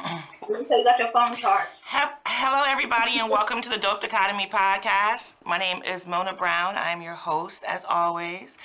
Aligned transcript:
You 0.00 0.84
got 0.84 0.98
your 0.98 1.10
phone 1.12 1.36
charged. 1.36 1.68
Hello, 1.84 2.64
everybody, 2.66 3.18
and 3.18 3.30
welcome 3.30 3.60
to 3.60 3.68
the 3.68 3.76
Dope 3.76 4.00
Dichotomy 4.00 4.48
podcast. 4.50 5.34
My 5.44 5.58
name 5.58 5.82
is 5.82 6.06
Mona 6.06 6.32
Brown. 6.32 6.76
I 6.76 6.90
am 6.90 7.02
your 7.02 7.14
host, 7.14 7.62
as 7.66 7.84
always. 7.86 8.56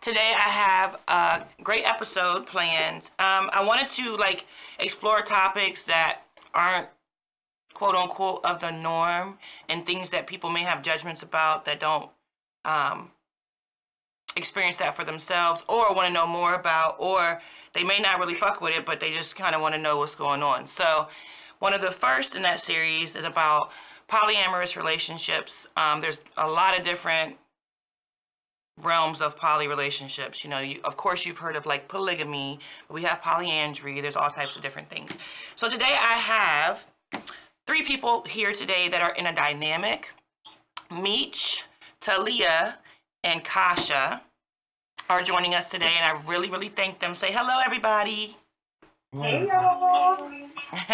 Today, 0.00 0.32
I 0.34 0.48
have 0.48 0.96
a 1.06 1.44
great 1.62 1.84
episode 1.84 2.46
planned. 2.46 3.02
Um, 3.18 3.50
I 3.52 3.62
wanted 3.62 3.90
to 3.90 4.16
like 4.16 4.46
explore 4.78 5.20
topics 5.20 5.84
that 5.84 6.22
aren't 6.54 6.88
quote 7.74 7.94
unquote 7.94 8.42
of 8.44 8.60
the 8.60 8.70
norm 8.70 9.36
and 9.68 9.84
things 9.84 10.08
that 10.10 10.26
people 10.26 10.48
may 10.48 10.62
have 10.62 10.82
judgments 10.82 11.22
about 11.22 11.66
that 11.66 11.80
don't 11.80 12.08
um, 12.64 13.10
experience 14.36 14.76
that 14.76 14.96
for 14.96 15.04
themselves 15.04 15.64
or 15.68 15.94
want 15.94 16.08
to 16.08 16.12
know 16.12 16.26
more 16.26 16.54
about 16.54 16.96
or 16.98 17.40
they 17.74 17.82
may 17.82 17.98
not 17.98 18.18
really 18.18 18.34
fuck 18.34 18.60
with 18.60 18.74
it 18.74 18.86
but 18.86 19.00
they 19.00 19.12
just 19.12 19.36
kind 19.36 19.54
of 19.54 19.60
want 19.60 19.74
to 19.74 19.80
know 19.80 19.98
what's 19.98 20.14
going 20.14 20.42
on. 20.42 20.66
So 20.66 21.08
one 21.58 21.74
of 21.74 21.80
the 21.80 21.90
first 21.90 22.34
in 22.34 22.42
that 22.42 22.64
series 22.64 23.14
is 23.14 23.24
about 23.24 23.70
polyamorous 24.08 24.76
relationships. 24.76 25.66
Um, 25.76 26.00
there's 26.00 26.18
a 26.36 26.48
lot 26.48 26.78
of 26.78 26.84
different 26.84 27.36
realms 28.82 29.20
of 29.20 29.36
poly 29.36 29.66
relationships 29.66 30.42
you 30.42 30.48
know 30.48 30.58
you, 30.58 30.80
of 30.84 30.96
course 30.96 31.26
you've 31.26 31.36
heard 31.36 31.54
of 31.54 31.66
like 31.66 31.86
polygamy 31.86 32.58
but 32.88 32.94
we 32.94 33.02
have 33.02 33.20
polyandry 33.20 34.00
there's 34.00 34.16
all 34.16 34.30
types 34.30 34.56
of 34.56 34.62
different 34.62 34.88
things. 34.88 35.10
So 35.54 35.68
today 35.68 35.84
i 36.00 36.14
have 36.14 36.78
three 37.66 37.82
people 37.82 38.24
here 38.24 38.52
today 38.52 38.88
that 38.88 39.02
are 39.02 39.14
in 39.14 39.26
a 39.26 39.34
dynamic. 39.34 40.08
Meech 40.90 41.62
talia 42.00 42.78
and 43.24 43.44
Kasha 43.44 44.22
are 45.08 45.22
joining 45.22 45.54
us 45.54 45.68
today, 45.68 45.92
and 45.98 46.04
I 46.04 46.22
really, 46.26 46.50
really 46.50 46.68
thank 46.68 47.00
them. 47.00 47.14
Say 47.14 47.32
hello, 47.32 47.60
everybody. 47.64 48.36
Hey 49.12 49.46
y'all. 49.46 50.24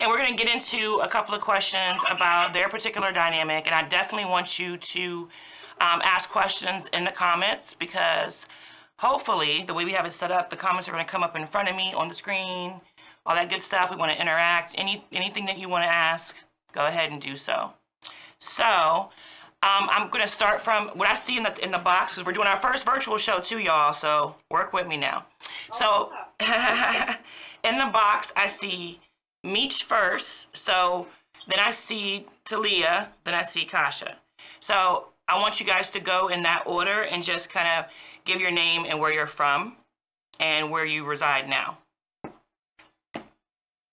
and 0.00 0.08
we're 0.08 0.16
going 0.16 0.34
to 0.34 0.42
get 0.42 0.52
into 0.52 1.00
a 1.02 1.08
couple 1.08 1.34
of 1.34 1.42
questions 1.42 2.00
about 2.10 2.52
their 2.52 2.68
particular 2.68 3.12
dynamic, 3.12 3.66
and 3.66 3.74
I 3.74 3.86
definitely 3.86 4.24
want 4.24 4.58
you 4.58 4.78
to 4.78 5.28
um, 5.80 6.00
ask 6.02 6.30
questions 6.30 6.84
in 6.92 7.04
the 7.04 7.10
comments 7.10 7.74
because 7.78 8.46
hopefully, 8.98 9.64
the 9.66 9.74
way 9.74 9.84
we 9.84 9.92
have 9.92 10.06
it 10.06 10.12
set 10.12 10.32
up, 10.32 10.50
the 10.50 10.56
comments 10.56 10.88
are 10.88 10.92
going 10.92 11.04
to 11.04 11.10
come 11.10 11.22
up 11.22 11.36
in 11.36 11.46
front 11.46 11.68
of 11.68 11.76
me 11.76 11.92
on 11.92 12.08
the 12.08 12.14
screen, 12.14 12.80
all 13.26 13.34
that 13.34 13.50
good 13.50 13.62
stuff. 13.62 13.90
We 13.90 13.96
want 13.96 14.12
to 14.12 14.20
interact. 14.20 14.74
Any 14.78 15.04
anything 15.12 15.44
that 15.46 15.58
you 15.58 15.68
want 15.68 15.84
to 15.84 15.88
ask, 15.90 16.34
go 16.74 16.86
ahead 16.86 17.12
and 17.12 17.20
do 17.20 17.36
so. 17.36 17.72
So, 18.38 19.10
um, 19.62 19.88
I'm 19.90 20.08
gonna 20.08 20.26
start 20.26 20.62
from 20.62 20.88
what 20.94 21.06
I 21.06 21.14
see 21.14 21.36
in 21.36 21.42
the 21.42 21.64
in 21.64 21.70
the 21.70 21.78
box 21.78 22.14
because 22.14 22.24
we're 22.24 22.32
doing 22.32 22.46
our 22.46 22.60
first 22.62 22.86
virtual 22.86 23.18
show 23.18 23.40
too, 23.40 23.58
y'all. 23.58 23.92
So 23.92 24.34
work 24.50 24.72
with 24.72 24.86
me 24.86 24.96
now. 24.96 25.26
So 25.74 26.12
in 26.40 27.76
the 27.76 27.90
box, 27.92 28.32
I 28.36 28.48
see 28.48 29.00
Meech 29.44 29.84
first. 29.84 30.46
So 30.54 31.08
then 31.46 31.58
I 31.58 31.72
see 31.72 32.26
Talia. 32.46 33.10
Then 33.24 33.34
I 33.34 33.42
see 33.42 33.66
Kasha. 33.66 34.16
So 34.60 35.08
I 35.28 35.38
want 35.38 35.60
you 35.60 35.66
guys 35.66 35.90
to 35.90 36.00
go 36.00 36.28
in 36.28 36.42
that 36.44 36.62
order 36.64 37.02
and 37.02 37.22
just 37.22 37.50
kind 37.50 37.68
of 37.68 37.90
give 38.24 38.40
your 38.40 38.50
name 38.50 38.86
and 38.88 38.98
where 38.98 39.12
you're 39.12 39.26
from 39.26 39.76
and 40.38 40.70
where 40.70 40.86
you 40.86 41.04
reside 41.04 41.48
now. 41.50 41.76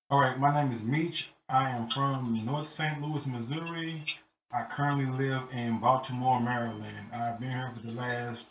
All 0.09 0.21
right, 0.21 0.39
my 0.39 0.63
name 0.63 0.73
is 0.73 0.81
Meech. 0.81 1.27
I 1.49 1.69
am 1.69 1.89
from 1.89 2.45
North 2.45 2.73
St. 2.73 3.01
Louis, 3.01 3.25
Missouri. 3.25 4.05
I 4.51 4.63
currently 4.63 5.05
live 5.05 5.43
in 5.51 5.79
Baltimore, 5.79 6.39
Maryland. 6.39 7.07
I've 7.13 7.39
been 7.39 7.49
here 7.49 7.71
for 7.75 7.85
the 7.85 7.93
last 7.93 8.45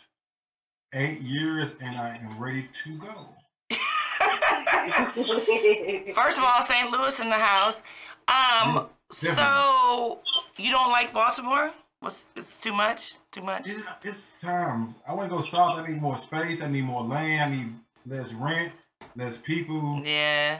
eight 0.93 1.21
years 1.21 1.69
and 1.81 1.97
I 1.97 2.17
am 2.17 2.39
ready 2.39 2.69
to 2.83 2.97
go. 2.99 3.29
First 6.13 6.37
of 6.37 6.43
all, 6.43 6.61
St. 6.63 6.91
Louis 6.91 7.19
in 7.19 7.29
the 7.29 7.35
house. 7.35 7.81
Um, 8.27 8.87
Yeah, 9.21 9.35
so 9.35 10.19
you 10.57 10.69
don't 10.69 10.91
like 10.91 11.13
Baltimore? 11.13 11.71
What's 11.99 12.25
it's 12.35 12.57
too 12.57 12.73
much? 12.73 13.15
Too 13.31 13.41
much? 13.41 13.65
It's, 13.65 13.83
it's 14.03 14.19
time. 14.39 14.93
I 15.07 15.13
want 15.13 15.31
to 15.31 15.35
go 15.35 15.41
south. 15.41 15.79
I 15.79 15.87
need 15.87 15.99
more 15.99 16.17
space. 16.19 16.61
I 16.61 16.67
need 16.67 16.83
more 16.83 17.03
land. 17.03 17.41
I 17.41 17.49
need 17.55 17.73
less 18.05 18.31
rent, 18.33 18.71
less 19.15 19.37
people. 19.37 20.03
Yeah, 20.05 20.59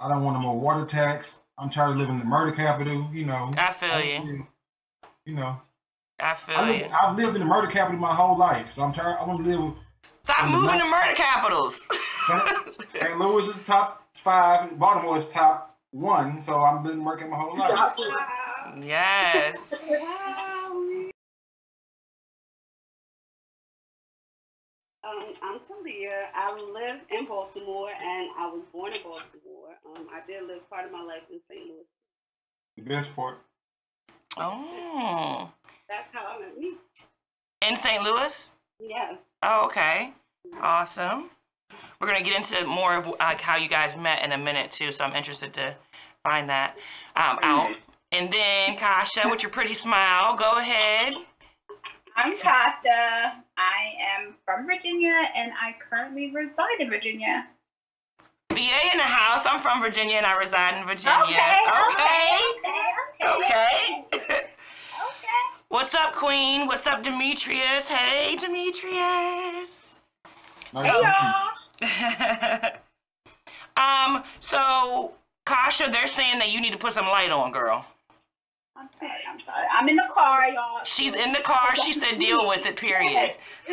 I 0.00 0.08
don't 0.08 0.24
want 0.24 0.38
no 0.38 0.42
more 0.42 0.58
water 0.58 0.86
tax. 0.86 1.34
I'm 1.58 1.70
tired 1.70 1.92
of 1.92 1.96
living 1.96 2.14
in 2.14 2.18
the 2.20 2.24
murder 2.26 2.52
capital, 2.52 3.08
you 3.12 3.24
know. 3.26 3.52
I 3.56 3.72
feel 3.72 4.00
you. 4.00 4.46
You 5.24 5.34
know, 5.34 5.56
I 6.20 6.32
I 6.32 6.36
feel 6.36 6.62
live, 6.66 6.80
you. 6.80 6.86
I've 7.02 7.16
lived 7.16 7.34
in 7.34 7.40
the 7.40 7.46
murder 7.46 7.66
capital 7.68 7.98
my 7.98 8.14
whole 8.14 8.36
life, 8.38 8.66
so 8.74 8.82
I'm 8.82 8.92
tired. 8.92 9.16
I 9.20 9.24
want 9.24 9.44
to 9.44 9.50
live. 9.50 9.74
Stop 10.24 10.50
moving 10.50 10.66
not- 10.66 10.78
to 10.78 10.84
murder 10.84 11.14
capitals. 11.16 11.80
St. 12.92 13.18
Louis 13.18 13.46
is 13.48 13.56
top 13.66 14.06
five. 14.22 14.78
Baltimore 14.78 15.18
is 15.18 15.26
top 15.26 15.78
one. 15.92 16.42
So 16.42 16.60
I'm 16.60 16.82
been 16.82 17.04
working 17.04 17.30
my 17.30 17.36
whole 17.38 17.56
life. 17.56 17.70
Stop. 17.70 17.98
yes. 18.82 19.74
Um, 25.06 25.34
I'm 25.42 25.60
Talia. 25.60 26.28
I 26.34 26.52
live 26.52 27.00
in 27.10 27.26
Baltimore 27.26 27.90
and 27.90 28.28
I 28.38 28.46
was 28.46 28.64
born 28.72 28.92
in 28.92 29.02
Baltimore. 29.02 29.76
Um, 29.94 30.06
I 30.12 30.26
did 30.26 30.42
live 30.48 30.68
part 30.68 30.86
of 30.86 30.92
my 30.92 31.02
life 31.02 31.22
in 31.30 31.38
St. 31.48 31.64
Louis. 31.66 31.84
The 32.76 32.82
best 32.82 33.14
part. 33.14 33.38
Oh, 34.36 35.50
That's 35.88 36.08
how 36.12 36.26
I 36.26 36.40
met 36.40 36.58
me. 36.58 36.72
in 37.62 37.76
St. 37.76 38.02
Louis. 38.02 38.44
Yes. 38.80 39.14
Oh, 39.42 39.66
okay. 39.66 40.12
Awesome. 40.60 41.30
We're 42.00 42.08
gonna 42.08 42.24
get 42.24 42.36
into 42.36 42.66
more 42.66 42.96
of 42.96 43.06
like 43.18 43.40
how 43.40 43.56
you 43.56 43.68
guys 43.68 43.96
met 43.96 44.24
in 44.24 44.32
a 44.32 44.38
minute 44.38 44.72
too, 44.72 44.92
so 44.92 45.04
I'm 45.04 45.14
interested 45.14 45.54
to 45.54 45.74
find 46.22 46.48
that 46.48 46.76
um, 47.14 47.38
out. 47.42 47.74
And 48.12 48.32
then 48.32 48.76
Kasha, 48.76 49.28
with 49.30 49.42
your 49.42 49.50
pretty 49.50 49.74
smile, 49.74 50.36
go 50.36 50.58
ahead. 50.58 51.14
I'm 52.16 52.38
Kasha. 52.38 53.44
I 53.56 53.94
am 54.16 54.34
from 54.44 54.66
Virginia 54.66 55.14
and 55.34 55.52
I 55.52 55.74
currently 55.78 56.30
reside 56.30 56.80
in 56.80 56.90
Virginia. 56.90 57.46
VA 58.50 58.90
in 58.92 58.98
the 58.98 59.04
house. 59.04 59.44
I'm 59.46 59.60
from 59.60 59.80
Virginia 59.80 60.16
and 60.16 60.26
I 60.26 60.36
reside 60.36 60.78
in 60.80 60.86
Virginia. 60.86 61.20
Okay. 61.24 61.58
Okay. 61.90 62.38
Okay. 63.22 63.44
Okay. 63.44 64.04
Okay. 64.12 64.46
What's 65.68 65.94
up, 65.94 66.14
Queen? 66.14 66.66
What's 66.66 66.86
up, 66.86 67.02
Demetrius? 67.02 67.86
Hey, 67.86 68.36
Demetrius. 68.36 69.70
Hey 70.74 70.82
to 70.82 70.82
meet 70.82 70.92
you. 70.92 71.02
y'all. 71.82 72.70
um, 74.16 74.24
so 74.40 75.12
Kasha, 75.44 75.88
they're 75.90 76.08
saying 76.08 76.38
that 76.38 76.50
you 76.50 76.60
need 76.60 76.72
to 76.72 76.78
put 76.78 76.92
some 76.92 77.06
light 77.06 77.30
on, 77.30 77.52
girl. 77.52 77.86
I'm 78.78 78.88
sorry. 79.00 79.12
I'm 79.28 79.40
sorry. 79.40 79.66
I'm 79.72 79.88
in 79.88 79.96
the 79.96 80.08
car, 80.12 80.48
y'all. 80.48 80.80
She's 80.84 81.14
in 81.14 81.32
the 81.32 81.40
car. 81.40 81.74
She 81.76 81.92
said 81.92 82.18
deal 82.18 82.46
with 82.46 82.66
it, 82.66 82.76
period. 82.76 83.32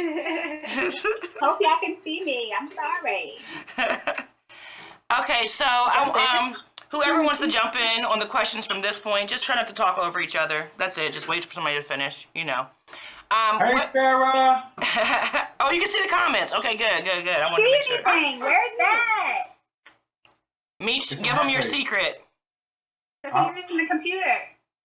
Hope 1.42 1.58
y'all 1.62 1.80
can 1.82 1.96
see 2.04 2.24
me. 2.24 2.54
I'm 2.60 2.70
sorry. 2.74 3.34
okay, 5.22 5.48
so 5.48 5.66
I, 5.66 6.48
um, 6.48 6.54
whoever 6.90 7.22
wants 7.22 7.42
to 7.42 7.48
jump 7.48 7.76
in 7.76 8.06
on 8.06 8.20
the 8.20 8.26
questions 8.26 8.66
from 8.66 8.82
this 8.82 8.98
point, 9.00 9.30
just 9.30 9.44
try 9.44 9.56
not 9.56 9.68
to 9.68 9.74
talk 9.74 9.98
over 9.98 10.20
each 10.22 10.36
other. 10.36 10.70
That's 10.78 10.98
it. 10.98 11.12
Just 11.14 11.28
wait 11.28 11.44
for 11.46 11.54
somebody 11.54 11.76
to 11.78 11.84
finish. 11.84 12.28
You 12.34 12.46
know. 12.46 12.68
Um, 13.32 13.60
Hey, 13.60 13.74
what- 13.74 13.92
Sarah. 13.94 14.64
oh, 15.60 15.72
you 15.72 15.82
can 15.82 15.90
see 15.92 16.02
the 16.04 16.10
comments. 16.10 16.54
Okay, 16.54 16.78
good, 16.78 17.04
good, 17.04 17.24
good. 17.24 17.36
I 17.36 17.44
want 17.52 17.56
to 17.58 17.64
make 17.64 17.84
sure. 17.84 18.08
anything? 18.10 18.40
Where's 18.40 18.72
that? 18.80 19.38
Meech, 20.80 21.10
give 21.10 21.20
them 21.36 21.50
your 21.50 21.62
hot 21.62 21.70
take. 21.70 21.72
secret. 21.72 22.22
Because 23.24 23.48
Uh, 23.48 23.52
you're 23.52 23.58
using 23.62 23.78
the 23.78 23.88
computer. 23.88 24.36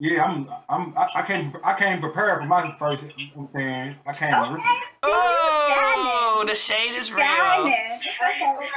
Yeah, 0.01 0.23
I'm. 0.23 0.49
I'm. 0.69 0.97
I, 0.97 1.09
I 1.17 1.23
came. 1.27 1.53
I 1.65 1.77
came 1.77 2.01
prepared 2.01 2.41
for 2.41 2.47
my 2.47 2.73
first. 2.79 3.05
I'm 3.37 3.49
saying 3.53 3.97
I 4.07 4.13
came. 4.13 4.33
Okay. 4.33 4.63
Oh, 5.03 6.45
the 6.47 6.55
shade 6.55 6.95
is 6.95 7.13
real. 7.13 7.25
Okay. 7.25 7.99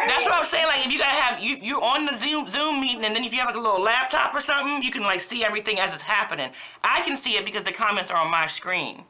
That's 0.08 0.24
what 0.24 0.34
I'm 0.34 0.46
saying. 0.46 0.66
Like, 0.66 0.84
if 0.84 0.92
you 0.92 0.98
gotta 0.98 1.16
have 1.16 1.40
you 1.40 1.58
you're 1.62 1.84
on 1.84 2.08
the 2.08 2.18
Zoom 2.18 2.50
Zoom 2.50 2.82
meeting, 2.82 3.06
and 3.06 3.16
then 3.16 3.24
if 3.24 3.34
you 3.34 3.40
have 3.40 3.48
like 3.48 3.56
a 3.56 3.60
little 3.60 3.82
laptop 3.82 4.34
or 4.34 4.42
something, 4.42 4.82
you 4.82 4.92
can 4.92 5.04
like 5.04 5.22
see 5.22 5.46
everything 5.46 5.80
as 5.80 5.94
it's 5.94 6.02
happening. 6.02 6.52
I 6.84 7.02
can 7.02 7.16
see 7.16 7.36
it 7.38 7.46
because 7.46 7.64
the 7.64 7.72
comments 7.72 8.10
are 8.10 8.18
on 8.18 8.32
my 8.32 8.48
screen. 8.48 9.04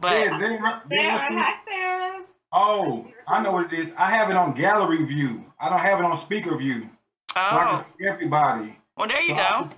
But 0.00 0.12
Yeah, 0.12 0.38
then, 0.38 0.60
then, 0.90 1.18
Sarah, 1.18 1.18
hi 1.32 1.54
Sarah. 1.66 2.22
oh, 2.52 3.06
I 3.26 3.42
know 3.42 3.52
what 3.52 3.72
it 3.72 3.78
is. 3.78 3.92
I 3.96 4.10
have 4.10 4.28
it 4.28 4.36
on 4.36 4.52
gallery 4.52 5.02
view. 5.06 5.42
I 5.58 5.70
don't 5.70 5.78
have 5.78 5.98
it 5.98 6.04
on 6.04 6.18
speaker 6.18 6.58
view, 6.58 6.90
so 7.32 7.40
I 7.40 7.72
oh, 7.72 7.76
can 7.76 7.86
see 7.98 8.06
everybody. 8.06 8.76
well, 8.98 9.08
there 9.08 9.22
you 9.22 9.34
So 9.34 9.40
I 9.40 9.62
go. 9.62 9.70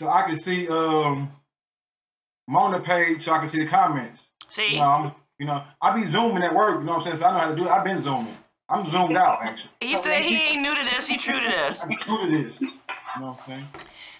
Can- 0.00 0.06
So 0.06 0.12
I 0.12 0.22
can 0.22 0.38
see 0.40 0.68
um, 0.68 1.30
Mona 2.48 2.80
page, 2.80 3.24
so 3.24 3.32
I 3.32 3.38
can 3.38 3.48
see 3.48 3.60
the 3.64 3.66
comments. 3.70 4.28
See, 4.50 4.72
You 4.72 4.76
know, 4.78 4.82
I'm, 4.82 5.12
you 5.38 5.46
know, 5.46 5.62
I 5.80 5.94
be 5.98 6.10
zooming 6.10 6.42
at 6.42 6.54
work. 6.54 6.80
You 6.80 6.84
know 6.86 6.92
what 6.92 6.98
I'm 6.98 7.04
saying? 7.04 7.16
So 7.18 7.26
I 7.26 7.32
know 7.32 7.38
how 7.38 7.48
to 7.50 7.56
do 7.56 7.64
it. 7.66 7.70
I've 7.70 7.84
been 7.84 8.02
zooming. 8.02 8.36
I'm 8.68 8.88
zoomed 8.88 9.16
out 9.16 9.40
actually. 9.42 9.70
he 9.80 9.96
said 9.96 10.22
he 10.24 10.36
ain't 10.36 10.62
new 10.62 10.74
to 10.74 10.84
this. 10.84 11.06
He 11.06 11.16
true 11.18 11.34
to 11.38 11.40
this. 11.40 11.80
I'm 11.82 11.96
true 11.96 12.30
to 12.30 12.48
this. 12.50 12.60
You 12.60 12.68
know 13.18 13.26
what 13.30 13.40
I'm 13.40 13.46
saying? 13.46 13.66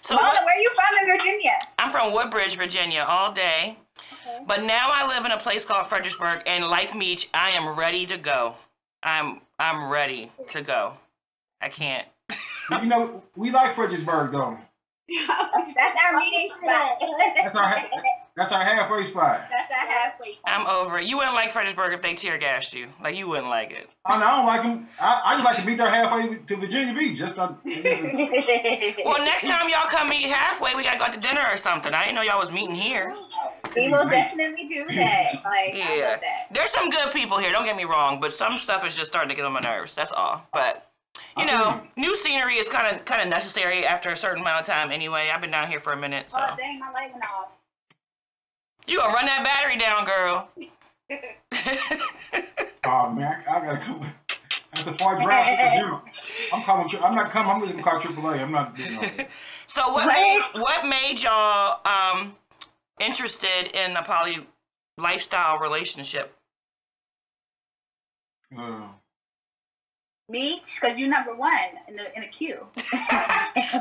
So 0.01 0.15
Mona, 0.15 0.27
what, 0.27 0.45
where 0.45 0.59
you 0.59 0.69
from 0.75 0.97
in 1.09 1.17
Virginia? 1.17 1.51
I'm 1.79 1.91
from 1.91 2.11
Woodbridge, 2.11 2.57
Virginia, 2.57 3.05
all 3.07 3.31
day. 3.31 3.77
Okay. 4.11 4.43
But 4.45 4.63
now 4.63 4.89
I 4.91 5.07
live 5.07 5.23
in 5.25 5.31
a 5.31 5.39
place 5.39 5.63
called 5.63 5.87
Fredericksburg, 5.87 6.41
and 6.45 6.65
like 6.67 6.93
Meech, 6.95 7.29
I 7.33 7.51
am 7.51 7.77
ready 7.79 8.05
to 8.07 8.17
go. 8.17 8.55
I'm 9.03 9.41
I'm 9.57 9.89
ready 9.89 10.31
to 10.51 10.61
go. 10.61 10.93
I 11.61 11.69
can't. 11.69 12.07
you 12.71 12.85
know, 12.87 13.23
we 13.37 13.51
like 13.51 13.75
Fredericksburg 13.75 14.31
though. 14.31 14.57
That's 15.75 15.95
our 16.05 16.19
meeting 16.19 16.49
spot. 16.61 16.99
That's 17.43 17.55
our 17.55 17.83
that's 18.37 18.51
our 18.53 18.63
halfway 18.63 19.05
spot. 19.05 19.41
That's 19.51 19.69
our 19.71 19.87
halfway 19.87 20.27
point. 20.27 20.37
I'm 20.45 20.65
over 20.65 20.99
it. 20.99 21.05
You 21.05 21.17
wouldn't 21.17 21.35
like 21.35 21.51
Fredericksburg 21.51 21.93
if 21.93 22.01
they 22.01 22.13
tear 22.13 22.37
gassed 22.37 22.71
you. 22.73 22.87
Like 23.03 23.15
you 23.15 23.27
wouldn't 23.27 23.49
like 23.49 23.71
it. 23.71 23.89
Oh, 24.07 24.13
I, 24.13 24.15
I 24.15 24.37
don't 24.37 24.45
like 24.45 24.61
them. 24.63 24.87
I, 24.99 25.21
I 25.25 25.33
just 25.33 25.43
like 25.43 25.57
to 25.57 25.65
meet 25.65 25.77
there 25.77 25.89
halfway 25.89 26.35
to 26.37 26.55
Virginia 26.55 26.93
Beach. 26.93 27.17
Just 27.19 27.35
to, 27.35 27.55
Well, 29.05 29.25
next 29.25 29.43
time 29.43 29.67
y'all 29.69 29.89
come 29.89 30.09
meet 30.09 30.27
halfway, 30.27 30.75
we 30.75 30.83
gotta 30.83 30.97
go 30.97 31.05
out 31.05 31.13
to 31.13 31.19
dinner 31.19 31.45
or 31.51 31.57
something. 31.57 31.93
I 31.93 32.03
didn't 32.05 32.15
know 32.15 32.21
y'all 32.21 32.39
was 32.39 32.51
meeting 32.51 32.75
here. 32.75 33.13
we 33.75 33.89
will 33.89 34.07
definitely 34.09 34.67
do 34.69 34.85
that. 34.95 35.33
Like, 35.43 35.73
I 35.73 35.95
Yeah. 35.97 36.09
love 36.11 36.19
that. 36.21 36.47
There's 36.51 36.71
some 36.71 36.89
good 36.89 37.11
people 37.11 37.37
here, 37.37 37.51
don't 37.51 37.65
get 37.65 37.75
me 37.75 37.83
wrong, 37.85 38.19
but 38.21 38.33
some 38.33 38.57
stuff 38.59 38.85
is 38.85 38.95
just 38.95 39.09
starting 39.09 39.29
to 39.29 39.35
get 39.35 39.43
on 39.45 39.51
my 39.53 39.59
nerves. 39.59 39.93
That's 39.93 40.11
all. 40.11 40.43
But 40.53 40.87
you 41.15 41.43
I 41.43 41.45
know, 41.45 41.71
think- 41.79 41.97
new 41.97 42.15
scenery 42.17 42.55
is 42.57 42.67
kind 42.67 42.95
of 42.95 43.05
kind 43.05 43.21
of 43.21 43.27
necessary 43.27 43.85
after 43.85 44.09
a 44.11 44.17
certain 44.17 44.41
amount 44.41 44.61
of 44.61 44.65
time. 44.67 44.91
Anyway, 44.91 45.29
I've 45.33 45.41
been 45.41 45.51
down 45.51 45.67
here 45.69 45.79
for 45.79 45.93
a 45.93 45.97
minute, 45.97 46.29
so 46.31 46.37
Oh, 46.39 46.55
dang, 46.57 46.79
my 46.79 46.91
light 46.91 47.11
went 47.11 47.23
off. 47.25 47.49
you 48.87 48.97
gonna 48.99 49.13
run 49.13 49.25
that 49.25 49.43
battery 49.43 49.77
down, 49.77 50.05
girl. 50.05 50.49
oh 52.85 53.09
man, 53.11 53.43
I, 53.49 53.57
I 53.57 53.65
gotta 53.65 53.77
come. 53.79 54.11
That's 54.73 54.87
a 54.87 54.93
far 54.97 55.21
drive 55.21 55.57
to 55.59 55.69
zero. 55.77 56.01
I'm 56.53 56.63
calling. 56.63 56.87
tri- 56.89 57.01
I'm 57.01 57.13
not 57.15 57.31
coming. 57.31 57.51
I'm 57.51 57.61
just 57.61 57.71
gonna 57.73 57.83
call 57.83 57.99
AAA. 57.99 58.39
I'm 58.41 58.51
not 58.51 58.75
doing 58.77 58.97
all 58.97 59.25
so 59.67 59.89
what 59.93 60.05
What? 60.05 60.07
made 60.07 60.41
what 60.61 60.85
made 60.85 61.21
y'all 61.21 61.79
um 61.85 62.35
interested 63.01 63.67
in 63.77 63.95
a 63.97 64.03
poly 64.03 64.47
lifestyle 64.97 65.57
relationship? 65.59 66.33
Uh, 68.57 68.87
Meech, 70.31 70.79
because 70.79 70.97
you're 70.97 71.09
number 71.09 71.35
one 71.35 71.51
in 71.87 71.95
the 71.95 72.15
in 72.15 72.21
the 72.21 72.27
queue. 72.27 72.65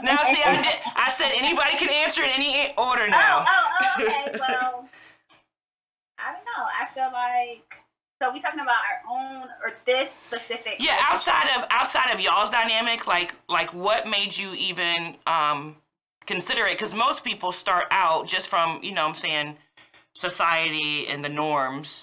Now, 0.02 0.18
see, 0.24 0.42
I 0.42 0.60
did. 0.62 0.74
I 0.96 1.12
said 1.16 1.30
anybody 1.34 1.76
can 1.78 1.88
answer 1.88 2.22
in 2.24 2.30
any 2.30 2.74
order 2.76 3.04
Oh, 3.04 3.10
now. 3.10 3.44
oh, 3.46 3.66
oh, 3.80 4.02
okay. 4.04 4.32
Well, 4.38 4.88
I 6.18 6.32
don't 6.32 6.44
know. 6.44 6.64
I 6.66 6.92
feel 6.94 7.10
like 7.12 7.74
so 8.20 8.32
we 8.32 8.40
talking 8.42 8.60
about 8.60 8.74
our 8.74 9.16
own 9.16 9.48
or 9.64 9.72
this 9.86 10.10
specific. 10.26 10.74
Yeah, 10.78 10.96
outside 11.08 11.48
of 11.56 11.64
outside 11.70 12.12
of 12.12 12.20
y'all's 12.20 12.50
dynamic, 12.50 13.06
like 13.06 13.34
like 13.48 13.72
what 13.72 14.06
made 14.08 14.36
you 14.36 14.52
even 14.54 15.16
um 15.26 15.76
consider 16.26 16.66
it? 16.66 16.78
Because 16.78 16.92
most 16.94 17.22
people 17.24 17.52
start 17.52 17.86
out 17.90 18.26
just 18.28 18.48
from 18.48 18.82
you 18.82 18.92
know 18.92 19.06
what 19.06 19.16
I'm 19.16 19.20
saying 19.22 19.56
society 20.14 21.06
and 21.08 21.24
the 21.24 21.28
norms. 21.28 22.00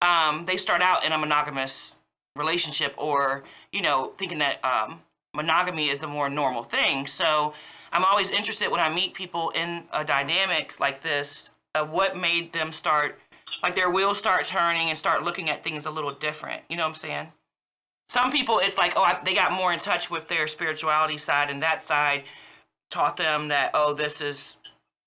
Um, 0.00 0.44
they 0.46 0.56
start 0.56 0.82
out 0.82 1.04
in 1.04 1.12
a 1.12 1.18
monogamous 1.18 1.93
relationship, 2.36 2.94
or 2.96 3.44
you 3.72 3.82
know 3.82 4.12
thinking 4.18 4.38
that 4.38 4.64
um, 4.64 5.00
monogamy 5.34 5.88
is 5.88 5.98
the 5.98 6.06
more 6.06 6.28
normal 6.28 6.64
thing. 6.64 7.06
So 7.06 7.54
I'm 7.92 8.04
always 8.04 8.30
interested 8.30 8.70
when 8.70 8.80
I 8.80 8.88
meet 8.92 9.14
people 9.14 9.50
in 9.50 9.84
a 9.92 10.04
dynamic 10.04 10.78
like 10.80 11.02
this 11.02 11.50
of 11.74 11.90
what 11.90 12.16
made 12.16 12.52
them 12.52 12.72
start 12.72 13.18
like 13.62 13.74
their 13.74 13.90
wheels 13.90 14.18
start 14.18 14.46
turning 14.46 14.90
and 14.90 14.98
start 14.98 15.22
looking 15.22 15.50
at 15.50 15.62
things 15.62 15.86
a 15.86 15.90
little 15.90 16.12
different. 16.12 16.62
You 16.68 16.76
know 16.76 16.84
what 16.84 16.96
I'm 16.96 17.00
saying? 17.00 17.28
Some 18.08 18.30
people, 18.30 18.58
it's 18.58 18.76
like, 18.76 18.94
oh, 18.96 19.02
I, 19.02 19.18
they 19.24 19.34
got 19.34 19.52
more 19.52 19.72
in 19.72 19.80
touch 19.80 20.10
with 20.10 20.28
their 20.28 20.46
spirituality 20.46 21.18
side, 21.18 21.50
and 21.50 21.62
that 21.62 21.82
side 21.82 22.24
taught 22.90 23.16
them 23.16 23.48
that, 23.48 23.70
oh, 23.74 23.94
this 23.94 24.20
is 24.20 24.56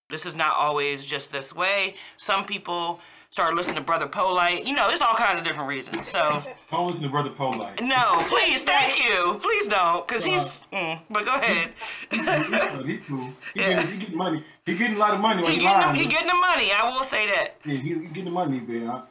this 0.10 0.26
is 0.26 0.36
not 0.36 0.56
always 0.56 1.04
just 1.04 1.32
this 1.34 1.54
way. 1.54 1.96
Some 2.16 2.46
people 2.46 3.02
started 3.38 3.56
listening 3.56 3.76
to 3.76 3.82
Brother 3.82 4.08
Polite. 4.08 4.66
You 4.66 4.74
know, 4.76 4.88
there's 4.88 5.02
all 5.02 5.14
kinds 5.14 5.38
of 5.38 5.46
different 5.46 5.70
reasons. 5.70 6.08
So, 6.08 6.42
don't 6.72 6.88
listen 6.88 7.04
to 7.04 7.10
Brother 7.10 7.30
Polite. 7.30 7.84
no, 7.84 8.26
please, 8.28 8.64
thank 8.64 8.98
you. 8.98 9.38
Please 9.40 9.68
don't, 9.68 10.08
because 10.08 10.24
he's, 10.24 10.62
mm, 10.74 11.00
but 11.08 11.24
go 11.24 11.36
ahead. 11.36 11.72
He 12.10 12.18
cool. 12.18 12.84
He 12.84 12.98
cool. 12.98 13.34
He, 13.54 13.60
getting, 13.60 13.92
he 13.92 13.98
getting 14.00 14.18
money. 14.18 14.44
He 14.66 14.74
getting 14.74 14.96
a 14.96 15.00
lot 15.00 15.14
of 15.14 15.20
money. 15.20 15.44
when 15.44 15.52
he 15.52 15.60
he 15.60 15.64
getting, 15.66 15.94
the, 15.94 16.00
he 16.00 16.08
getting 16.08 16.28
the 16.30 16.34
money. 16.34 16.72
I 16.72 16.92
will 16.92 17.04
say 17.04 17.28
that. 17.28 17.58
Yeah, 17.64 17.76
he, 17.76 17.90
he 17.90 18.08
getting 18.08 18.26
the 18.26 18.32
money, 18.32 18.60
man. 18.60 19.04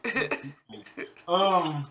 Um, 1.29 1.87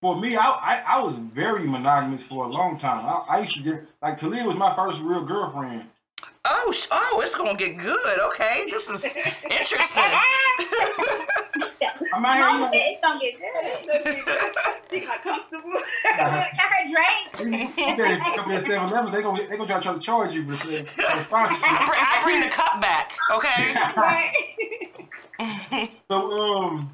for 0.00 0.20
me, 0.20 0.36
I, 0.36 0.44
I 0.44 0.82
I 0.86 1.00
was 1.00 1.16
very 1.34 1.66
monogamous 1.66 2.22
for 2.28 2.44
a 2.44 2.48
long 2.48 2.78
time. 2.78 3.04
I, 3.04 3.36
I 3.36 3.40
used 3.40 3.54
to 3.54 3.62
just 3.62 3.86
like 4.02 4.20
Talia 4.20 4.44
was 4.44 4.56
my 4.56 4.74
first 4.76 5.00
real 5.00 5.24
girlfriend. 5.24 5.88
Oh, 6.48 6.72
oh, 6.92 7.20
it's 7.24 7.34
gonna 7.34 7.56
get 7.56 7.76
good. 7.76 8.20
Okay, 8.20 8.66
this 8.70 8.88
is 8.88 9.04
interesting. 9.50 10.04
I'm 12.14 12.24
out 12.24 12.36
here, 12.36 12.48
you 12.48 12.60
know, 12.60 12.70
it's 12.72 13.00
gonna 13.02 13.20
get 13.20 13.34
good. 14.24 14.52
She 14.90 15.00
got 15.00 15.20
comfortable. 15.20 15.72
I 16.04 16.54
heard 16.56 16.90
drink. 16.92 17.74
you 17.76 17.96
better 17.96 18.18
come 18.36 18.48
to 18.48 18.60
7 18.60 18.70
Eleven, 18.72 19.12
they 19.12 19.20
gonna 19.20 19.42
they 19.48 19.56
gonna 19.56 19.66
try, 19.66 19.80
try 19.80 19.94
to 19.94 19.98
charge 20.00 20.32
you 20.32 20.44
for 20.56 20.64
the 20.66 20.86
I 20.98 21.22
sponsorship. 21.24 21.60
bring, 21.86 22.00
I 22.00 22.20
bring 22.22 22.40
the 22.40 22.48
cup 22.48 22.80
back. 22.80 23.12
Okay. 23.34 23.74
So 26.08 26.32
um, 26.32 26.90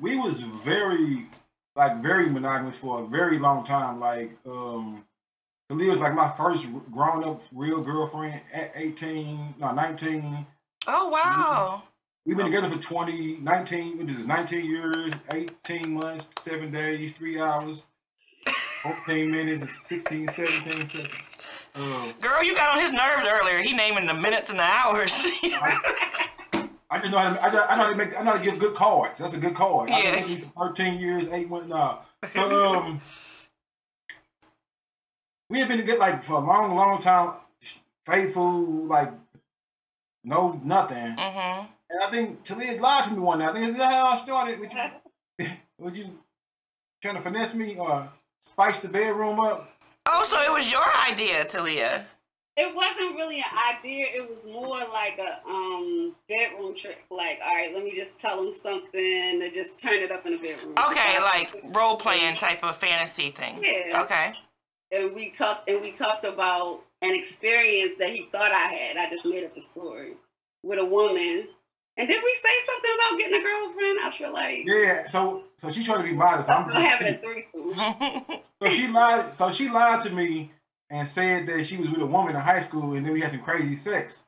we 0.00 0.16
was 0.18 0.40
very 0.64 1.26
like 1.74 2.02
very 2.02 2.28
monogamous 2.28 2.76
for 2.80 3.02
a 3.02 3.06
very 3.06 3.38
long 3.38 3.64
time. 3.64 3.98
Like 3.98 4.30
um, 4.46 5.02
Talia 5.70 5.92
was 5.92 6.00
like 6.00 6.14
my 6.14 6.32
first 6.36 6.66
grown 6.90 7.22
up 7.22 7.42
real 7.52 7.80
girlfriend 7.80 8.40
at 8.52 8.72
18, 8.74 9.54
no 9.60 9.70
19. 9.70 10.44
oh 10.88 11.08
wow. 11.08 11.84
We've 12.26 12.36
been 12.36 12.46
together 12.46 12.68
for 12.68 12.82
20, 12.82 13.36
19, 13.36 13.98
what 13.98 14.10
is 14.10 14.16
it, 14.16 14.26
19 14.26 14.64
years, 14.64 15.14
18 15.32 15.94
months, 15.94 16.26
7 16.44 16.72
days, 16.72 17.12
3 17.16 17.40
hours, 17.40 17.82
14 18.82 19.30
minutes, 19.30 19.72
16, 19.86 20.28
17 20.34 20.88
seconds. 20.90 21.08
Uh, 21.76 22.12
Girl, 22.20 22.42
you 22.42 22.56
got 22.56 22.76
on 22.76 22.82
his 22.82 22.92
nerves 22.92 23.24
earlier. 23.28 23.62
He 23.62 23.72
naming 23.72 24.06
the 24.06 24.14
minutes 24.14 24.50
and 24.50 24.58
the 24.58 24.64
hours. 24.64 25.12
I 26.92 26.98
just 26.98 27.12
know 27.12 27.18
how 27.18 27.32
to, 27.32 27.44
I, 27.44 27.50
just, 27.52 27.70
I 27.70 27.76
know 27.76 27.82
how 27.84 27.90
to 27.90 27.94
make, 27.94 28.18
I 28.18 28.22
know 28.24 28.32
how 28.32 28.38
to 28.38 28.44
give 28.44 28.58
good 28.58 28.74
cards. 28.74 29.20
That's 29.20 29.34
a 29.34 29.38
good 29.38 29.54
card. 29.54 29.88
I've 29.88 30.02
Yeah. 30.02 30.14
been 30.16 30.30
with 30.30 30.38
you 30.40 30.50
for 30.52 30.68
13 30.70 30.98
years, 30.98 31.28
8 31.30 31.48
months 31.48 31.68
now. 31.68 32.00
So, 32.32 32.42
um, 32.74 33.00
we 35.50 35.58
have 35.58 35.68
been 35.68 35.78
together 35.78 35.98
like 35.98 36.24
for 36.24 36.34
a 36.34 36.38
long, 36.38 36.74
long 36.74 37.02
time, 37.02 37.32
faithful, 38.06 38.86
like, 38.86 39.12
no 40.24 40.58
nothing. 40.64 41.12
hmm 41.18 41.66
And 41.90 42.02
I 42.06 42.10
think 42.10 42.44
Talia 42.44 42.80
lied 42.80 43.04
to 43.04 43.10
me 43.10 43.18
one 43.18 43.40
night. 43.40 43.50
I 43.50 43.52
think 43.54 43.70
is 43.70 43.76
that 43.76 43.90
how 43.90 44.06
I 44.06 44.22
started 44.22 44.60
with 44.60 44.70
you? 44.72 45.48
Would 45.78 45.96
you 45.96 46.18
trying 47.02 47.16
to 47.16 47.22
finesse 47.22 47.52
me 47.52 47.76
or 47.76 48.08
spice 48.40 48.78
the 48.78 48.88
bedroom 48.88 49.40
up? 49.40 49.68
Oh, 50.06 50.26
so 50.30 50.40
it 50.40 50.52
was 50.52 50.70
your 50.70 50.84
idea, 50.96 51.44
Talia. 51.44 52.06
It 52.56 52.74
wasn't 52.74 53.14
really 53.16 53.38
an 53.38 53.78
idea. 53.78 54.06
It 54.12 54.28
was 54.28 54.44
more 54.44 54.80
like 54.80 55.18
a 55.18 55.40
um 55.48 56.14
bedroom 56.28 56.76
trick. 56.76 57.04
Like, 57.10 57.38
all 57.42 57.54
right, 57.54 57.72
let 57.74 57.82
me 57.84 57.94
just 57.96 58.18
tell 58.18 58.42
him 58.42 58.52
something 58.52 59.40
to 59.40 59.50
just 59.50 59.78
turn 59.78 59.94
it 59.94 60.12
up 60.12 60.26
in 60.26 60.32
the 60.32 60.38
bedroom. 60.38 60.74
Okay, 60.90 61.18
like 61.20 61.56
role 61.74 61.96
playing 61.96 62.36
type 62.36 62.62
of 62.62 62.76
fantasy 62.76 63.30
thing. 63.30 63.62
Yeah. 63.62 64.02
Okay. 64.02 64.34
And 64.92 65.14
we 65.14 65.30
talked 65.30 65.68
and 65.68 65.80
we 65.80 65.92
talked 65.92 66.24
about 66.24 66.80
an 67.02 67.14
experience 67.14 67.94
that 67.98 68.10
he 68.10 68.28
thought 68.30 68.52
I 68.52 68.72
had. 68.72 68.96
I 68.96 69.10
just 69.10 69.24
made 69.24 69.44
up 69.44 69.56
a 69.56 69.60
story 69.60 70.14
with 70.62 70.78
a 70.78 70.84
woman. 70.84 71.48
And 71.96 72.08
did 72.08 72.22
we 72.22 72.38
say 72.42 72.48
something 72.66 72.90
about 72.94 73.18
getting 73.18 73.40
a 73.40 73.42
girlfriend? 73.42 73.98
I 74.02 74.14
feel 74.16 74.32
like 74.32 74.64
Yeah. 74.64 75.06
So 75.08 75.44
so 75.58 75.70
she 75.70 75.84
tried 75.84 75.98
to 75.98 76.02
be 76.04 76.12
modest. 76.12 76.48
I'm 76.48 76.64
I'm 76.70 76.82
having 76.82 77.14
a 77.14 77.18
threesome. 77.18 77.74
so 78.62 78.70
she 78.70 78.88
lied. 78.88 79.34
So 79.34 79.52
she 79.52 79.68
lied 79.68 80.02
to 80.04 80.10
me 80.10 80.52
and 80.90 81.08
said 81.08 81.46
that 81.46 81.66
she 81.66 81.76
was 81.76 81.90
with 81.90 82.00
a 82.00 82.06
woman 82.06 82.34
in 82.34 82.40
high 82.40 82.60
school, 82.60 82.94
and 82.94 83.04
then 83.04 83.12
we 83.12 83.20
had 83.20 83.30
some 83.30 83.40
crazy 83.40 83.76
sex. 83.76 84.22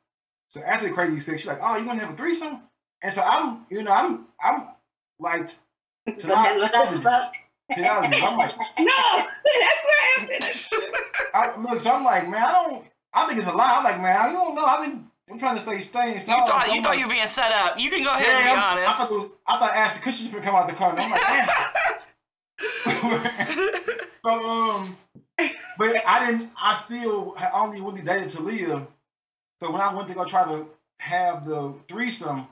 So 0.48 0.60
after 0.62 0.88
the 0.88 0.94
crazy 0.94 1.18
sex, 1.18 1.40
she's 1.40 1.48
like, 1.48 1.60
"Oh, 1.62 1.76
you 1.76 1.84
gonna 1.84 2.00
have 2.00 2.14
a 2.14 2.16
threesome?" 2.16 2.60
And 3.02 3.12
so 3.12 3.20
I'm, 3.20 3.66
you 3.68 3.82
know, 3.82 3.90
I'm, 3.90 4.26
I'm 4.42 4.68
like, 5.18 5.48
to 6.18 6.26
not, 7.78 8.04
I'm 8.04 8.36
like, 8.36 8.54
No, 8.78 8.86
that's 9.60 9.82
where 9.84 10.18
I 10.18 10.26
finished. 10.26 10.74
I, 11.34 11.56
look, 11.60 11.80
so 11.80 11.90
I'm 11.92 12.04
like, 12.04 12.28
man, 12.28 12.42
I 12.42 12.52
don't. 12.52 12.84
I 13.14 13.26
think 13.26 13.38
it's 13.38 13.48
a 13.48 13.52
lie. 13.52 13.72
I'm 13.72 13.84
like, 13.84 14.00
man, 14.00 14.16
I 14.16 14.32
don't 14.32 14.54
know. 14.54 14.64
I've 14.64 14.84
been, 14.86 15.06
I'm 15.30 15.38
trying 15.38 15.56
to 15.56 15.62
stay 15.62 15.80
staying 15.80 16.20
You 16.20 16.26
thought 16.26 16.66
So 16.66 16.72
you 16.72 16.82
thought 16.82 16.90
like, 16.90 16.98
you 16.98 17.06
were 17.06 17.12
being 17.12 17.26
set 17.26 17.52
up. 17.52 17.78
You 17.78 17.90
can 17.90 18.02
go 18.02 18.10
ahead 18.10 18.26
yeah, 18.26 18.36
and 18.38 18.44
be 18.44 18.50
I'm- 18.50 18.78
I 18.78 18.84
thought, 18.92 19.00
honest. 19.00 19.12
it 19.12 19.18
was, 19.18 19.28
I 19.46 19.58
thought 19.58 19.74
Ashton 19.74 20.02
Kutcher 20.02 20.22
was 20.22 20.30
gonna 20.32 20.42
come 20.44 20.54
out 20.54 20.66
the 20.68 20.74
car. 20.74 20.90
And 20.90 21.00
I'm 21.00 21.10
like, 21.10 21.20
damn. 21.20 21.48
so 24.24 24.30
um, 24.30 24.96
but 25.78 25.96
I 26.06 26.26
didn't. 26.30 26.50
I 26.60 26.76
still 26.84 27.34
had 27.34 27.50
only 27.52 27.80
really 27.80 28.02
dated 28.02 28.30
Talia. 28.30 28.86
So 29.60 29.70
when 29.70 29.80
I 29.80 29.92
went 29.94 30.08
to 30.08 30.14
go 30.14 30.24
try 30.24 30.44
to 30.44 30.66
have 30.98 31.46
the 31.46 31.74
threesome, 31.88 32.46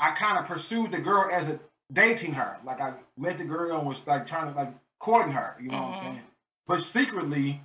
I 0.00 0.12
kind 0.12 0.38
of 0.38 0.46
pursued 0.46 0.92
the 0.92 0.98
girl 0.98 1.28
as 1.32 1.48
a 1.48 1.58
dating 1.92 2.32
her. 2.34 2.58
Like 2.64 2.80
I 2.80 2.94
met 3.16 3.38
the 3.38 3.44
girl 3.44 3.78
and 3.78 3.86
was 3.88 4.00
like 4.06 4.26
trying 4.26 4.52
to 4.52 4.56
like 4.58 4.72
courting 4.98 5.32
her. 5.32 5.56
You 5.60 5.70
know 5.70 5.78
what 5.82 5.92
Mhm. 5.92 5.96
I'm 5.96 6.02
saying? 6.04 6.20
But 6.66 6.82
secretly, 6.84 7.60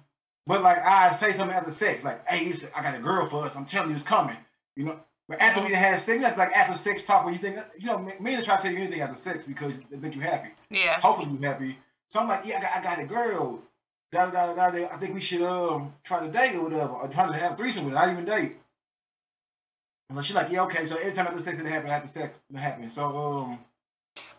but 0.47 0.61
like 0.61 0.77
I 0.79 1.13
say 1.15 1.33
something 1.33 1.55
after 1.55 1.71
sex, 1.71 2.03
like, 2.03 2.25
"Hey, 2.27 2.53
I 2.75 2.81
got 2.81 2.95
a 2.95 2.99
girl 2.99 3.27
for 3.29 3.45
us. 3.45 3.55
I'm 3.55 3.65
telling 3.65 3.89
you, 3.89 3.95
it's 3.95 4.03
coming." 4.05 4.37
You 4.75 4.85
know. 4.85 4.99
But 5.29 5.39
after 5.39 5.61
we 5.63 5.73
had 5.73 6.01
sex, 6.01 6.21
like, 6.21 6.35
like 6.37 6.51
after 6.51 6.77
sex 6.77 7.01
talk, 7.03 7.23
when 7.23 7.33
you 7.33 7.39
think, 7.39 7.57
you 7.79 7.85
know, 7.87 7.97
me 7.97 8.35
to 8.35 8.43
try 8.43 8.57
to 8.57 8.61
tell 8.61 8.71
you 8.71 8.79
anything 8.79 8.99
after 8.99 9.15
sex 9.15 9.45
because 9.45 9.73
they 9.89 9.95
make 9.95 10.15
you 10.15 10.19
happy 10.21 10.49
yeah. 10.69 10.99
hopefully 10.99 11.29
you 11.31 11.37
happy. 11.47 11.77
So 12.09 12.19
I'm 12.19 12.27
like, 12.27 12.45
yeah, 12.45 12.57
I 12.57 12.61
got, 12.61 12.71
I 12.75 12.83
got 12.83 12.99
a 12.99 13.05
girl. 13.05 13.61
da 14.11 14.25
da 14.29 14.53
da 14.53 14.69
da. 14.69 14.87
I 14.87 14.97
think 14.97 15.13
we 15.13 15.21
should 15.21 15.41
um 15.41 15.93
try 16.03 16.19
to 16.19 16.29
date 16.31 16.55
or 16.55 16.63
whatever, 16.63 16.89
or 16.93 17.07
try 17.07 17.25
to 17.25 17.33
have 17.33 17.53
a 17.53 17.55
threesome 17.55 17.85
with 17.85 17.93
her, 17.93 17.99
not 18.05 18.11
even 18.11 18.25
date. 18.25 18.57
And 20.09 20.23
she's 20.25 20.35
like, 20.35 20.51
yeah, 20.51 20.61
okay. 20.63 20.85
So 20.85 20.97
every 20.97 21.13
time 21.13 21.27
after 21.27 21.41
sex 21.41 21.57
it 21.59 21.65
happen, 21.65 21.89
after 21.89 22.09
sex 22.09 22.37
it 22.53 22.57
happen. 22.57 22.89
So 22.89 23.17
um, 23.17 23.59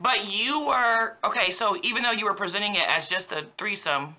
But 0.01 0.31
you 0.31 0.67
were 0.67 1.17
okay. 1.25 1.51
So 1.51 1.79
even 1.83 2.03
though 2.03 2.11
you 2.11 2.25
were 2.25 2.35
presenting 2.35 2.75
it 2.75 2.87
as 2.89 3.09
just 3.09 3.33
a 3.33 3.47
threesome, 3.59 4.17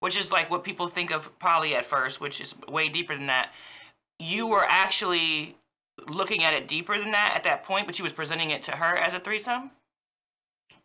which 0.00 0.16
is 0.16 0.30
like 0.30 0.50
what 0.50 0.64
people 0.64 0.88
think 0.88 1.10
of 1.10 1.28
poly 1.38 1.74
at 1.74 1.86
first, 1.86 2.20
which 2.20 2.40
is 2.40 2.54
way 2.68 2.88
deeper 2.88 3.14
than 3.14 3.26
that, 3.26 3.52
you 4.18 4.46
were 4.46 4.64
actually 4.64 5.56
looking 6.08 6.44
at 6.44 6.54
it 6.54 6.68
deeper 6.68 6.98
than 6.98 7.10
that 7.12 7.34
at 7.36 7.44
that 7.44 7.64
point. 7.64 7.86
But 7.86 7.98
you 7.98 8.02
was 8.02 8.12
presenting 8.12 8.50
it 8.50 8.62
to 8.64 8.72
her 8.72 8.96
as 8.96 9.14
a 9.14 9.20
threesome. 9.20 9.70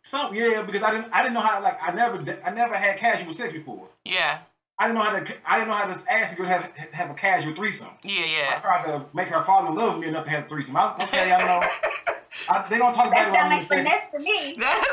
some 0.02 0.34
yeah, 0.34 0.62
because 0.62 0.82
I 0.82 0.90
didn't 0.92 1.12
I 1.12 1.22
didn't 1.22 1.34
know 1.34 1.40
how 1.40 1.62
like 1.62 1.78
I 1.82 1.92
never 1.92 2.18
I 2.44 2.50
never 2.50 2.74
had 2.74 2.98
casual 2.98 3.34
sex 3.34 3.52
before. 3.52 3.88
Yeah, 4.04 4.40
I 4.78 4.86
didn't 4.88 4.98
know 4.98 5.04
how 5.04 5.18
to 5.18 5.34
I 5.46 5.56
didn't 5.58 5.68
know 5.68 5.74
how 5.74 5.86
to 5.86 6.12
ask 6.12 6.32
a 6.32 6.36
girl 6.36 6.46
to 6.46 6.52
have 6.52 6.70
have 6.92 7.10
a 7.10 7.14
casual 7.14 7.54
threesome. 7.54 7.88
yeah, 8.02 8.24
yeah. 8.24 8.54
I 8.56 8.60
tried 8.60 8.84
to 8.86 9.06
make 9.14 9.28
her 9.28 9.44
fall 9.44 9.66
in 9.68 9.74
love 9.76 9.94
with 9.94 10.02
me 10.02 10.08
enough 10.08 10.24
to 10.24 10.30
have 10.30 10.44
a 10.46 10.48
threesome. 10.48 10.76
I, 10.76 10.94
okay, 11.04 11.32
I 11.32 11.44
know. 11.46 11.62
I, 12.48 12.68
they 12.68 12.78
gonna 12.78 12.94
talk 12.94 13.06
about 13.06 13.14
That 13.14 13.28
it 13.28 13.30
when 13.30 13.40
sounds 13.40 13.50
like 13.52 13.60
I'm 13.62 13.68
finesse 13.68 14.10
to 14.12 14.18
me. 14.18 14.56
That's 14.60 14.84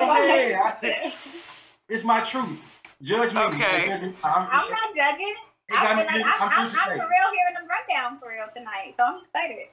oh, 0.00 0.36
Yeah, 0.36 0.76
I- 0.82 1.14
it's 1.88 2.04
my 2.04 2.20
truth. 2.20 2.58
Judge 3.02 3.32
me. 3.32 3.40
Okay. 3.40 3.90
I'm, 3.92 4.14
I'm 4.22 4.70
not 4.70 4.94
judging. 4.94 5.34
I'm, 5.72 5.96
me- 5.96 6.02
I'm, 6.02 6.08
I'm, 6.08 6.24
I'm, 6.24 6.48
I'm 6.50 6.66
I'm 6.66 6.70
for 6.70 7.08
real 7.08 7.30
hearing 7.32 7.54
them 7.54 7.66
rundown 7.66 8.18
for 8.20 8.28
real 8.28 8.46
tonight, 8.54 8.94
so 8.98 9.04
I'm 9.04 9.24
excited. 9.24 9.68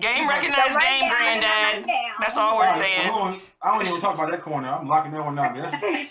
Game 0.00 0.26
The 0.26 0.28
recognized 0.28 0.78
game, 0.80 1.10
rundown 1.10 1.74
and 1.74 1.84
the 1.84 1.86
granddad. 1.88 2.12
That's 2.20 2.36
all 2.36 2.56
we're 2.58 2.64
I 2.64 2.78
saying. 2.78 3.06
don't, 3.08 3.42
I 3.62 3.76
don't 3.78 3.86
even 3.86 4.00
talk 4.00 4.14
about 4.14 4.30
that 4.30 4.42
corner. 4.42 4.68
I'm 4.68 4.88
locking 4.88 5.12
that 5.12 5.24
one 5.24 5.34
down. 5.34 5.54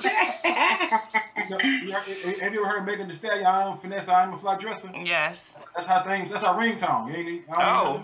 That's, 1.50 1.64
you 1.64 1.90
know, 1.90 2.00
have 2.00 2.54
you 2.54 2.62
ever 2.64 2.68
heard 2.68 2.86
Megan 2.86 3.08
Thee 3.08 3.16
Stallion? 3.16 3.46
I 3.46 3.64
am 3.72 3.78
finesse. 3.80 4.08
I 4.08 4.24
am 4.24 4.34
a 4.34 4.38
fly 4.40 4.58
dresser. 4.58 4.92
Yes. 5.04 5.54
That's 5.76 5.88
how 5.88 6.04
things. 6.04 6.30
That's 6.32 6.44
our 6.44 6.58
ringtone. 6.58 7.16
Ain't 7.16 7.28
it? 7.28 7.42
I 7.52 7.70
Oh. 7.80 8.04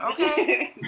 know. 0.00 0.08
Okay. 0.10 0.74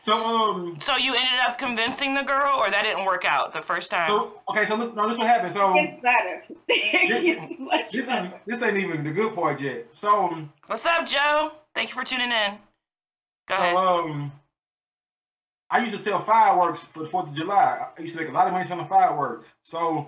So 0.00 0.14
um. 0.14 0.78
So 0.80 0.96
you 0.96 1.12
ended 1.12 1.40
up 1.46 1.58
convincing 1.58 2.14
the 2.14 2.22
girl, 2.22 2.56
or 2.60 2.70
that 2.70 2.82
didn't 2.82 3.04
work 3.04 3.24
out 3.26 3.52
the 3.52 3.60
first 3.60 3.90
time? 3.90 4.08
So 4.08 4.40
okay. 4.48 4.64
So 4.64 4.76
look. 4.76 4.94
No, 4.96 5.06
this 5.08 5.18
what 5.18 5.26
happened. 5.26 5.52
So 5.52 5.74
It's 5.76 6.00
better. 6.00 6.44
It's 6.68 7.58
much 7.60 7.86
this 7.90 8.02
is 8.02 8.06
better. 8.06 8.40
this 8.46 8.62
ain't 8.62 8.78
even 8.78 9.04
the 9.04 9.10
good 9.10 9.34
part 9.34 9.60
yet. 9.60 9.88
So 9.90 10.08
um, 10.28 10.52
What's 10.66 10.86
up, 10.86 11.04
Joe? 11.04 11.50
Thank 11.74 11.90
you 11.90 11.94
for 11.94 12.04
tuning 12.04 12.30
in. 12.30 12.58
Go 13.48 13.56
so 13.56 13.62
ahead. 13.62 13.76
um. 13.76 14.32
I 15.70 15.80
used 15.80 15.96
to 15.96 16.02
sell 16.02 16.24
fireworks 16.24 16.84
for 16.94 17.02
the 17.02 17.08
Fourth 17.10 17.28
of 17.28 17.34
July. 17.34 17.88
I 17.96 18.00
used 18.00 18.14
to 18.14 18.20
make 18.20 18.30
a 18.30 18.32
lot 18.32 18.46
of 18.46 18.54
money 18.54 18.66
selling 18.66 18.88
fireworks. 18.88 19.48
So 19.64 20.06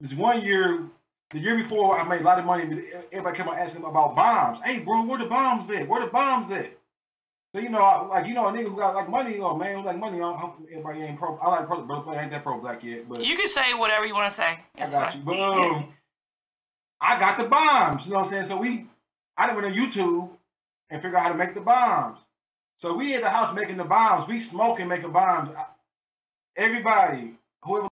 this 0.00 0.12
one 0.12 0.42
year, 0.44 0.84
the 1.32 1.40
year 1.40 1.56
before, 1.56 1.98
I 1.98 2.04
made 2.06 2.20
a 2.20 2.24
lot 2.24 2.38
of 2.38 2.44
money. 2.44 2.62
Everybody 3.10 3.36
kept 3.36 3.48
on 3.48 3.58
asking 3.58 3.82
about 3.82 4.14
bombs. 4.14 4.60
Hey, 4.64 4.78
bro, 4.78 5.04
where 5.04 5.18
the 5.18 5.24
bombs 5.24 5.68
at? 5.70 5.88
Where 5.88 6.00
the 6.04 6.12
bombs 6.12 6.52
at? 6.52 6.70
So 7.52 7.60
you 7.60 7.70
know, 7.70 7.78
I- 7.78 8.06
like 8.06 8.26
you 8.26 8.34
know, 8.34 8.46
a 8.46 8.52
nigga 8.52 8.68
who 8.68 8.76
got 8.76 8.94
like 8.94 9.08
money, 9.08 9.38
or 9.38 9.56
man 9.58 9.78
who 9.80 9.84
like 9.84 9.98
money. 9.98 10.20
I 10.20 10.32
hope 10.36 10.58
everybody 10.70 11.02
ain't 11.02 11.18
pro. 11.18 11.38
I 11.38 11.48
like 11.50 11.66
pro, 11.66 11.82
but 11.82 12.08
I 12.08 12.22
ain't 12.22 12.30
that 12.30 12.42
pro 12.44 12.60
black 12.60 12.82
yet. 12.84 13.08
But 13.08 13.24
you 13.24 13.36
can 13.36 13.48
say 13.48 13.74
whatever 13.74 14.06
you 14.06 14.14
want 14.14 14.30
to 14.32 14.36
say. 14.36 14.58
I 14.76 14.90
got 14.90 15.12
fine. 15.12 15.18
you. 15.18 15.24
But 15.24 15.40
um, 15.40 15.88
I 17.00 17.18
got 17.18 17.36
the 17.36 17.44
bombs. 17.44 18.06
You 18.06 18.12
know 18.12 18.18
what 18.18 18.26
I'm 18.26 18.30
saying? 18.30 18.44
So 18.46 18.56
we, 18.56 18.86
I 19.36 19.52
went 19.52 19.66
on 19.66 19.72
YouTube 19.74 20.30
and 20.90 21.02
figure 21.02 21.16
out 21.16 21.24
how 21.24 21.28
to 21.30 21.34
make 21.38 21.54
the 21.54 21.60
bombs. 21.60 22.18
So 22.78 22.94
we 22.94 23.14
in 23.14 23.20
the 23.22 23.30
house 23.30 23.54
making 23.54 23.76
the 23.76 23.84
bombs. 23.84 24.28
We 24.28 24.40
smoking, 24.40 24.88
making 24.88 25.12
bombs. 25.12 25.50
Everybody, 26.56 27.34
whoever, 27.62 27.88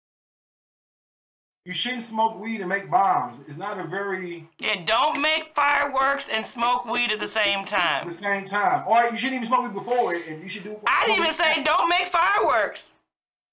you 1.65 1.73
shouldn't 1.73 2.05
smoke 2.05 2.39
weed 2.39 2.61
and 2.61 2.69
make 2.69 2.89
bombs. 2.89 3.37
It's 3.47 3.57
not 3.57 3.79
a 3.79 3.83
very 3.83 4.47
Yeah, 4.59 4.85
don't 4.85 5.21
make 5.21 5.53
fireworks 5.53 6.29
and 6.29 6.45
smoke 6.45 6.85
weed 6.85 7.11
at 7.11 7.19
the 7.19 7.27
same 7.27 7.65
time. 7.65 8.07
at 8.07 8.13
the 8.13 8.23
same 8.23 8.45
time. 8.45 8.87
Or 8.87 9.09
you 9.11 9.17
shouldn't 9.17 9.35
even 9.43 9.47
smoke 9.47 9.63
weed 9.63 9.73
before 9.73 10.15
it, 10.15 10.27
and 10.27 10.41
you 10.41 10.47
should 10.49 10.63
do. 10.63 10.79
I 10.87 11.05
didn't 11.05 11.23
even 11.23 11.33
say 11.33 11.63
don't 11.63 11.89
make 11.89 12.07
fireworks. 12.07 12.85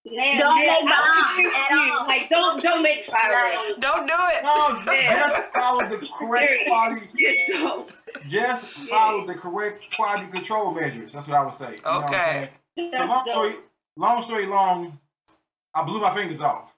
Now, 0.06 0.38
Don't 0.38 0.58
yeah, 0.58 0.64
make 0.64 0.70
I 0.70 0.84
bombs 0.84 1.30
agree 1.32 1.46
with 1.46 1.54
at 1.56 1.70
you. 1.70 1.92
all. 1.99 2.06
Like 2.06 2.28
don't 2.28 2.62
don't 2.62 2.82
make 2.82 3.06
fireworks. 3.06 3.73
Don't 3.80 4.06
do 4.06 4.12
it. 4.14 4.42
No, 4.44 4.92
Yeah. 4.92 5.28
just 5.28 5.52
follow 5.54 5.88
the 5.88 6.06
correct 6.18 6.46
Period. 6.46 6.66
quality. 6.68 7.08
Just. 8.28 8.62
Just 8.62 8.64
follow 8.90 9.26
the 9.26 9.34
correct 9.34 9.82
quality 9.96 10.26
control 10.30 10.73
measures. 10.73 11.12
That's 11.12 11.26
what 11.26 11.37
I 11.37 11.44
would 11.44 11.54
say. 11.54 11.76
You 11.76 11.82
know 11.84 12.00
what 12.00 12.04
I'm 12.04 12.14
Okay. 12.14 12.50
saying? 12.76 12.90
So 12.92 13.04
long 13.06 13.25
story, 13.25 13.54
long 13.96 14.23
story 14.23 14.46
long, 14.46 14.99
I 15.75 15.82
blew 15.84 16.00
my 16.00 16.14
fingers 16.14 16.40
off. 16.40 16.70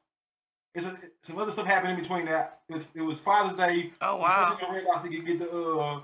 It's 0.74 0.84
a, 0.86 0.96
some 1.22 1.38
other 1.38 1.50
stuff 1.50 1.66
happened 1.66 1.92
in 1.94 2.00
between 2.00 2.26
that. 2.26 2.60
It 2.68 2.74
was, 2.74 2.82
it 2.94 3.00
was 3.02 3.18
Father's 3.20 3.56
Day. 3.56 3.92
Oh 4.02 4.16
wow. 4.16 4.56
Red 4.72 4.84
Lobster 4.84 5.08
could 5.08 5.26
get 5.26 5.38
the 5.40 5.50
uh, 5.50 6.00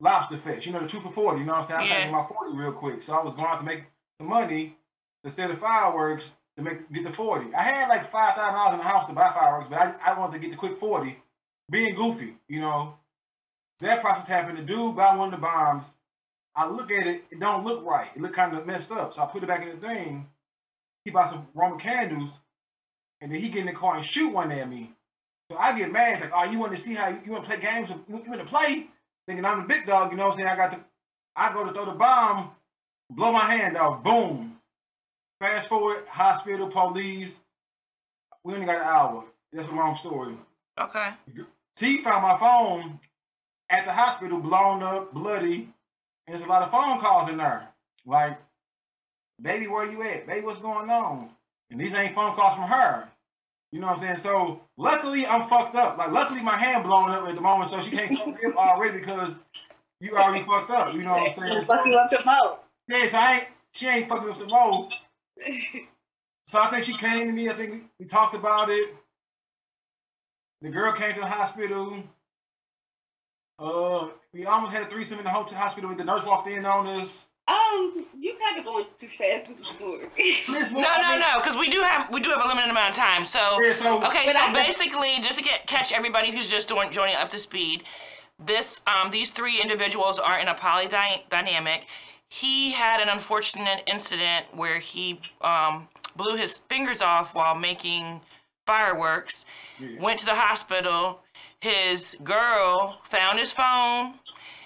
lobster 0.00 0.38
fish. 0.38 0.66
You 0.66 0.72
know, 0.72 0.82
the 0.82 0.88
two 0.88 1.00
for 1.00 1.10
40. 1.12 1.40
You 1.40 1.46
know 1.46 1.52
what 1.52 1.58
I'm 1.62 1.64
saying? 1.66 1.80
I'm 1.80 1.86
Yeah. 1.86 1.96
taking 1.98 2.12
my 2.12 2.26
40 2.26 2.56
real 2.56 2.72
quick. 2.72 3.02
So 3.02 3.12
I 3.14 3.22
was 3.22 3.34
going 3.34 3.46
out 3.48 3.58
to 3.58 3.64
make 3.64 3.84
the 4.18 4.24
money 4.24 4.76
instead 5.24 5.50
of 5.50 5.58
fireworks 5.58 6.30
to 6.56 6.62
make 6.62 6.92
get 6.92 7.04
the 7.04 7.12
40. 7.12 7.54
I 7.54 7.62
had 7.62 7.88
like 7.88 8.12
$5,000 8.12 8.72
in 8.72 8.78
the 8.78 8.84
house 8.84 9.06
to 9.08 9.12
buy 9.14 9.32
fireworks, 9.32 9.68
but 9.70 9.78
I, 9.80 9.94
I 10.12 10.18
wanted 10.18 10.34
to 10.34 10.38
get 10.38 10.50
the 10.50 10.56
quick 10.56 10.78
40. 10.78 11.16
Being 11.70 11.94
goofy, 11.94 12.34
you 12.48 12.60
know. 12.60 12.94
That 13.80 14.00
process 14.02 14.28
happened. 14.28 14.58
The 14.58 14.62
dude 14.62 14.96
buy 14.96 15.16
one 15.16 15.32
of 15.32 15.40
the 15.40 15.42
bombs. 15.42 15.86
I 16.54 16.68
look 16.68 16.92
at 16.92 17.06
it, 17.06 17.24
it 17.30 17.40
don't 17.40 17.64
look 17.64 17.84
right. 17.84 18.08
It 18.14 18.22
look 18.22 18.34
kind 18.34 18.56
of 18.56 18.66
messed 18.66 18.90
up. 18.92 19.14
So 19.14 19.22
I 19.22 19.26
put 19.26 19.42
it 19.42 19.46
back 19.46 19.62
in 19.62 19.70
the 19.70 19.76
thing. 19.86 20.28
He 21.04 21.10
bought 21.10 21.30
some 21.30 21.48
Roman 21.54 21.78
candles, 21.78 22.30
and 23.20 23.32
then 23.32 23.40
he 23.40 23.48
get 23.48 23.60
in 23.60 23.66
the 23.66 23.72
car 23.72 23.96
and 23.96 24.04
shoot 24.04 24.30
one 24.32 24.52
at 24.52 24.68
me. 24.68 24.92
So 25.50 25.58
I 25.58 25.76
get 25.76 25.90
mad. 25.90 26.20
Like, 26.20 26.30
oh, 26.34 26.44
you 26.44 26.58
want 26.58 26.76
to 26.76 26.82
see 26.82 26.94
how 26.94 27.08
you, 27.08 27.18
you 27.26 27.32
want 27.32 27.44
to 27.44 27.50
play 27.50 27.60
games? 27.60 27.88
with- 27.88 27.98
You, 28.08 28.30
want 28.30 28.40
to 28.40 28.46
play? 28.46 28.86
Thinking 29.26 29.44
I'm 29.44 29.62
the 29.62 29.68
big 29.68 29.86
dog. 29.86 30.10
You 30.12 30.16
know 30.16 30.24
what 30.24 30.32
I'm 30.32 30.36
saying? 30.38 30.48
I 30.48 30.56
got 30.56 30.70
the. 30.70 30.78
I 31.36 31.52
go 31.52 31.64
to 31.64 31.72
throw 31.72 31.86
the 31.86 31.92
bomb, 31.92 32.52
blow 33.10 33.32
my 33.32 33.50
hand 33.50 33.76
off. 33.76 34.04
Boom. 34.04 34.53
Fast 35.44 35.68
forward, 35.68 36.06
hospital, 36.08 36.70
police. 36.70 37.30
We 38.44 38.54
only 38.54 38.64
got 38.64 38.76
an 38.76 38.82
hour. 38.82 39.24
That's 39.52 39.68
a 39.68 39.74
long 39.74 39.94
story. 39.94 40.38
Okay. 40.80 41.10
T 41.76 42.02
found 42.02 42.22
my 42.22 42.38
phone 42.38 42.98
at 43.68 43.84
the 43.84 43.92
hospital, 43.92 44.38
blown 44.38 44.82
up, 44.82 45.12
bloody. 45.12 45.68
And 46.26 46.34
there's 46.34 46.42
a 46.42 46.48
lot 46.48 46.62
of 46.62 46.70
phone 46.70 46.98
calls 46.98 47.28
in 47.28 47.36
there. 47.36 47.68
Like, 48.06 48.38
baby, 49.42 49.66
where 49.66 49.84
you 49.84 50.02
at? 50.04 50.26
Baby, 50.26 50.46
what's 50.46 50.62
going 50.62 50.88
on? 50.88 51.28
And 51.70 51.78
these 51.78 51.92
ain't 51.92 52.14
phone 52.14 52.34
calls 52.34 52.56
from 52.56 52.70
her. 52.70 53.06
You 53.70 53.80
know 53.80 53.88
what 53.88 53.98
I'm 53.98 54.02
saying? 54.02 54.16
So 54.22 54.62
luckily 54.78 55.26
I'm 55.26 55.46
fucked 55.50 55.76
up. 55.76 55.98
Like 55.98 56.10
luckily 56.10 56.40
my 56.40 56.56
hand 56.56 56.84
blown 56.84 57.10
up 57.10 57.28
at 57.28 57.34
the 57.34 57.42
moment, 57.42 57.68
so 57.68 57.82
she 57.82 57.90
can't 57.90 58.18
fuck 58.18 58.28
me 58.28 58.48
up 58.48 58.56
already 58.56 58.98
because 58.98 59.34
you 60.00 60.16
already 60.16 60.42
fucked 60.46 60.70
up. 60.70 60.94
You 60.94 61.02
know 61.02 61.10
what 61.10 61.38
I'm 61.38 61.46
saying? 61.46 61.64
Fuck 61.66 61.84
you 61.84 61.96
up 61.96 62.08
to 62.08 62.24
mo. 62.24 62.60
Yeah, 62.88 63.10
so 63.10 63.18
I 63.18 63.34
ain't 63.34 63.48
she 63.72 63.88
ain't 63.88 64.08
fucking 64.08 64.30
up 64.30 64.36
some 64.38 64.46
more. 64.46 64.88
So 66.48 66.60
I 66.60 66.70
think 66.70 66.84
she 66.84 66.96
came 66.98 67.26
to 67.26 67.32
me. 67.32 67.48
I 67.48 67.54
think 67.54 67.70
we, 67.72 67.80
we 67.98 68.04
talked 68.06 68.34
about 68.34 68.70
it. 68.70 68.90
The 70.60 70.68
girl 70.68 70.92
came 70.92 71.14
to 71.14 71.20
the 71.20 71.26
hospital. 71.26 72.02
Uh, 73.58 74.08
we 74.32 74.44
almost 74.46 74.72
had 74.72 74.82
a 74.82 74.90
threesome 74.90 75.18
in 75.18 75.24
the 75.24 75.30
hotel 75.30 75.58
hospital. 75.58 75.88
But 75.90 75.98
the 75.98 76.04
nurse 76.04 76.24
walked 76.24 76.48
in 76.48 76.64
on 76.66 76.86
us. 76.86 77.08
Um, 77.48 78.06
you 78.18 78.36
kind 78.38 78.58
of 78.58 78.64
going 78.64 78.84
too 78.96 79.08
fast 79.18 79.48
with 79.48 79.58
the 79.58 79.64
story. 79.64 80.08
No, 80.48 80.80
no, 80.80 81.18
no, 81.18 81.40
because 81.42 81.56
we 81.56 81.68
do 81.70 81.80
have 81.80 82.12
we 82.12 82.20
do 82.20 82.28
have 82.30 82.44
a 82.44 82.46
limited 82.46 82.70
amount 82.70 82.90
of 82.90 82.96
time. 82.96 83.26
So 83.26 83.60
Yeah, 83.62 83.76
so 83.78 84.04
okay, 84.04 84.30
so 84.32 84.38
I- 84.38 84.52
basically, 84.52 85.18
just 85.22 85.38
to 85.38 85.42
get 85.44 85.66
catch 85.66 85.92
everybody 85.92 86.30
who's 86.30 86.48
just 86.48 86.68
doing, 86.68 86.90
joining 86.92 87.16
up 87.16 87.30
to 87.32 87.38
speed, 87.38 87.82
this 88.38 88.80
um 88.86 89.10
these 89.10 89.30
three 89.30 89.60
individuals 89.60 90.18
are 90.18 90.38
in 90.38 90.48
a 90.48 90.54
poly 90.54 90.88
dy- 90.88 91.24
dynamic. 91.30 91.86
He 92.40 92.72
had 92.72 93.00
an 93.00 93.08
unfortunate 93.08 93.82
incident 93.86 94.46
where 94.54 94.78
he 94.78 95.20
um 95.40 95.88
blew 96.16 96.36
his 96.36 96.58
fingers 96.68 97.00
off 97.00 97.34
while 97.34 97.54
making 97.54 98.20
fireworks. 98.66 99.44
Yeah. 99.78 100.00
Went 100.00 100.20
to 100.20 100.26
the 100.26 100.34
hospital. 100.34 101.20
His 101.60 102.16
girl 102.22 103.00
found 103.10 103.38
his 103.38 103.52
phone 103.52 104.14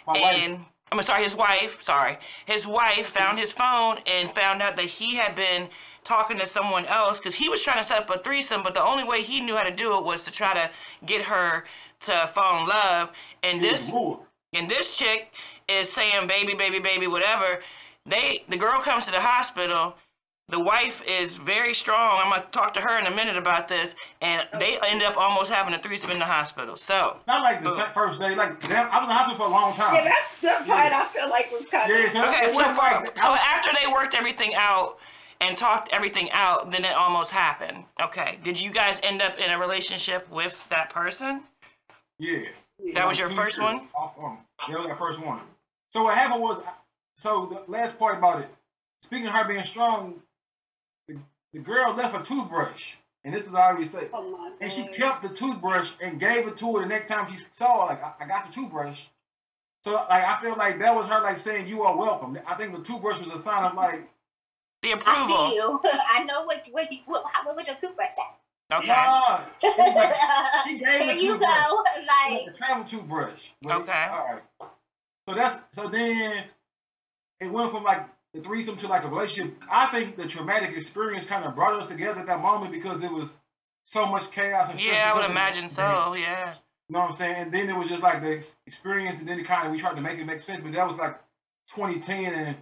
my 0.06 0.20
wife, 0.20 0.36
and 0.36 0.64
I'm 0.90 1.02
sorry, 1.02 1.24
his 1.24 1.34
wife, 1.34 1.76
sorry, 1.80 2.18
his 2.46 2.66
wife 2.66 3.08
found 3.08 3.38
his 3.38 3.52
phone 3.52 3.98
and 4.06 4.34
found 4.34 4.62
out 4.62 4.76
that 4.76 4.86
he 4.86 5.16
had 5.16 5.36
been 5.36 5.68
talking 6.04 6.38
to 6.38 6.46
someone 6.46 6.86
else 6.86 7.18
because 7.18 7.34
he 7.34 7.48
was 7.48 7.62
trying 7.62 7.82
to 7.82 7.84
set 7.84 7.98
up 7.98 8.10
a 8.10 8.18
threesome, 8.22 8.62
but 8.62 8.72
the 8.72 8.82
only 8.82 9.04
way 9.04 9.22
he 9.22 9.40
knew 9.40 9.54
how 9.54 9.62
to 9.62 9.74
do 9.74 9.96
it 9.98 10.04
was 10.04 10.24
to 10.24 10.30
try 10.30 10.54
to 10.54 10.70
get 11.04 11.22
her 11.22 11.64
to 12.00 12.30
fall 12.34 12.62
in 12.62 12.68
love. 12.68 13.12
And 13.42 13.62
this 13.62 13.90
and 14.54 14.70
this 14.70 14.96
chick 14.96 15.32
is 15.68 15.90
saying 15.92 16.26
baby, 16.26 16.54
baby, 16.54 16.78
baby, 16.78 17.06
whatever. 17.06 17.60
They 18.06 18.44
the 18.48 18.56
girl 18.56 18.80
comes 18.82 19.04
to 19.06 19.10
the 19.10 19.20
hospital. 19.20 19.94
The 20.50 20.58
wife 20.58 21.02
is 21.06 21.32
very 21.34 21.74
strong. 21.74 22.20
I'm 22.24 22.30
gonna 22.30 22.46
talk 22.52 22.72
to 22.74 22.80
her 22.80 22.98
in 22.98 23.06
a 23.06 23.10
minute 23.14 23.36
about 23.36 23.68
this, 23.68 23.94
and 24.22 24.46
they 24.58 24.78
end 24.80 25.02
up 25.02 25.14
almost 25.18 25.50
having 25.50 25.74
a 25.74 25.78
threesome 25.82 26.10
in 26.10 26.18
the 26.18 26.24
hospital. 26.24 26.76
So 26.78 27.18
Not 27.26 27.42
like 27.42 27.62
the 27.62 27.68
Boom. 27.70 27.84
first 27.92 28.18
day. 28.18 28.34
Like 28.34 28.62
damn, 28.62 28.86
I 28.90 28.96
was 28.98 29.02
in 29.02 29.08
the 29.08 29.14
hospital 29.14 29.36
for 29.36 29.46
a 29.46 29.50
long 29.50 29.76
time. 29.76 29.94
yeah, 29.94 30.04
that's 30.04 30.40
the 30.64 30.64
part 30.72 30.90
I 30.92 31.06
feel 31.12 31.28
like 31.28 31.52
was 31.52 31.66
kind 31.70 31.90
Yeah, 31.92 32.06
of. 32.06 32.12
so 32.12 32.24
Okay, 32.28 32.50
so, 32.50 32.54
wasn't 32.56 32.76
like 32.78 33.18
so 33.18 33.34
after 33.34 33.70
they 33.78 33.92
worked 33.92 34.14
everything 34.14 34.54
out, 34.54 34.96
and 35.42 35.56
talked 35.58 35.90
everything 35.92 36.30
out, 36.32 36.70
then 36.72 36.82
it 36.84 36.94
almost 36.94 37.30
happened. 37.30 37.84
Okay. 38.02 38.38
Did 38.42 38.58
you 38.58 38.72
guys 38.72 38.98
end 39.02 39.20
up 39.22 39.38
in 39.38 39.50
a 39.50 39.58
relationship 39.58 40.28
with 40.30 40.54
that 40.70 40.88
person? 40.90 41.42
Yeah. 42.18 42.38
That 42.94 43.06
was 43.06 43.18
your 43.18 43.30
first 43.30 43.60
one? 43.60 43.82
Off, 43.94 44.12
um, 44.22 44.38
yeah, 44.68 44.74
that 44.76 44.78
was 44.80 44.88
my 44.88 44.96
first 44.98 45.20
one. 45.20 45.40
So 45.92 46.04
what 46.04 46.14
happened 46.14 46.42
was, 46.42 46.62
so 47.16 47.46
the 47.66 47.70
last 47.70 47.98
part 47.98 48.18
about 48.18 48.40
it, 48.42 48.48
speaking 49.02 49.26
of 49.26 49.34
her 49.34 49.44
being 49.44 49.64
strong, 49.66 50.14
the, 51.08 51.16
the 51.52 51.60
girl 51.60 51.94
left 51.94 52.14
a 52.14 52.22
toothbrush, 52.22 52.82
and 53.24 53.34
this 53.34 53.42
is 53.44 53.50
what 53.50 53.60
I 53.62 53.70
always 53.72 53.90
say. 53.90 54.08
Oh 54.12 54.52
And 54.60 54.70
she 54.72 54.84
kept 54.88 55.22
the 55.22 55.28
toothbrush 55.30 55.90
and 56.00 56.20
gave 56.20 56.46
it 56.46 56.56
to 56.58 56.76
her 56.76 56.82
the 56.82 56.88
next 56.88 57.08
time 57.08 57.34
she 57.34 57.42
saw 57.54 57.86
her. 57.88 57.94
Like, 57.94 58.02
I, 58.02 58.24
I 58.24 58.26
got 58.28 58.46
the 58.48 58.52
toothbrush. 58.54 59.00
So 59.84 59.92
like 59.92 60.24
I 60.24 60.40
feel 60.42 60.56
like 60.56 60.78
that 60.80 60.94
was 60.94 61.06
her 61.06 61.20
like 61.20 61.38
saying 61.38 61.68
you 61.68 61.82
are 61.82 61.96
welcome. 61.96 62.36
I 62.46 62.54
think 62.56 62.76
the 62.76 62.82
toothbrush 62.82 63.18
was 63.20 63.28
a 63.28 63.42
sign 63.42 63.64
of 63.64 63.74
like 63.74 64.08
The 64.82 64.92
approval. 64.92 65.12
I 65.14 65.22
approval. 65.24 65.48
see 65.50 65.54
you. 65.54 65.80
I 66.14 66.24
know 66.24 66.44
what 66.44 66.64
what 66.72 66.92
you 66.92 66.98
what, 67.06 67.22
what 67.44 67.56
was 67.56 67.66
your 67.66 67.76
toothbrush 67.76 68.10
at. 68.18 68.76
Okay. 68.78 68.88
nah. 68.88 69.40
Anyway, 69.62 70.12
she 70.66 70.72
gave 70.72 70.80
there 70.80 71.10
it 71.10 71.22
you 71.22 71.34
to 71.34 71.38
go. 71.38 71.46
Like 71.46 72.46
Like 72.46 72.54
a 72.54 72.58
travel 72.58 72.84
toothbrush. 72.84 73.40
But 73.62 73.70
it- 73.70 73.74
Okay. 73.82 74.06
all 74.10 74.26
right. 74.60 74.68
So 75.28 75.34
that's 75.34 75.56
so 75.74 75.88
then 75.88 76.44
it 77.38 77.52
went 77.52 77.70
from 77.70 77.84
like 77.84 78.06
the 78.32 78.40
threesome 78.40 78.78
to 78.78 78.88
like 78.88 79.04
a 79.04 79.08
relationship. 79.08 79.62
I 79.70 79.86
think 79.88 80.16
the 80.16 80.26
traumatic 80.26 80.74
experience 80.74 81.26
kind 81.26 81.44
of 81.44 81.54
brought 81.54 81.78
us 81.78 81.86
together 81.86 82.20
at 82.20 82.26
that 82.26 82.40
moment 82.40 82.72
because 82.72 82.98
there 82.98 83.12
was 83.12 83.28
so 83.84 84.06
much 84.06 84.30
chaos 84.30 84.70
and 84.70 84.78
stress 84.78 84.94
Yeah, 84.94 85.12
I 85.12 85.14
would 85.14 85.30
imagine 85.30 85.68
so. 85.68 86.14
Yeah. 86.14 86.54
You 86.88 86.94
know 86.94 87.00
what 87.00 87.10
I'm 87.10 87.16
saying? 87.16 87.34
And 87.36 87.52
then 87.52 87.68
it 87.68 87.76
was 87.76 87.90
just 87.90 88.02
like 88.02 88.22
the 88.22 88.42
experience, 88.66 89.18
and 89.18 89.28
then 89.28 89.38
it 89.38 89.44
kind 89.46 89.66
of 89.66 89.72
we 89.72 89.78
tried 89.78 89.96
to 89.96 90.00
make 90.00 90.18
it 90.18 90.24
make 90.24 90.40
sense, 90.40 90.62
but 90.62 90.72
that 90.72 90.88
was 90.88 90.96
like 90.96 91.20
2010, 91.74 92.32
and 92.32 92.56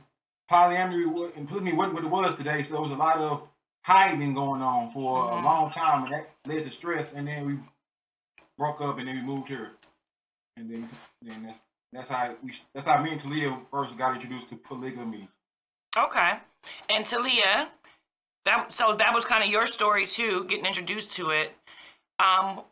polyamory 0.50 1.36
and 1.36 1.46
polygamy 1.46 1.72
wasn't 1.72 1.94
what 1.94 2.02
it 2.04 2.10
was 2.10 2.36
today. 2.36 2.64
So 2.64 2.72
there 2.72 2.82
was 2.82 2.90
a 2.90 2.96
lot 2.96 3.18
of 3.18 3.42
hiding 3.82 4.34
going 4.34 4.60
on 4.60 4.92
for 4.92 5.22
Mhm. 5.22 5.38
a 5.40 5.44
long 5.44 5.70
time, 5.70 6.04
and 6.04 6.12
that 6.14 6.30
led 6.44 6.64
to 6.64 6.70
stress. 6.72 7.12
And 7.12 7.28
then 7.28 7.46
we 7.46 7.58
broke 8.58 8.80
up, 8.80 8.98
and 8.98 9.06
then 9.06 9.14
we 9.14 9.22
moved 9.22 9.46
here, 9.46 9.70
and 10.56 10.68
then 10.68 10.90
then 11.22 11.44
that's 11.44 11.60
that's 11.92 12.08
how 12.08 12.34
we 12.42 12.52
that's 12.74 12.86
how 12.86 13.02
me 13.02 13.12
and 13.12 13.20
Talia 13.20 13.58
first 13.70 13.96
got 13.96 14.14
introduced 14.14 14.48
to 14.50 14.56
polygamy. 14.56 15.28
Okay. 15.96 16.34
And 16.90 17.06
Talia, 17.06 17.68
that 18.44 18.72
so 18.72 18.94
that 18.98 19.14
was 19.14 19.24
kind 19.24 19.42
of 19.42 19.50
your 19.50 19.66
story 19.66 20.06
too, 20.06 20.44
getting 20.48 20.66
introduced 20.66 21.12
to 21.12 21.30
it. 21.30 21.52
Um, 22.18 22.62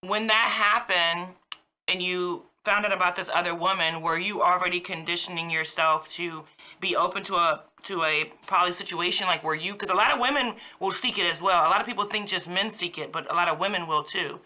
when 0.00 0.26
that 0.28 0.50
happened 0.50 1.34
and 1.88 2.02
you 2.02 2.44
found 2.64 2.84
out 2.84 2.92
about 2.92 3.14
this 3.14 3.30
other 3.32 3.54
woman, 3.54 4.02
were 4.02 4.18
you 4.18 4.42
already 4.42 4.80
conditioning 4.80 5.48
yourself 5.50 6.08
to 6.10 6.44
be 6.80 6.96
open 6.96 7.22
to 7.24 7.36
a 7.36 7.62
to 7.84 8.02
a 8.02 8.32
poly 8.46 8.72
situation? 8.72 9.26
Like, 9.26 9.44
were 9.44 9.54
you? 9.54 9.72
Because 9.72 9.90
a 9.90 9.94
lot 9.94 10.10
of 10.10 10.20
women 10.20 10.54
will 10.80 10.90
seek 10.90 11.18
it 11.18 11.30
as 11.30 11.40
well. 11.40 11.66
A 11.66 11.70
lot 11.70 11.80
of 11.80 11.86
people 11.86 12.04
think 12.04 12.28
just 12.28 12.48
men 12.48 12.70
seek 12.70 12.98
it, 12.98 13.12
but 13.12 13.30
a 13.30 13.34
lot 13.34 13.48
of 13.48 13.58
women 13.58 13.86
will 13.86 14.02
too. 14.02 14.40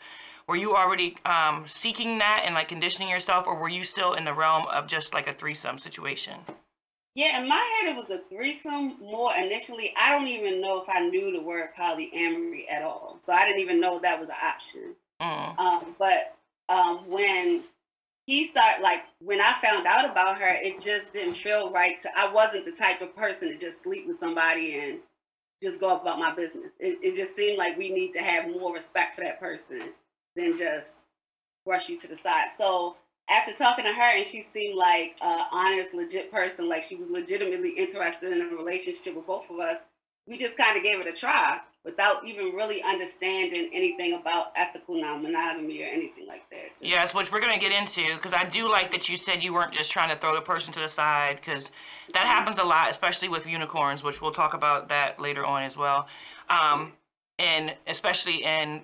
Were 0.51 0.57
you 0.57 0.75
already 0.75 1.17
um, 1.25 1.67
seeking 1.69 2.19
that 2.19 2.43
and 2.45 2.57
like 2.57 2.67
conditioning 2.67 3.09
yourself, 3.09 3.47
or 3.47 3.55
were 3.55 3.69
you 3.69 3.85
still 3.85 4.15
in 4.15 4.25
the 4.25 4.35
realm 4.35 4.67
of 4.67 4.89
just 4.89 5.15
like 5.15 5.29
a 5.29 5.33
threesome 5.33 5.79
situation? 5.79 6.41
Yeah, 7.15 7.41
in 7.41 7.49
my 7.49 7.55
head 7.55 7.93
it 7.93 7.97
was 7.97 8.11
a 8.11 8.19
threesome 8.29 8.97
more 9.01 9.33
initially. 9.33 9.95
I 9.97 10.11
don't 10.11 10.27
even 10.27 10.61
know 10.61 10.83
if 10.83 10.89
I 10.89 11.09
knew 11.09 11.31
the 11.31 11.41
word 11.41 11.69
polyamory 11.79 12.65
at 12.69 12.83
all. 12.83 13.17
So 13.25 13.33
I 13.33 13.47
didn't 13.47 13.61
even 13.61 13.81
know 13.81 14.01
that 14.01 14.19
was 14.19 14.29
an 14.29 14.35
option. 14.43 14.97
Mm. 15.23 15.57
Um, 15.57 15.95
but 16.01 16.35
um, 16.69 17.09
when 17.09 17.63
he 18.27 18.45
started, 18.45 18.83
like 18.83 19.03
when 19.21 19.41
I 19.41 19.55
found 19.63 19.87
out 19.87 20.05
about 20.05 20.37
her, 20.39 20.49
it 20.49 20.83
just 20.83 21.13
didn't 21.13 21.37
feel 21.37 21.71
right. 21.71 22.03
To 22.03 22.09
I 22.19 22.33
wasn't 22.33 22.65
the 22.65 22.73
type 22.73 23.03
of 23.03 23.15
person 23.15 23.51
to 23.51 23.57
just 23.57 23.85
sleep 23.85 24.05
with 24.05 24.19
somebody 24.19 24.81
and 24.81 24.99
just 25.63 25.79
go 25.79 25.97
about 25.97 26.19
my 26.19 26.35
business. 26.35 26.73
It, 26.81 26.99
it 27.03 27.15
just 27.15 27.37
seemed 27.37 27.57
like 27.57 27.79
we 27.79 27.93
need 27.93 28.11
to 28.15 28.19
have 28.19 28.49
more 28.49 28.75
respect 28.75 29.15
for 29.15 29.23
that 29.23 29.39
person 29.39 29.93
than 30.37 30.57
just 30.57 30.89
brush 31.65 31.89
you 31.89 31.99
to 32.01 32.07
the 32.07 32.17
side. 32.17 32.49
So 32.57 32.97
after 33.29 33.53
talking 33.53 33.85
to 33.85 33.93
her, 33.93 34.17
and 34.17 34.27
she 34.27 34.43
seemed 34.43 34.77
like 34.77 35.17
a 35.23 35.45
honest, 35.53 35.95
legit 35.95 36.33
person, 36.33 36.69
like 36.69 36.83
she 36.83 36.97
was 36.97 37.07
legitimately 37.09 37.71
interested 37.71 38.33
in 38.33 38.41
a 38.43 38.57
relationship 38.57 39.15
with 39.15 39.27
both 39.27 39.49
of 39.51 39.59
us. 39.61 39.79
We 40.27 40.37
just 40.37 40.57
kind 40.57 40.77
of 40.77 40.83
gave 40.83 41.01
it 41.01 41.07
a 41.07 41.13
try 41.13 41.61
without 41.85 42.25
even 42.25 42.53
really 42.53 42.83
understanding 42.83 43.71
anything 43.73 44.13
about 44.13 44.49
ethical 44.55 45.01
non-monogamy 45.01 45.83
or 45.83 45.87
anything 45.87 46.27
like 46.27 46.43
that. 46.51 46.69
Yes, 46.81 47.15
which 47.15 47.33
we're 47.33 47.41
going 47.41 47.59
to 47.59 47.61
get 47.61 47.73
into 47.73 48.15
because 48.17 48.35
I 48.35 48.45
do 48.45 48.69
like 48.69 48.93
that 48.93 49.09
you 49.09 49.17
said 49.17 49.43
you 49.43 49.55
weren't 49.55 49.73
just 49.73 49.91
trying 49.91 50.15
to 50.15 50.21
throw 50.21 50.35
the 50.35 50.43
person 50.43 50.73
to 50.75 50.81
the 50.81 50.89
side 50.89 51.37
because 51.37 51.71
that 52.13 52.27
happens 52.27 52.59
a 52.59 52.65
lot, 52.65 52.91
especially 52.91 53.29
with 53.29 53.47
unicorns, 53.47 54.03
which 54.03 54.21
we'll 54.21 54.33
talk 54.33 54.53
about 54.53 54.89
that 54.89 55.21
later 55.21 55.45
on 55.45 55.63
as 55.63 55.77
well. 55.77 56.07
Um, 56.49 56.93
and 57.39 57.75
especially 57.87 58.45
in 58.45 58.83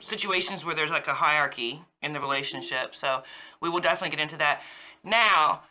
situations 0.00 0.64
where 0.64 0.74
there's 0.74 0.90
like 0.90 1.06
a 1.06 1.14
hierarchy 1.14 1.82
in 2.02 2.12
the 2.12 2.20
relationship. 2.20 2.94
So 2.94 3.22
we 3.60 3.68
will 3.68 3.80
definitely 3.80 4.16
get 4.16 4.22
into 4.22 4.36
that. 4.38 4.62
Now, 5.04 5.62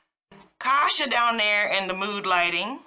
Kasha 0.59 1.09
down 1.09 1.37
there 1.37 1.67
in 1.67 1.87
the 1.87 1.93
mood 1.93 2.25
lighting. 2.25 2.79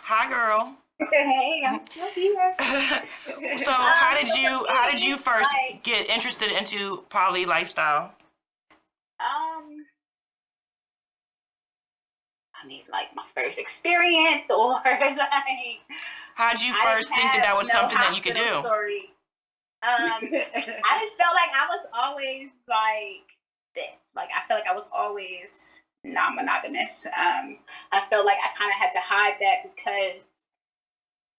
Hi, 0.00 0.28
girl. 0.28 0.76
hey, 1.12 1.62
I'm 1.66 1.80
still 1.90 2.08
here. 2.14 2.56
so 3.58 3.72
how 3.72 4.16
did 4.20 4.28
you 4.34 4.66
how 4.68 4.90
did 4.90 5.02
you 5.02 5.16
first 5.18 5.50
get 5.82 6.08
interested 6.08 6.50
into 6.50 7.04
poly 7.10 7.46
lifestyle? 7.46 8.12
Um, 9.20 9.84
I 12.62 12.66
mean, 12.66 12.82
like 12.90 13.08
my 13.14 13.24
first 13.34 13.58
experience, 13.58 14.50
or 14.50 14.72
like 14.84 15.18
How 16.34 16.52
did 16.52 16.62
you 16.62 16.74
first 16.82 17.08
think 17.08 17.32
that 17.32 17.42
that 17.42 17.56
was 17.56 17.68
no 17.68 17.74
something 17.74 17.96
that 17.96 18.14
you 18.14 18.22
could 18.22 18.34
do? 18.34 18.62
Story. 18.62 19.10
Um, 19.82 20.20
I 20.22 21.00
just 21.00 21.16
felt 21.16 21.34
like 21.34 21.50
I 21.54 21.66
was 21.68 21.86
always 21.94 22.50
like 22.68 23.26
this. 23.74 24.10
Like 24.14 24.28
I 24.36 24.46
felt 24.46 24.60
like 24.60 24.70
I 24.70 24.74
was 24.74 24.88
always 24.92 25.80
non-monogamous. 26.04 27.06
Um, 27.06 27.58
I 27.92 28.02
felt 28.10 28.26
like 28.26 28.38
I 28.38 28.56
kind 28.56 28.70
of 28.70 28.78
had 28.78 28.92
to 28.92 29.00
hide 29.00 29.34
that 29.40 29.62
because 29.64 30.44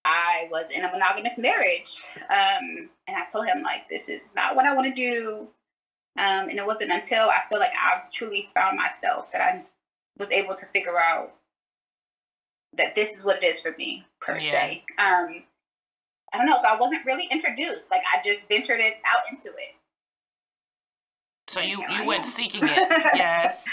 I 0.04 0.48
was 0.50 0.70
in 0.70 0.84
a 0.84 0.90
monogamous 0.90 1.38
marriage. 1.38 1.96
Um, 2.28 2.90
and 3.06 3.16
I 3.16 3.24
told 3.30 3.46
him 3.46 3.62
like 3.62 3.88
this 3.88 4.08
is 4.08 4.30
not 4.34 4.56
what 4.56 4.66
I 4.66 4.74
want 4.74 4.94
to 4.94 4.94
do. 4.94 5.48
Um, 6.18 6.48
and 6.48 6.58
it 6.58 6.66
wasn't 6.66 6.92
until 6.92 7.28
I 7.30 7.40
feel 7.48 7.58
like 7.58 7.70
I 7.72 8.02
truly 8.12 8.48
found 8.54 8.76
myself 8.76 9.30
that 9.32 9.40
I 9.40 9.62
was 10.18 10.30
able 10.30 10.54
to 10.56 10.66
figure 10.66 10.98
out 11.00 11.32
that 12.76 12.94
this 12.94 13.12
is 13.12 13.22
what 13.22 13.42
it 13.42 13.46
is 13.46 13.60
for 13.60 13.72
me 13.78 14.04
per 14.20 14.38
Yeah. 14.38 14.50
se. 14.50 14.84
Um, 14.98 15.42
I 16.32 16.38
don't 16.38 16.46
know. 16.46 16.56
So 16.56 16.64
I 16.68 16.78
wasn't 16.78 17.04
really 17.04 17.28
introduced. 17.30 17.90
Like 17.90 18.02
I 18.12 18.22
just 18.26 18.48
ventured 18.48 18.80
it 18.80 18.94
out 19.06 19.22
into 19.30 19.48
it. 19.48 19.74
So 21.48 21.60
you 21.60 21.78
you 21.80 21.86
I 21.88 22.06
went 22.06 22.24
am. 22.24 22.30
seeking 22.30 22.62
it. 22.64 22.70
yes. 23.14 23.64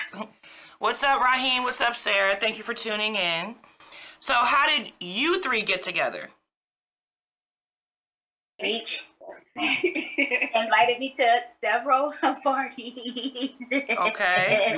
What's 0.80 1.04
up, 1.04 1.22
Raheem? 1.22 1.64
What's 1.64 1.82
up, 1.82 1.96
Sarah? 1.96 2.38
Thank 2.40 2.58
you 2.58 2.64
for 2.64 2.74
tuning 2.74 3.16
in. 3.16 3.56
So 4.20 4.34
how 4.34 4.68
did 4.68 4.92
you 5.00 5.42
three 5.42 5.62
get 5.62 5.82
together? 5.84 6.30
Meech 8.62 9.06
invited 9.56 11.00
me 11.00 11.14
to 11.16 11.40
several 11.60 12.14
parties. 12.44 13.52
Okay. 13.72 14.76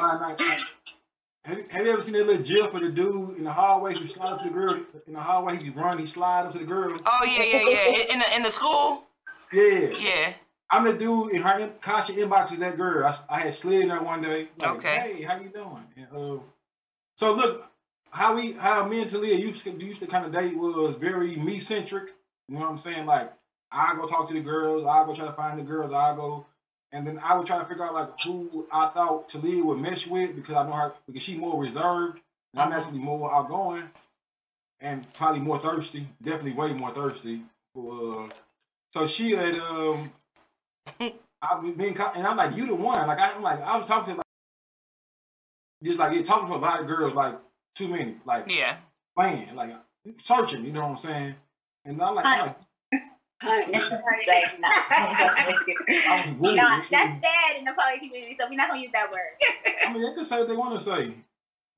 Have, 1.44 1.58
you- 1.58 1.66
have 1.70 1.86
you 1.86 1.92
ever 1.92 2.02
seen 2.04 2.14
that 2.14 2.28
little 2.28 2.44
gif 2.44 2.74
of 2.74 2.82
the 2.82 2.90
dude 2.90 3.38
in 3.38 3.44
the 3.44 3.52
hallway 3.52 3.96
who 3.98 4.06
slide 4.08 4.34
up 4.34 4.40
to 4.44 4.48
the 4.48 4.54
girl 4.54 4.74
in 5.08 5.14
the 5.14 5.20
hallway? 5.20 5.58
He 5.58 5.70
run, 5.72 5.98
he 5.98 6.06
slide 6.06 6.46
up 6.46 6.52
to 6.54 6.60
the 6.60 6.66
girl. 6.66 7.00
Oh 7.06 7.24
yeah, 7.26 7.44
yeah, 7.44 7.70
yeah. 7.70 8.14
In 8.14 8.20
the 8.20 8.36
in 8.36 8.44
the 8.44 8.52
school? 8.52 9.04
Yeah, 9.52 9.90
Yeah. 10.00 10.34
I'm 10.74 10.86
the 10.86 10.94
dude 10.94 11.32
in 11.34 11.42
her 11.42 11.60
in, 11.60 11.72
Kasha 11.82 12.14
inbox 12.14 12.54
is 12.54 12.60
that 12.60 12.78
girl. 12.78 13.06
I, 13.30 13.36
I 13.36 13.40
had 13.42 13.54
slid 13.56 13.82
in 13.82 13.88
there 13.90 14.02
one 14.02 14.22
day. 14.22 14.48
Like, 14.58 14.70
Okay. 14.78 15.00
Hey, 15.18 15.24
how 15.24 15.38
you 15.38 15.50
doing? 15.50 15.84
And, 15.98 16.08
uh, 16.16 16.42
so 17.18 17.34
look, 17.34 17.70
how 18.12 18.36
we 18.36 18.54
how 18.54 18.86
me 18.88 19.02
and 19.02 19.10
Talia 19.12 19.36
used 19.36 19.64
to 19.64 19.72
used 19.72 20.00
to 20.02 20.08
kind 20.08 20.26
of 20.26 20.32
date 20.32 20.56
was 20.56 20.96
very 20.98 21.36
me 21.38 21.60
centric. 21.60 22.10
You 22.48 22.56
know 22.56 22.62
what 22.62 22.70
I'm 22.70 22.78
saying? 22.78 23.06
Like 23.06 23.34
I 23.72 23.96
go 23.96 24.08
talk 24.08 24.28
to 24.30 24.34
the 24.34 24.42
girls, 24.42 24.86
I 24.86 25.06
go 25.06 25.16
try 25.16 25.26
to 25.26 25.34
find 25.34 25.58
the 25.60 25.64
girls, 25.64 25.92
I 25.92 26.16
go, 26.16 26.46
and 26.92 27.06
then 27.08 27.20
I 27.24 27.36
would 27.38 27.48
try 27.48 27.58
to 27.60 27.66
figure 27.66 27.86
out 27.86 27.94
like 27.94 28.10
who 28.24 28.68
I 28.72 28.88
thought 28.90 29.30
Talia 29.30 29.64
would 29.64 29.80
mesh 29.80 30.08
with 30.08 30.36
because 30.36 30.56
I 30.56 30.64
know 30.64 30.74
her 30.74 30.94
because 31.08 31.24
she's 31.24 31.38
more 31.38 31.60
reserved 31.60 32.20
and 32.54 32.62
I'm 32.62 32.72
Mhm. 32.72 32.78
actually 32.80 33.00
more 33.00 33.34
outgoing 33.34 33.90
and 34.82 35.12
probably 35.14 35.40
more 35.40 35.60
thirsty. 35.60 36.08
Definitely 36.22 36.54
way 36.54 36.74
more 36.74 36.94
thirsty. 36.94 37.44
Uh, 37.78 38.28
so 38.94 39.08
she 39.08 39.32
had 39.32 39.56
um. 39.60 40.12
I've 41.44 41.62
been 41.76 41.98
and 41.98 42.28
I'm 42.28 42.38
like, 42.38 42.56
you 42.56 42.68
the 42.68 42.76
one. 42.76 43.08
Like 43.08 43.20
I'm 43.20 43.42
like, 43.42 43.62
I 43.62 43.78
was 43.78 43.88
talking 43.88 44.14
to 44.14 44.18
like, 44.18 44.26
just 45.84 45.98
like 45.98 46.14
you're 46.14 46.24
talking 46.24 46.48
to 46.50 46.56
a 46.56 46.60
lot 46.60 46.80
of 46.82 46.88
girls, 46.88 47.14
like 47.16 47.40
too 47.76 47.88
many, 47.88 48.18
like 48.26 48.46
Yeah. 48.48 48.78
man 49.18 49.56
like 49.56 49.72
searching. 50.22 50.66
You 50.66 50.72
know 50.74 50.82
what 50.88 50.92
I'm 50.92 50.98
saying? 50.98 51.36
And 51.86 52.02
I'm 52.02 52.14
like, 52.16 52.26
I'm 52.26 52.48
like 52.48 52.58
Honey. 53.42 53.74
Like, 53.74 54.60
no. 54.60 54.70
No, 56.54 56.82
that's 56.92 57.22
bad 57.22 57.58
in 57.58 57.66
the 57.66 57.72
poly 57.74 57.98
community, 58.00 58.38
so 58.40 58.46
we're 58.50 58.56
not 58.56 58.70
gonna 58.70 58.82
use 58.82 58.92
that 58.94 59.10
word. 59.12 59.36
I 59.88 59.92
mean, 59.92 60.04
they 60.04 60.14
can 60.14 60.26
say 60.26 60.38
what 60.40 60.48
they 60.48 60.56
want 60.56 60.78
to 60.80 60.86
say, 60.86 61.16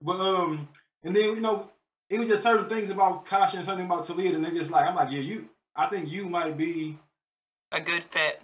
but 0.01 0.19
um, 0.19 0.67
and 1.03 1.15
then 1.15 1.23
you 1.23 1.41
know, 1.41 1.69
it 2.09 2.19
was 2.19 2.27
just 2.27 2.43
certain 2.43 2.67
things 2.67 2.89
about 2.89 3.25
Kasha 3.25 3.57
and 3.57 3.65
something 3.65 3.85
about 3.85 4.05
Talia, 4.07 4.35
and 4.35 4.43
they 4.45 4.51
just 4.51 4.69
like 4.71 4.85
I'm 4.87 4.95
like, 4.95 5.09
yeah, 5.11 5.19
you. 5.21 5.45
I 5.75 5.87
think 5.87 6.09
you 6.09 6.27
might 6.29 6.55
be 6.57 6.99
A 7.71 7.81
good 7.81 8.03
fit. 8.13 8.41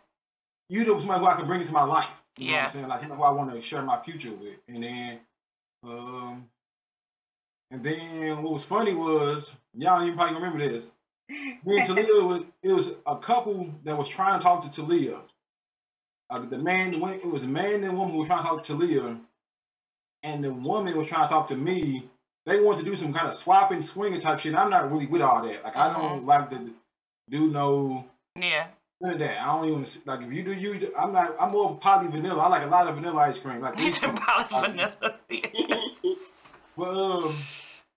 you 0.70 0.84
know 0.86 0.98
somebody 0.98 1.20
who 1.20 1.28
I 1.28 1.36
can 1.36 1.46
bring 1.46 1.62
into 1.62 1.74
my 1.74 1.84
life. 1.84 2.08
You 2.38 2.48
know 2.48 2.54
what 2.54 2.58
Yeah. 2.60 2.66
I'm 2.66 2.72
saying? 2.72 2.88
Like 2.88 3.00
somebody 3.02 3.20
who 3.20 3.24
I 3.26 3.32
want 3.32 3.52
to 3.54 3.62
share 3.62 3.82
my 3.84 4.02
future 4.04 4.32
with. 4.32 4.56
And 4.68 4.82
then 4.84 5.20
um 5.84 6.46
and 7.72 7.84
then 7.84 8.42
what 8.42 8.54
was 8.54 8.64
funny 8.64 8.94
was 8.96 9.52
y'all 9.78 10.02
even 10.04 10.16
probably 10.18 10.36
remember 10.36 10.58
this. 10.70 10.86
Me 11.30 11.80
and 11.80 11.88
Talia 11.88 12.24
was 12.26 12.44
it 12.64 12.72
was 12.72 12.90
a 13.06 13.18
couple 13.18 13.70
that 13.86 13.98
was 13.98 14.08
trying 14.08 14.40
to 14.40 14.44
talk 14.44 14.64
to 14.70 14.76
Talia. 14.82 15.20
Uh, 16.30 16.46
the 16.46 16.58
man 16.58 16.94
it 16.96 17.26
was 17.26 17.44
a 17.44 17.48
man 17.48 17.84
and 17.84 17.98
woman 17.98 18.14
who 18.14 18.20
was 18.20 18.28
trying 18.28 18.44
to 18.44 18.50
talk 18.50 18.64
to 18.66 18.78
Talia, 18.78 19.18
and 20.24 20.44
the 20.44 20.52
woman 20.52 20.98
was 20.98 21.08
trying 21.08 21.28
to 21.28 21.34
talk 21.34 21.48
to 21.50 21.56
me. 21.56 22.10
They 22.46 22.60
wanted 22.60 22.84
to 22.86 22.92
do 22.92 22.98
some 22.98 23.14
kind 23.14 23.28
of 23.28 23.36
swapping, 23.36 23.82
swinging 23.82 24.22
type 24.22 24.40
shit. 24.40 24.54
and 24.54 24.60
I'm 24.60 24.70
not 24.72 24.92
really 24.92 25.06
with 25.06 25.22
all 25.22 25.44
that. 25.48 25.64
Like 25.64 25.76
I 25.76 25.94
don't 25.94 26.26
like 26.26 26.50
to 26.50 26.72
do 27.30 27.52
no 27.52 28.06
Yeah. 28.36 28.68
None 29.02 29.14
of 29.14 29.20
that. 29.20 29.40
I 29.42 29.46
don't 29.46 29.68
even 29.70 29.88
like 30.06 30.22
if 30.22 30.34
you 30.34 30.44
do 30.44 30.54
you. 30.54 30.94
I'm 31.00 31.14
not. 31.14 31.36
I'm 31.40 31.52
more 31.52 31.70
of 31.72 31.80
poly 31.80 32.08
vanilla. 32.08 32.42
I 32.42 32.48
like 32.50 32.64
a 32.64 32.70
lot 32.70 32.88
of 32.88 32.96
vanilla 32.96 33.22
ice 33.22 33.40
cream. 33.40 33.62
Like 33.62 33.78
He's 33.80 33.98
a 33.98 34.10
poly 34.10 34.48
vanilla. 34.68 35.20
well, 36.76 37.24
um, 37.30 37.44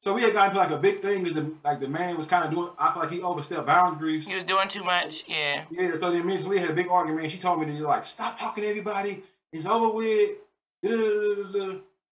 so 0.03 0.13
we 0.13 0.23
had 0.23 0.33
gotten 0.33 0.55
to 0.55 0.59
like 0.61 0.71
a 0.73 0.77
big 0.77 1.01
thing 1.01 1.23
because 1.23 1.37
the 1.37 1.53
like 1.65 1.79
the 1.79 1.87
man 1.87 2.19
was 2.19 2.27
kind 2.27 2.45
of 2.45 2.51
doing. 2.51 2.71
I 2.77 2.93
feel 2.93 3.03
like 3.03 3.13
he 3.13 3.23
overstepped 3.23 3.67
boundaries. 3.67 4.27
he 4.27 4.35
was 4.35 4.43
doing 4.45 4.69
too 4.69 4.83
much. 4.83 5.25
Yeah. 5.29 5.65
Yeah. 5.71 5.95
So 5.95 6.11
then 6.11 6.27
me 6.27 6.35
and 6.35 6.45
Talia 6.45 6.61
had 6.61 6.71
a 6.71 6.75
big 6.75 6.89
argument. 6.89 7.31
She 7.31 7.39
told 7.39 7.61
me 7.61 7.67
to 7.67 7.87
like 7.87 8.05
stop 8.05 8.39
talking 8.39 8.65
to 8.65 8.69
everybody. 8.69 9.23
It's 9.53 9.65
over 9.65 9.89
with. 9.91 10.31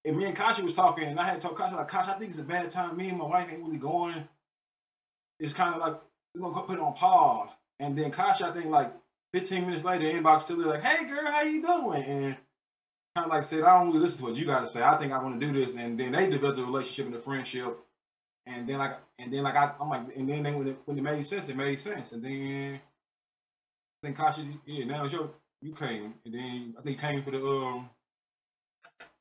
And 0.03 0.17
me 0.17 0.25
and 0.25 0.37
Kasha 0.37 0.63
was 0.63 0.73
talking, 0.73 1.05
and 1.05 1.21
I 1.21 1.25
had 1.25 1.43
told 1.43 1.59
Kasha 1.59 1.77
like 1.77 1.89
Kasha, 1.89 2.15
I 2.15 2.19
think 2.19 2.31
it's 2.31 2.41
a 2.41 2.45
bad 2.45 2.71
time. 2.71 2.97
Me 2.97 3.09
and 3.09 3.19
my 3.19 3.27
wife 3.27 3.49
ain't 3.51 3.63
really 3.63 3.77
going. 3.77 4.25
It's 5.41 5.53
kind 5.53 5.75
of 5.75 5.81
like 5.81 5.97
we're 6.35 6.49
gonna 6.49 6.67
put 6.67 6.79
it 6.79 6.81
on 6.81 6.95
pause. 6.95 7.51
And 7.81 7.99
then 7.99 8.13
Kasha, 8.13 8.47
I 8.47 8.53
think 8.53 8.67
like 8.67 8.93
15 9.35 9.67
minutes 9.67 9.85
later, 9.85 10.05
inbox 10.05 10.47
Talia 10.47 10.67
like, 10.69 10.83
"Hey 10.83 11.05
girl, 11.07 11.27
how 11.27 11.43
you 11.43 11.61
doing?" 11.61 12.05
And 12.05 12.37
kind 13.17 13.27
of 13.27 13.31
like 13.31 13.45
said, 13.45 13.63
"I 13.65 13.79
don't 13.79 13.89
really 13.89 14.01
listen 14.01 14.19
to 14.19 14.25
what 14.25 14.37
you 14.37 14.47
got 14.47 14.61
to 14.61 14.69
say. 14.69 14.83
I 14.83 14.99
think 14.99 15.13
I 15.13 15.23
want 15.23 15.41
to 15.41 15.47
do 15.47 15.67
this." 15.67 15.75
And 15.77 15.99
then 15.99 16.13
they 16.13 16.29
developed 16.31 16.59
a 16.61 16.65
relationship 16.65 17.07
and 17.07 17.15
a 17.15 17.21
friendship. 17.23 17.79
And 18.47 18.69
then 18.69 18.79
like, 18.79 18.99
and 19.19 19.33
then 19.33 19.43
like 19.43 19.57
I, 19.57 19.73
I'm 19.81 19.89
like, 19.91 20.17
and 20.17 20.29
then 20.29 20.43
they, 20.43 20.53
when 20.53 20.69
it 20.69 20.79
when 20.87 20.99
it 20.99 21.03
made 21.03 21.27
sense, 21.27 21.49
it 21.49 21.57
made 21.57 21.81
sense. 21.81 22.13
And 22.13 22.23
then 22.25 22.81
then 24.03 24.15
Kasha, 24.15 24.47
yeah, 24.67 24.85
now 24.87 25.05
it's 25.05 25.13
your 25.13 25.31
you 25.63 25.75
came, 25.75 26.15
and 26.25 26.35
then 26.35 26.75
I 26.79 26.83
think 26.83 26.97
you 26.97 27.01
came 27.03 27.23
for 27.23 27.33
the 27.33 27.45
um. 27.47 27.91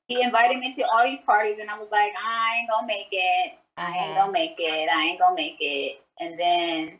he 0.07 0.21
invited 0.21 0.57
me 0.57 0.73
to 0.73 0.83
all 0.83 1.03
these 1.03 1.21
parties, 1.21 1.57
and 1.59 1.69
I 1.69 1.77
was 1.77 1.89
like, 1.91 2.13
I 2.17 2.57
ain't 2.59 2.69
gonna 2.69 2.87
make 2.87 3.09
it. 3.11 3.53
I 3.77 3.91
ain't 3.91 4.11
Mhm. 4.11 4.15
gonna 4.15 4.31
make 4.31 4.55
it. 4.59 4.89
I 4.89 5.03
ain't 5.03 5.19
gonna 5.19 5.35
make 5.35 5.57
it. 5.59 6.01
And 6.19 6.39
then 6.39 6.99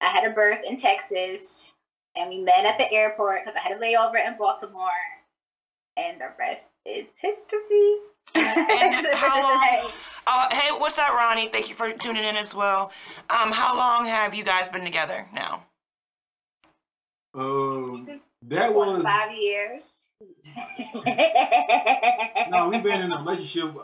I 0.00 0.06
had 0.10 0.24
a 0.24 0.30
birth 0.30 0.60
in 0.64 0.76
Texas, 0.76 1.70
and 2.16 2.30
we 2.30 2.38
met 2.40 2.64
at 2.64 2.78
the 2.78 2.90
airport 2.92 3.44
because 3.44 3.56
I 3.56 3.60
had 3.60 3.76
a 3.76 3.80
layover 3.80 4.24
in 4.26 4.36
Baltimore, 4.38 4.90
and 5.96 6.20
the 6.20 6.28
rest 6.38 6.66
is 6.84 7.06
history. 7.20 7.96
And 8.34 9.06
how 9.12 9.42
long? 9.42 9.90
Oh, 10.26 10.46
hey, 10.50 10.70
what's 10.78 10.98
up, 10.98 11.12
Ronnie? 11.12 11.48
Thank 11.50 11.68
you 11.68 11.74
for 11.74 11.92
tuning 11.92 12.24
in 12.24 12.36
as 12.36 12.54
well. 12.54 12.90
Um, 13.30 13.52
how 13.52 13.76
long 13.76 14.06
have 14.06 14.34
you 14.34 14.44
guys 14.44 14.68
been 14.68 14.84
together 14.84 15.26
now? 15.32 15.64
Um, 17.34 18.20
that 18.48 18.74
was 18.74 19.02
five 19.02 19.36
years. 19.36 19.84
no, 22.50 22.68
we've 22.68 22.82
been 22.82 23.02
in 23.02 23.12
a 23.12 23.18
relationship. 23.18 23.74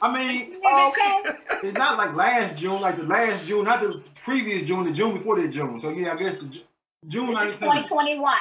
I 0.00 0.12
mean, 0.12 0.56
Okay. 0.56 1.22
it's 1.68 1.78
not 1.78 1.96
like 1.96 2.14
last 2.14 2.56
June, 2.58 2.80
like 2.80 2.96
the 2.96 3.04
last 3.04 3.46
June, 3.46 3.64
not 3.64 3.80
the 3.80 4.02
previous 4.24 4.66
June, 4.66 4.84
the 4.84 4.92
June 4.92 5.16
before 5.16 5.40
that 5.40 5.48
June. 5.48 5.78
So 5.80 5.90
yeah, 5.90 6.12
I 6.12 6.16
guess 6.16 6.36
the 6.36 6.60
June 7.06 7.32
This 7.34 7.52
is 7.52 7.58
2021. 7.58 8.34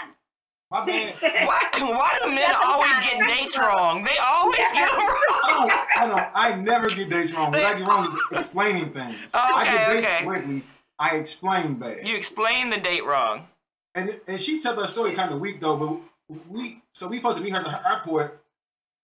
My 0.71 0.85
bad. 0.85 1.15
why, 1.21 1.61
why 1.79 2.17
do 2.23 2.29
men 2.31 2.55
always 2.63 2.97
get 2.99 3.19
dates 3.27 3.57
wrong? 3.57 4.03
They 4.03 4.17
always 4.17 4.57
get 4.73 4.89
them 4.89 4.99
wrong. 4.99 5.09
I 5.43 5.49
don't, 5.49 5.71
I 5.97 6.07
don't. 6.07 6.29
I 6.33 6.55
never 6.55 6.89
get 6.89 7.09
dates 7.09 7.31
wrong. 7.33 7.51
What 7.51 7.63
I 7.63 7.73
get 7.77 7.85
wrong 7.87 8.17
is 8.31 8.39
explaining 8.39 8.93
things. 8.93 9.15
I 9.33 9.65
get 9.65 9.73
Okay, 9.73 9.93
dates 9.95 10.07
okay. 10.07 10.25
correctly. 10.25 10.63
I 10.97 11.09
explain 11.17 11.75
bad. 11.75 12.07
You 12.07 12.15
explain 12.15 12.69
the 12.69 12.77
date 12.77 13.05
wrong. 13.05 13.47
And 13.95 14.15
and 14.27 14.39
she 14.39 14.61
told 14.61 14.77
her 14.77 14.87
story 14.87 15.13
kind 15.13 15.33
of 15.33 15.41
weak 15.41 15.59
though, 15.59 15.75
but 15.75 16.37
we 16.49 16.81
so 16.93 17.07
we 17.07 17.17
supposed 17.17 17.37
to 17.37 17.43
meet 17.43 17.51
her 17.51 17.59
at 17.59 17.65
the 17.65 17.89
airport, 17.89 18.40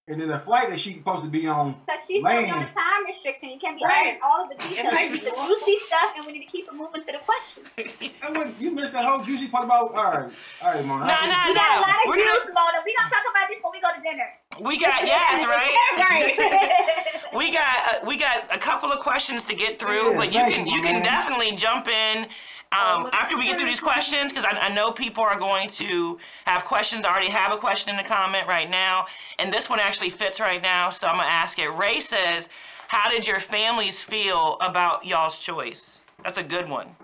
and 0.10 0.22
then 0.22 0.30
the 0.30 0.40
flight 0.40 0.70
that 0.70 0.80
she's 0.80 0.96
supposed 0.96 1.24
to 1.24 1.30
be 1.30 1.48
on. 1.48 1.76
Because 1.86 2.00
she's 2.08 2.24
still 2.24 2.32
on 2.32 2.44
Man. 2.48 2.64
a 2.64 2.72
time 2.72 3.04
restriction. 3.06 3.50
You 3.50 3.60
can't 3.60 3.78
be 3.78 3.84
Right. 3.84 4.16
adding 4.16 4.20
all 4.24 4.44
of 4.44 4.50
the 4.50 4.56
details. 4.56 4.94
might 4.94 5.12
It's 5.12 5.20
be 5.24 5.30
the 5.30 5.36
juicy 5.36 5.78
stuff, 5.88 6.14
and 6.16 6.26
we 6.26 6.32
need 6.32 6.46
to 6.46 6.52
keep 6.52 6.66
it 6.68 6.74
moving 6.74 7.04
to 7.04 7.12
the 7.12 7.20
questions. 7.28 7.68
And 8.24 8.38
when 8.38 8.56
you 8.60 8.72
missed 8.72 8.94
the 8.94 9.02
whole 9.04 9.24
juicy 9.24 9.48
part 9.50 9.66
about. 9.66 9.94
All 9.94 10.04
right, 10.04 10.32
all 10.62 10.72
right, 10.74 10.86
Mona. 10.86 11.06
No, 11.06 11.14
I- 11.14 11.28
no, 11.28 11.52
We 11.52 11.56
got 11.56 11.72
a 11.72 11.76
no. 11.76 11.82
lot 11.82 11.96
of 12.00 12.08
We're 12.08 12.16
juice, 12.16 12.40
gonna, 12.48 12.54
Mona. 12.56 12.78
We 12.86 12.96
gonna 12.96 13.10
talk 13.10 13.26
about 13.30 13.48
this 13.50 13.60
when 13.62 13.72
we 13.76 13.82
go 13.82 13.90
to 13.96 14.02
dinner. 14.02 14.30
we 14.62 14.80
got 14.80 15.06
yes, 15.06 15.46
right. 15.46 15.76
right. 16.10 17.14
We 17.36 17.52
got 17.52 17.94
uh, 18.04 18.06
we 18.08 18.16
got 18.18 18.48
a 18.52 18.58
couple 18.58 18.92
of 18.92 19.02
questions 19.02 19.44
to 19.46 19.54
get 19.54 19.80
through, 19.80 20.12
Yeah, 20.12 20.18
but 20.18 20.34
you 20.34 20.40
can 20.40 20.66
you, 20.66 20.78
you 20.78 20.82
can 20.82 20.94
man. 20.94 21.04
definitely 21.04 21.52
jump 21.58 21.88
in 21.90 22.28
um, 22.72 23.04
let's 23.04 23.16
after 23.16 23.38
we 23.38 23.46
get 23.46 23.58
through 23.58 23.68
these 23.68 23.80
questions 23.80 24.32
because 24.32 24.46
I, 24.46 24.52
I 24.58 24.74
know 24.74 24.92
people 24.92 25.24
are 25.24 25.40
going 25.40 25.70
to 25.72 26.18
have 26.46 26.66
questions. 26.66 27.06
I 27.06 27.10
already 27.10 27.30
have 27.30 27.52
a 27.52 27.58
question 27.58 27.92
in 27.92 27.98
the 27.98 28.08
comment 28.08 28.48
right 28.48 28.70
now, 28.70 29.08
and 29.40 29.54
this 29.54 29.70
one 29.70 29.80
actually 29.80 30.10
fits 30.10 30.40
right 30.40 30.62
now, 30.62 30.90
so 30.90 31.08
I'm 31.08 31.18
gonna 31.18 31.30
ask 31.30 31.60
it. 31.60 31.68
Ray 31.70 32.02
says, 32.02 32.50
"How 32.88 33.10
did 33.10 33.26
your 33.26 33.40
families 33.40 34.00
feel 34.02 34.58
about 34.62 35.06
y'all's 35.06 35.40
choice?" 35.40 36.00
That's 36.24 36.38
a 36.38 36.44
good 36.44 36.68
one. 36.68 36.96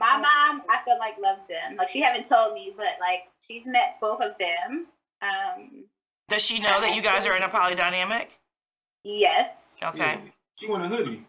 My 0.00 0.16
mom, 0.16 0.62
I 0.68 0.84
feel 0.84 0.98
like 0.98 1.14
loves 1.18 1.44
them. 1.44 1.76
Like 1.76 1.88
she 1.88 2.00
haven't 2.00 2.26
told 2.26 2.54
me, 2.54 2.72
but 2.76 2.96
like 3.00 3.22
she's 3.40 3.66
met 3.66 3.96
both 4.00 4.20
of 4.20 4.32
them. 4.38 4.86
Um, 5.22 5.84
Does 6.28 6.42
she 6.42 6.58
know 6.58 6.80
that 6.80 6.94
you 6.94 7.02
guys 7.02 7.26
are 7.26 7.36
in 7.36 7.42
a 7.42 7.48
polydynamic? 7.48 8.28
yes. 9.04 9.76
Okay. 9.82 9.98
Yeah, 9.98 10.20
she 10.58 10.68
want 10.68 10.84
a 10.84 10.88
hoodie. 10.88 11.26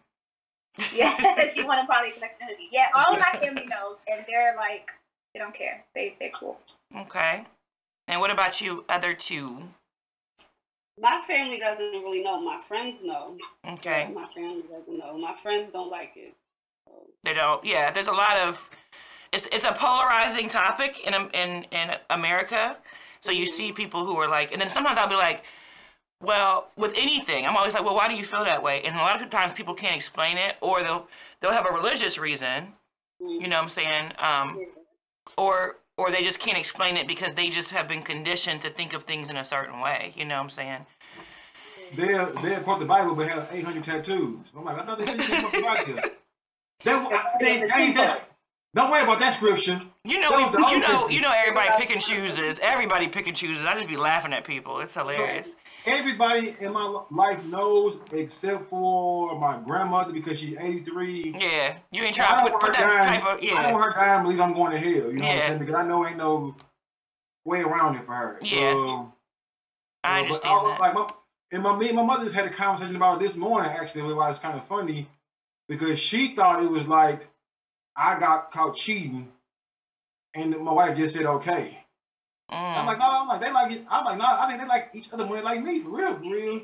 Yeah, 0.94 1.48
she 1.54 1.64
wanted 1.64 1.86
probably 1.86 2.12
collection 2.12 2.48
hoodie. 2.48 2.70
Yeah, 2.72 2.88
all 2.94 3.14
of 3.14 3.20
my 3.20 3.40
family 3.40 3.66
knows, 3.66 3.98
and 4.08 4.26
they're 4.28 4.56
like, 4.58 4.90
they 5.34 5.40
don't 5.40 5.54
care. 5.54 5.84
They 5.94 6.16
they're 6.20 6.32
cool. 6.38 6.60
Okay. 6.96 7.46
And 8.08 8.22
what 8.22 8.32
about 8.32 8.62
you, 8.62 8.86
other 8.88 9.14
two? 9.14 9.64
My 11.00 11.22
family 11.28 11.60
doesn't 11.60 11.92
really 11.92 12.24
know. 12.24 12.40
My 12.40 12.62
friends 12.68 13.00
know. 13.04 13.38
Okay. 13.68 14.10
My 14.14 14.28
family 14.34 14.64
doesn't 14.72 14.98
know. 14.98 15.18
My 15.18 15.36
friends 15.42 15.70
don't 15.74 15.90
like 15.90 16.14
it. 16.16 16.34
They 17.24 17.34
don't. 17.34 17.64
Yeah, 17.66 17.92
there's 17.92 18.08
a 18.08 18.14
lot 18.14 18.38
of. 18.38 18.58
It's 19.34 19.48
it's 19.52 19.66
a 19.66 19.74
polarizing 19.74 20.50
topic 20.50 21.00
in 21.06 21.14
in 21.14 21.66
in 21.72 21.92
America. 22.10 22.78
So 23.20 23.32
you 23.32 23.46
mm-hmm. 23.46 23.58
see 23.58 23.72
people 23.72 24.06
who 24.06 24.16
are 24.18 24.28
like, 24.28 24.52
and 24.52 24.62
then 24.62 24.70
sometimes 24.70 24.98
I'll 24.98 25.10
be 25.10 25.16
like, 25.16 25.44
well, 26.22 26.72
with 26.78 26.94
anything, 26.96 27.46
I'm 27.46 27.56
always 27.56 27.74
like, 27.74 27.84
well, 27.84 27.96
why 27.96 28.08
do 28.08 28.16
you 28.16 28.26
feel 28.26 28.44
that 28.46 28.62
way? 28.64 28.82
And 28.84 28.96
a 28.96 29.00
lot 29.00 29.22
of 29.22 29.30
times 29.30 29.54
people 29.54 29.74
can't 29.74 29.96
explain 29.96 30.38
it, 30.38 30.56
or 30.62 30.82
they'll 30.82 31.08
they'll 31.42 31.52
have 31.52 31.66
a 31.66 31.74
religious 31.74 32.18
reason. 32.18 32.74
You 33.20 33.48
know 33.48 33.58
what 33.58 33.64
I'm 33.64 33.70
saying? 33.70 34.12
Um, 34.20 34.66
or 35.38 35.78
or 35.98 36.12
they 36.12 36.24
just 36.24 36.40
can't 36.40 36.58
explain 36.58 36.98
it 36.98 37.08
because 37.08 37.34
they 37.36 37.50
just 37.50 37.70
have 37.70 37.88
been 37.88 38.02
conditioned 38.02 38.62
to 38.62 38.70
think 38.70 38.94
of 38.94 39.04
things 39.04 39.30
in 39.30 39.38
a 39.38 39.46
certain 39.46 39.80
way. 39.80 40.14
You 40.16 40.26
know 40.26 40.36
what 40.36 40.44
I'm 40.44 40.50
saying? 40.50 40.86
They'll 41.96 42.34
they'll 42.42 42.62
quote 42.62 42.80
the 42.80 42.86
Bible 42.86 43.16
but 43.16 43.30
have 43.30 43.48
800 43.52 43.84
tattoos. 43.84 44.40
I'm 44.56 44.66
like, 44.66 44.80
I 44.80 44.86
thought 44.86 44.98
they 45.00 45.06
didn't 45.06 45.42
quote 45.42 45.52
the 45.52 45.62
Bible. 45.62 46.00
That, 46.84 47.42
ain't 47.42 47.96
that, 47.96 48.30
don't 48.76 48.92
worry 48.92 49.02
about 49.02 49.20
that 49.22 49.36
scripture. 49.36 49.82
You 50.06 50.20
know, 50.20 50.32
was 50.32 50.52
the 50.52 50.68
you 50.70 50.80
know, 50.80 51.10
you 51.10 51.20
know. 51.20 51.32
Everybody 51.32 51.70
pick 51.78 51.90
and 51.90 52.02
chooses. 52.02 52.60
Everybody 52.62 53.08
pick 53.08 53.26
and 53.28 53.36
chooses. 53.36 53.66
I 53.66 53.74
just 53.76 53.90
be 53.90 53.98
laughing 53.98 54.34
at 54.34 54.46
people. 54.46 54.80
It's 54.80 54.94
hilarious. 54.94 55.50
Everybody 55.86 56.56
in 56.60 56.74
my 56.74 57.04
life 57.12 57.44
knows 57.46 57.98
except 58.12 58.70
for 58.70 59.40
my 59.40 59.60
grandmother 59.66 60.14
because 60.14 60.40
she's 60.40 60.56
83. 60.60 61.36
Yeah, 61.40 61.78
you 61.92 62.04
ain't 62.04 62.16
trying 62.16 62.46
to 62.46 62.52
put, 62.52 62.62
put 62.62 62.76
her 62.76 62.82
that 62.82 63.04
dying. 63.04 63.22
type 63.22 63.38
of 63.38 63.44
I 63.44 63.64
don't 63.64 63.74
want 63.74 63.94
her 63.94 64.00
dying 64.00 64.24
believe 64.24 64.40
I'm 64.40 64.54
going 64.54 64.72
to 64.72 64.80
hell. 64.80 65.12
You 65.12 65.14
know 65.14 65.26
what 65.26 65.36
I'm 65.36 65.42
saying? 65.42 65.60
Because 65.60 65.76
I 65.76 65.84
know 65.84 66.08
ain't 66.08 66.18
no 66.18 66.56
way 67.44 67.62
around 67.62 67.96
it 67.96 68.06
for 68.06 68.14
her. 68.14 68.40
Yeah. 68.42 68.72
Um, 68.72 69.14
I 70.04 70.22
understand 70.22 70.54
all- 70.54 70.68
that. 70.70 70.80
Like 70.80 70.94
my, 70.94 71.10
and 71.52 71.64
my, 71.64 71.78
me 71.78 71.88
and 71.88 71.96
my 71.96 72.04
mother 72.04 72.24
just 72.24 72.36
had 72.36 72.46
a 72.46 72.54
conversation 72.54 72.96
about 72.96 73.22
it 73.22 73.28
this 73.28 73.36
morning, 73.36 73.72
actually, 73.72 74.14
why 74.14 74.30
it's 74.30 74.40
kind 74.40 74.58
of 74.60 74.68
funny 74.68 75.08
because 75.68 76.00
she 76.00 76.36
thought 76.36 76.64
it 76.64 76.70
was 76.70 76.88
like 76.88 77.28
I 77.96 78.20
got 78.20 78.52
caught 78.52 78.76
cheating 78.76 79.32
and 80.36 80.58
my 80.60 80.72
wife 80.72 80.98
just 80.98 81.16
said 81.16 81.26
okay. 81.26 81.80
I'm 82.50 82.84
Mm. 82.84 82.86
like, 82.86 83.00
no, 83.00 83.06
I'm 83.10 83.28
like, 83.28 83.42
they 83.42 83.52
like 83.52 83.72
it. 83.72 83.86
I'm 83.90 84.06
like, 84.06 84.18
no, 84.20 84.26
I 84.26 84.48
think 84.48 84.62
they 84.62 84.68
like 84.68 84.90
each 84.94 85.12
other 85.12 85.26
more 85.26 85.38
than 85.38 85.46
like 85.46 85.64
me, 85.64 85.82
for 85.82 85.90
real, 85.90 86.14
for 86.16 86.22
real. 86.22 86.62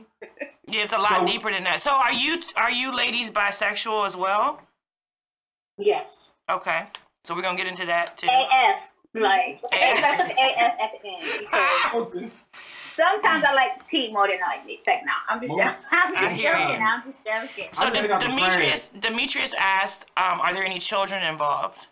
Yeah, 0.67 0.83
it's 0.83 0.93
a 0.93 0.97
lot 0.97 1.21
So- 1.21 1.25
deeper 1.25 1.51
than 1.51 1.63
that. 1.63 1.81
So 1.81 1.89
are 1.91 2.13
you 2.13 2.41
are 2.55 2.69
you 2.71 2.93
ladies 2.95 3.31
bisexual 3.31 4.05
as 4.07 4.15
well? 4.15 4.61
Yes. 5.77 6.29
Okay. 6.49 6.83
So 7.23 7.33
we're 7.33 7.41
gonna 7.41 7.57
get 7.57 7.67
into 7.67 7.85
that 7.87 8.17
too. 8.17 8.27
AF. 8.29 8.79
Like, 9.13 9.59
AF. 9.63 9.71
I 9.73 10.17
put 10.17 10.27
the 10.27 10.41
AF 10.41 10.79
at 10.79 10.91
the 11.01 11.09
end 11.09 11.39
because 11.39 11.93
Okay. 11.95 12.31
sometimes 12.95 13.43
I 13.43 13.53
like 13.53 13.85
T 13.87 14.11
more 14.13 14.27
than 14.27 14.37
I 14.45 14.57
like 14.57 14.65
Mitch. 14.67 14.81
Like, 14.87 15.03
no, 15.03 15.11
I'm 15.29 15.41
just, 15.41 15.51
More? 15.53 15.63
I'm 15.91 16.15
I 16.15 16.21
just 16.29 16.41
joking. 16.41 16.81
I'm 16.81 17.03
just 17.11 17.25
joking. 17.25 17.69
So 17.73 17.83
I 17.83 17.89
De- 17.89 18.01
think 18.01 18.11
I'm 18.11 18.19
Demetrius 18.21 18.89
Demetrius 18.99 19.53
asked, 19.57 20.05
um, 20.15 20.39
are 20.41 20.53
there 20.53 20.63
any 20.63 20.79
children 20.79 21.23
involved? 21.23 21.87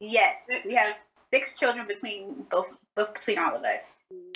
Yes, 0.00 0.38
we 0.64 0.74
have 0.74 0.96
six 1.32 1.54
children 1.58 1.86
between 1.86 2.46
both, 2.50 2.66
both 2.94 3.14
between 3.14 3.38
all 3.38 3.56
of 3.56 3.64
us. 3.64 3.84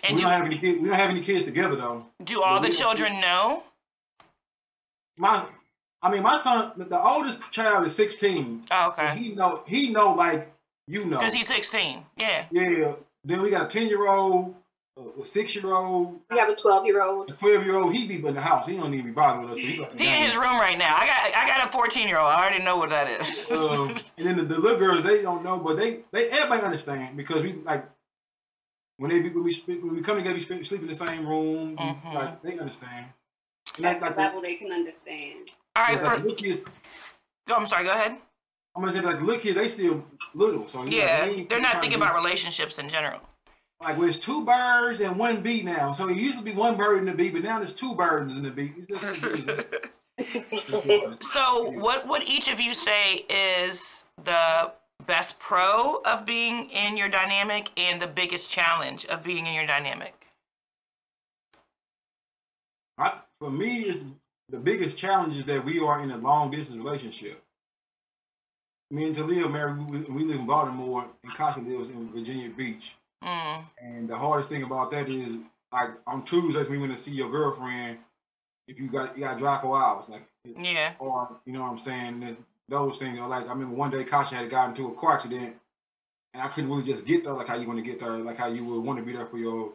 And 0.03 0.17
we 0.17 0.23
do, 0.23 0.23
don't 0.23 0.31
have 0.33 0.47
any 0.47 0.59
kids. 0.59 0.81
We 0.81 0.89
don't 0.89 0.97
have 0.99 1.11
any 1.11 1.23
kids 1.23 1.45
together 1.45 1.77
though. 1.77 2.07
do 2.25 2.43
all 2.43 2.57
but 2.57 2.63
the 2.63 2.69
we- 2.71 2.77
children 2.77 3.21
know? 3.21 3.63
My, 5.19 5.45
I 6.03 6.11
mean, 6.11 6.23
my 6.23 6.39
son, 6.39 6.73
the- 6.77 6.85
the 6.85 7.01
oldest 7.03 7.39
child 7.51 7.87
is 7.87 7.95
16. 7.95 8.65
Oh, 8.71 8.95
and 8.99 9.09
okay. 9.11 9.23
He 9.23 9.35
know, 9.35 9.63
he 9.67 9.91
know 9.91 10.15
like 10.15 10.51
you 10.89 11.05
know. 11.05 11.19
Because 11.19 11.35
he's 11.35 11.47
16. 11.47 12.05
Yeah. 12.17 12.47
Yeah. 12.51 12.95
Then 13.25 13.43
we 13.43 13.51
got 13.51 13.67
a 13.67 13.69
10 13.69 13.87
year 13.89 14.09
old, 14.09 14.55
a 14.97 15.25
6 15.27 15.55
year 15.55 15.73
old, 15.73 16.21
We 16.31 16.39
have 16.39 16.49
a 16.49 16.57
12 16.57 16.85
year 16.85 17.03
old. 17.03 17.31
a 17.31 17.35
12 17.35 17.65
year 17.65 17.77
old. 17.77 17.95
He 17.95 18.07
be 18.07 18.17
in 18.17 18.35
the 18.35 18.41
house. 18.41 18.67
He 18.67 18.77
don't 18.77 18.93
even 18.93 19.07
be 19.07 19.13
bothered 19.13 19.49
with 19.49 19.53
us. 19.53 19.61
So 19.61 19.67
he, 19.67 19.79
like, 19.81 19.99
He 19.99 20.07
in 20.07 20.23
his 20.23 20.35
room 20.35 20.59
right 20.59 20.77
now. 20.77 20.97
I 20.97 21.07
got 21.07 21.35
I 21.35 21.47
got 21.47 21.69
a 21.69 21.73
14 21.73 22.09
year 22.09 22.19
old. 22.19 22.29
I 22.29 22.41
already 22.41 22.63
know 22.63 22.77
what 22.77 22.91
that 22.91 23.09
is. 23.09 23.51
um, 23.51 23.97
and 24.19 24.27
then 24.27 24.37
the, 24.37 24.45
the 24.45 24.59
little 24.59 24.79
girls, 24.79 25.05
they 25.05 25.23
don't 25.23 25.43
know, 25.45 25.59
but 25.59 25.77
they, 25.77 26.01
they 26.13 26.29
everybody 26.31 26.63
understand 26.63 27.17
because 27.17 27.43
we 27.43 27.55
like 27.65 27.89
when 28.99 29.11
they 29.11 29.21
be 29.21 29.31
when 29.31 29.45
we 29.45 29.63
when 29.67 29.95
we 29.97 30.03
come 30.03 30.17
together, 30.17 30.35
we 30.35 30.45
sleep, 30.45 30.67
sleep 30.67 30.83
in 30.83 30.89
the 30.89 30.97
same 30.97 31.27
room. 31.27 31.71
we- 31.71 31.77
Mhm. 31.77 32.15
Like 32.15 32.43
they 32.43 32.59
understand. 32.59 33.07
And 33.77 33.85
that's 33.85 34.03
like 34.03 34.17
the, 34.17 34.21
level 34.23 34.43
they 34.43 34.57
can 34.57 34.73
understand. 34.73 35.51
All 35.77 35.85
right, 35.85 35.93
yeah, 35.95 35.99
right. 36.01 36.05
like 36.05 36.17
For, 36.37 36.43
the 36.43 36.51
little 36.51 36.65
go, 37.49 37.55
I'm 37.55 37.67
sorry. 37.67 37.85
Go 37.85 37.93
ahead. 37.93 38.17
I'm 38.77 38.83
gonna 38.85 38.95
say 38.95 39.01
like 39.03 39.19
the 39.19 39.25
little 39.25 39.41
kids, 39.41 39.57
they 39.57 39.69
still 39.69 40.05
little, 40.35 40.69
so 40.69 40.85
you 40.85 40.91
know, 40.91 40.97
Yeah. 40.97 41.27
they 41.27 41.45
they're 41.45 41.61
not 41.61 41.81
thinking 41.81 41.97
about 41.97 42.15
relationships 42.17 42.79
in 42.79 42.89
general. 42.89 43.21
Like 43.81 43.99
well, 43.99 44.09
it's 44.09 44.19
two 44.19 44.45
birds 44.45 45.01
and 45.01 45.19
one 45.19 45.43
bee 45.43 45.63
now. 45.63 45.93
So 45.93 46.09
it 46.09 46.17
used 46.17 46.37
to 46.37 46.45
be 46.45 46.53
one 46.53 46.77
bird 46.77 46.99
and 46.99 47.09
the 47.09 47.13
bee, 47.13 47.31
but 47.31 47.43
now 47.43 47.59
there's 47.59 47.73
two 47.73 47.95
birds 47.95 48.35
and 48.35 48.45
the 48.45 48.51
bee. 48.51 48.73
It's 48.77 48.87
just. 48.87 49.21
So, 51.33 51.71
what 51.71 52.07
would 52.09 52.23
each 52.25 52.49
of 52.49 52.61
you 52.61 52.75
say 52.75 53.25
is 53.31 54.05
the 54.23 54.73
best 55.07 55.39
pro 55.39 56.03
of 56.05 56.27
being 56.27 56.69
in 56.71 56.97
your 56.97 57.09
dynamic 57.09 57.71
and 57.77 58.01
the 58.01 58.07
biggest 58.07 58.51
challenge 58.51 59.07
of 59.07 59.23
being 59.23 59.47
in 59.47 59.55
your 59.55 59.67
dynamic? 59.67 60.15
I, 62.99 63.21
for 63.39 63.51
me, 63.51 63.85
it's 63.85 64.05
the 64.51 64.59
biggest 64.59 64.97
challenge 64.99 65.37
is 65.37 65.47
that 65.47 65.65
we 65.65 65.81
are 65.81 66.03
in 66.03 66.11
a 66.11 66.19
long 66.19 66.51
distance 66.51 66.77
relationship. 66.77 67.43
Me 68.91 69.07
and 69.07 69.17
Talia 69.17 69.49
married. 69.49 69.91
We, 69.91 70.01
we 70.01 70.25
live 70.25 70.41
in 70.41 70.47
Baltimore, 70.47 71.07
and 71.25 71.35
Kasha 71.35 71.61
lives 71.61 71.89
in 71.89 72.13
Virginia 72.13 72.51
Beach. 72.51 72.83
Mm, 73.23 73.65
And 73.81 74.09
the 74.09 74.17
hardest 74.17 74.49
thing 74.49 74.63
about 74.63 74.91
that 74.93 75.09
is, 75.09 75.37
like 75.73 75.91
on 76.07 76.25
Tuesdays, 76.25 76.69
when 76.69 76.81
you 76.81 76.87
want 76.87 76.97
to 76.97 77.03
see 77.03 77.11
your 77.11 77.31
girlfriend, 77.31 77.99
if 78.67 78.79
you 78.79 78.89
got 78.91 79.17
you 79.17 79.25
got 79.25 79.35
to 79.35 79.39
drive 79.39 79.63
for 79.63 79.77
hours, 79.81 80.05
like, 80.09 80.23
yeah. 80.45 80.95
or 80.99 81.37
you 81.45 81.53
know 81.53 81.63
what 81.63 81.73
I'm 81.73 81.79
saying. 81.79 82.21
There's 82.21 82.37
those 82.69 82.99
things 82.99 83.19
are 83.19 83.29
like 83.29 83.45
I 83.45 83.49
remember 83.53 83.75
one 83.75 83.91
day 83.91 84.05
Kasha 84.05 84.37
had 84.37 84.51
gotten 84.51 84.71
into 84.71 84.89
a 84.89 84.95
car 85.01 85.15
accident, 85.15 85.57
and 86.35 86.43
I 86.43 86.49
couldn't 86.49 86.71
really 86.71 86.85
just 86.91 87.05
get 87.05 87.25
there 87.25 87.33
like 87.35 87.49
how 87.49 87.57
you 87.57 87.67
want 87.67 87.79
to 87.79 87.85
get 87.85 88.01
there, 88.01 88.19
like 88.19 88.39
how 88.39 88.49
you 88.49 88.65
would 88.65 88.81
want 88.81 88.99
to 88.99 89.05
be 89.05 89.13
there 89.13 89.27
for 89.27 89.39
your 89.39 89.73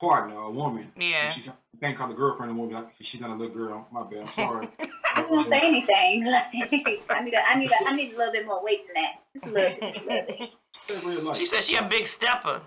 partner, 0.00 0.36
a 0.36 0.50
woman. 0.50 0.92
Yeah. 0.96 1.32
She's 1.32 1.48
can't 1.80 1.96
call 1.96 2.08
the 2.08 2.14
girlfriend 2.14 2.52
a 2.52 2.54
woman. 2.54 2.74
Like, 2.74 2.88
she's 3.00 3.20
not 3.20 3.30
a 3.30 3.34
little 3.34 3.54
girl. 3.54 3.86
My 3.92 4.02
bad. 4.02 4.20
I'm 4.20 4.34
sorry. 4.34 4.68
I 5.14 5.22
didn't 5.22 5.48
say 5.48 5.60
anything. 5.60 6.26
I 7.10 7.22
need 7.22 7.34
a, 7.34 7.48
I 7.48 7.58
need 7.58 7.70
a, 7.70 7.88
I 7.88 7.94
need 7.94 8.14
a 8.14 8.18
little 8.18 8.32
bit 8.32 8.46
more 8.46 8.62
weight 8.62 8.86
than 8.86 9.02
that. 9.02 9.12
Just 9.32 9.46
a 9.46 9.50
little 9.50 9.80
bit. 9.80 9.92
Just 9.94 10.04
a 10.04 10.08
little 10.08 10.26
bit. 10.26 10.50
That's 10.88 11.04
real 11.04 11.22
life. 11.22 11.36
She 11.38 11.46
said 11.46 11.64
she 11.64 11.76
a 11.76 11.82
big 11.82 12.06
stepper. 12.06 12.60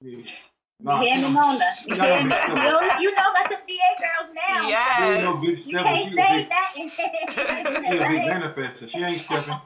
Yeah. 0.00 0.18
You 0.18 0.24
Nah, 0.80 1.00
hear 1.02 1.28
Mona? 1.28 1.64
You 1.86 1.96
Yeah, 1.96 2.18
hear 2.18 2.24
me? 2.24 2.30
yeah. 2.30 2.48
You 2.48 2.54
know, 2.54 2.80
you 3.00 3.10
know 3.10 3.30
about 3.30 3.48
the 3.48 3.56
VA 3.66 3.90
girls 3.98 4.30
now. 4.34 4.68
She 4.68 4.70
Yes. 4.70 5.22
no 5.24 5.40
You 5.42 5.56
stepper. 5.56 5.84
can't 5.84 6.04
She 6.04 6.10
say 6.16 6.28
big, 6.28 6.48
that. 6.48 6.72
she 7.86 7.96
a 7.96 8.08
big 8.08 8.22
manifester. 8.22 8.88
She 8.88 9.02
ain't 9.02 9.20
stepping. 9.22 9.60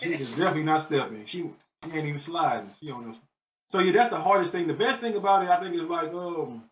She, 0.00 0.10
is 0.10 0.28
definitely 0.30 0.62
not 0.62 0.82
stepping. 0.82 1.26
She, 1.26 1.38
she 1.84 1.90
ain't 1.90 2.06
even 2.06 2.20
sliding. 2.20 2.70
She 2.80 2.86
don't. 2.86 3.16
So 3.68 3.80
yeah, 3.80 3.92
that's 3.92 4.10
the 4.10 4.20
hardest 4.20 4.52
thing. 4.52 4.68
The 4.68 4.74
best 4.74 5.00
thing 5.00 5.16
about 5.16 5.42
it, 5.42 5.50
I 5.50 5.58
think, 5.60 5.74
is 5.74 5.88
like 5.88 6.12
um, 6.14 6.62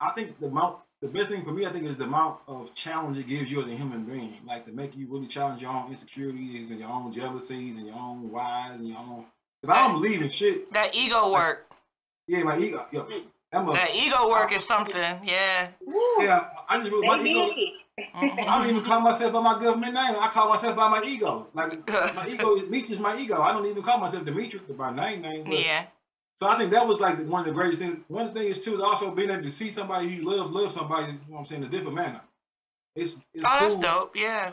I 0.00 0.10
think 0.12 0.38
the 0.40 0.46
amount, 0.46 0.78
the 1.02 1.08
best 1.08 1.30
thing 1.30 1.44
for 1.44 1.52
me, 1.52 1.66
I 1.66 1.72
think, 1.72 1.86
is 1.86 1.96
the 1.96 2.04
amount 2.04 2.38
of 2.46 2.74
challenge 2.74 3.18
it 3.18 3.28
gives 3.28 3.50
you 3.50 3.62
as 3.62 3.68
a 3.68 3.76
human 3.76 4.04
being. 4.04 4.36
Like 4.46 4.66
to 4.66 4.72
make 4.72 4.96
you 4.96 5.08
really 5.10 5.26
challenge 5.26 5.62
your 5.62 5.70
own 5.72 5.90
insecurities 5.90 6.70
and 6.70 6.78
your 6.78 6.90
own 6.90 7.12
jealousies 7.12 7.76
and 7.76 7.86
your 7.86 7.96
own 7.96 8.30
whys 8.30 8.74
and 8.78 8.88
your 8.88 8.98
own. 8.98 9.24
Cause 9.66 9.76
I 9.76 9.88
don't 9.88 10.00
believe 10.00 10.22
in 10.22 10.30
shit. 10.30 10.72
that 10.72 10.94
ego 10.94 11.32
work. 11.32 11.66
Yeah, 12.28 12.42
my 12.44 12.58
ego. 12.58 12.86
Yo, 12.92 13.06
I'm 13.52 13.66
That 13.66 13.94
ego 13.94 14.28
work 14.28 14.52
is 14.52 14.64
something. 14.64 14.94
Yeah. 15.24 15.68
Yeah, 16.20 16.48
I 16.68 16.78
just 16.78 16.90
really, 16.90 17.06
my 17.06 17.18
Baby. 17.18 17.30
ego. 17.30 17.72
Mhm. 18.14 18.46
I 18.46 18.58
don't 18.58 18.68
even 18.68 18.84
call 18.84 19.00
myself 19.00 19.32
by 19.32 19.40
my 19.40 19.54
government 19.62 19.94
name. 19.94 20.16
I 20.20 20.28
call 20.28 20.50
myself 20.50 20.76
by 20.76 20.88
my 20.88 21.02
ego. 21.02 21.46
Like 21.54 21.88
my 22.14 22.28
ego, 22.28 22.56
Meech 22.66 22.90
is 22.90 22.98
my 22.98 23.16
ego. 23.16 23.40
I 23.40 23.52
don't 23.52 23.66
even 23.66 23.82
call 23.82 23.98
myself 23.98 24.24
Demetrius 24.24 24.62
by 24.76 24.94
name 24.94 25.22
name. 25.22 25.44
but- 25.44 25.58
Yeah. 25.58 25.86
So 26.38 26.46
I 26.46 26.58
think 26.58 26.70
that 26.72 26.86
was 26.86 27.00
like 27.00 27.16
one 27.26 27.40
of 27.40 27.46
the 27.46 27.52
greatest 27.52 27.80
things. 27.80 27.98
One 28.08 28.26
of 28.26 28.34
the 28.34 28.40
things 28.40 28.58
too 28.58 28.74
is 28.74 28.80
also 28.82 29.10
being 29.10 29.30
able 29.30 29.42
to 29.44 29.50
see 29.50 29.72
somebody 29.72 30.14
who 30.14 30.30
loves 30.30 30.50
love 30.50 30.70
somebody. 30.70 31.06
You 31.06 31.12
know 31.12 31.18
what 31.28 31.38
I'm 31.40 31.46
saying 31.46 31.62
in 31.62 31.68
a 31.68 31.70
different 31.70 31.94
manner. 31.94 32.20
It's 32.94 33.12
it's 33.32 33.44
Oh, 33.44 33.58
that's 33.60 33.76
dope. 33.76 34.14
Yeah. 34.14 34.50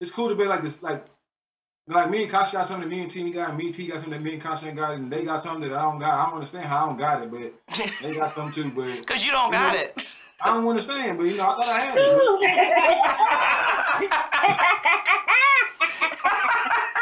It's 0.00 0.10
cool 0.10 0.30
to 0.30 0.34
be 0.34 0.44
like 0.46 0.62
this, 0.62 0.80
like 0.82 1.04
like 1.88 2.10
me 2.10 2.22
and 2.22 2.30
Kasha 2.30 2.52
got 2.52 2.68
something 2.68 2.88
that 2.88 2.94
me 2.94 3.02
and 3.02 3.10
T 3.10 3.28
got, 3.32 3.48
and 3.50 3.58
me 3.58 3.66
and 3.66 3.74
T 3.74 3.86
got 3.88 3.94
something 3.96 4.12
that 4.12 4.22
me 4.22 4.34
and 4.34 4.42
Kasha 4.42 4.66
ain't 4.66 4.76
got, 4.76 4.94
and 4.94 5.10
they 5.10 5.24
got 5.24 5.42
something 5.42 5.68
that 5.68 5.76
I 5.76 5.82
don't 5.82 5.98
got. 5.98 6.14
I 6.14 6.24
don't 6.26 6.34
understand 6.34 6.66
how 6.66 6.84
I 6.84 6.86
don't 6.88 6.98
got 6.98 7.22
it, 7.22 7.30
but 7.30 7.52
they 8.02 8.14
got 8.14 8.34
something 8.36 8.70
too. 8.70 8.74
But 8.74 9.04
Cause 9.06 9.24
you 9.24 9.32
don't 9.32 9.50
got 9.50 9.74
it. 9.74 10.00
I 10.40 10.54
don't 10.54 10.66
understand. 10.66 11.18
But 11.18 11.24
you 11.24 11.36
know, 11.36 11.44
I 11.44 11.46
thought 11.56 11.68
I 11.68 11.80
had 11.80 11.98
it. 11.98 12.02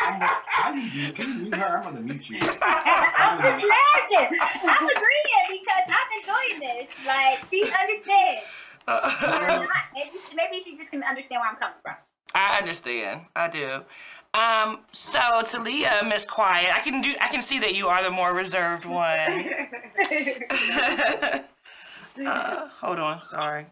I'm 0.03 0.21
how 0.21 0.73
you 0.75 0.91
do? 0.91 1.13
Can 1.13 1.29
you 1.29 1.35
mute 1.35 1.55
her? 1.55 1.79
I'm 1.79 1.85
gonna 1.85 2.01
mute 2.01 2.29
you. 2.31 2.39
I'm 2.41 3.39
just 3.43 3.63
laughing. 3.69 4.39
I'm 4.41 4.89
agreeing 4.89 5.47
because 5.51 5.87
I'm 5.89 6.11
enjoying 6.21 6.59
this. 6.61 6.87
Like 7.07 7.45
she 7.51 7.63
understands. 7.63 8.43
Uh, 8.89 9.01
I'm 9.05 9.69
Maybe 9.95 10.11
she, 10.29 10.35
maybe 10.35 10.61
she 10.65 10.77
just 10.77 10.91
can 10.91 11.03
understand 11.03 11.41
where 11.41 11.51
I'm 11.51 11.57
coming 11.57 11.77
from. 11.83 11.95
I 12.35 12.59
understand. 12.59 13.23
I 13.37 13.49
do. 13.49 13.81
Um, 14.33 14.81
so 14.93 15.43
Talia, 15.43 16.03
Miss 16.07 16.25
Quiet, 16.25 16.71
I 16.75 16.81
can 16.81 17.01
do. 17.01 17.15
I 17.21 17.29
can 17.29 17.43
see 17.43 17.59
that 17.59 17.75
you 17.75 17.89
are 17.89 18.03
the 18.03 18.11
more 18.11 18.33
reserved 18.33 18.85
one. 18.85 19.09
uh, 22.27 22.69
hold 22.81 22.99
on. 22.99 23.21
Sorry. 23.31 23.67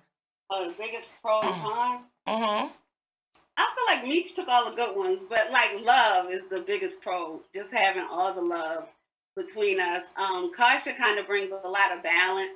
Oh, 0.50 0.68
the 0.68 0.74
biggest 0.78 1.10
pro 1.22 1.40
and 1.40 1.54
con. 1.54 2.00
Mhm. 2.26 2.70
I 3.60 3.66
feel 3.74 3.96
like 3.96 4.04
Meech 4.06 4.34
took 4.34 4.48
all 4.48 4.70
the 4.70 4.76
good 4.76 4.96
ones, 4.96 5.22
but 5.28 5.50
like 5.52 5.70
love 5.82 6.30
is 6.30 6.42
the 6.50 6.60
biggest 6.60 7.00
pro. 7.00 7.40
Just 7.54 7.72
having 7.72 8.04
all 8.10 8.32
the 8.34 8.40
love 8.40 8.84
between 9.36 9.80
us. 9.80 10.04
Um, 10.16 10.52
Kasha 10.56 10.94
kind 10.94 11.18
of 11.18 11.26
brings 11.26 11.52
a 11.52 11.68
lot 11.68 11.92
of 11.96 12.02
balance 12.02 12.52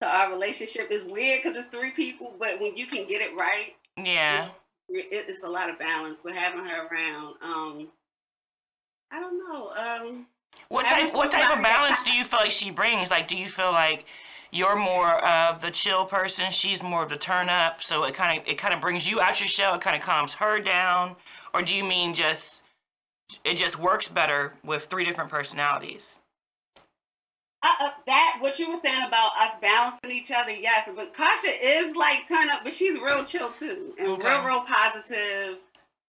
to 0.00 0.08
our 0.08 0.30
relationship. 0.32 0.88
It's 0.90 1.04
weird 1.04 1.42
because 1.42 1.58
it's 1.58 1.68
three 1.70 1.90
people, 1.90 2.36
but 2.38 2.60
when 2.60 2.74
you 2.74 2.86
can 2.86 3.06
get 3.06 3.20
it 3.20 3.36
right, 3.36 3.74
Yeah. 3.96 4.48
It, 4.90 5.26
it's 5.28 5.42
a 5.42 5.48
lot 5.48 5.70
of 5.70 5.78
balance 5.78 6.20
with 6.24 6.34
having 6.34 6.64
her 6.64 6.86
around. 6.86 7.34
Um, 7.42 7.88
I 9.12 9.20
don't 9.20 9.38
know. 9.38 9.70
Um, 9.70 10.26
What 10.68 10.86
type? 10.86 11.12
What 11.14 11.30
type 11.30 11.56
of 11.56 11.62
balance 11.62 12.02
do 12.02 12.12
you 12.12 12.24
feel 12.24 12.40
like 12.40 12.52
she 12.52 12.70
brings? 12.70 13.10
Like, 13.10 13.28
do 13.28 13.36
you 13.36 13.48
feel 13.48 13.72
like 13.72 14.04
you're 14.52 14.76
more 14.76 15.24
of 15.24 15.60
the 15.60 15.70
chill 15.70 16.04
person, 16.06 16.50
she's 16.50 16.82
more 16.82 17.02
of 17.04 17.08
the 17.08 17.16
turn 17.16 17.48
up, 17.48 17.82
so 17.82 18.04
it 18.04 18.14
kind 18.14 18.40
of 18.40 18.46
it 18.48 18.58
kind 18.58 18.74
of 18.74 18.80
brings 18.80 19.08
you 19.08 19.20
out 19.20 19.38
your 19.40 19.48
shell, 19.48 19.74
it 19.74 19.80
kind 19.80 19.96
of 19.96 20.02
calms 20.02 20.32
her 20.34 20.60
down, 20.60 21.16
or 21.54 21.62
do 21.62 21.74
you 21.74 21.84
mean 21.84 22.14
just 22.14 22.62
it 23.44 23.54
just 23.54 23.78
works 23.78 24.08
better 24.08 24.54
with 24.64 24.86
three 24.86 25.04
different 25.04 25.30
personalities? 25.30 26.16
Uh, 27.62 27.90
that 28.06 28.38
what 28.40 28.58
you 28.58 28.70
were 28.70 28.80
saying 28.80 29.02
about 29.06 29.32
us 29.38 29.52
balancing 29.60 30.10
each 30.10 30.30
other, 30.30 30.50
yes. 30.52 30.88
But 30.96 31.14
Kasha 31.14 31.48
is 31.62 31.94
like 31.94 32.26
turn 32.26 32.48
up, 32.48 32.60
but 32.64 32.72
she's 32.72 32.98
real 32.98 33.22
chill 33.24 33.52
too, 33.52 33.94
and 33.98 34.08
Okay. 34.12 34.26
real, 34.28 34.44
real 34.44 34.64
positive, 34.64 35.58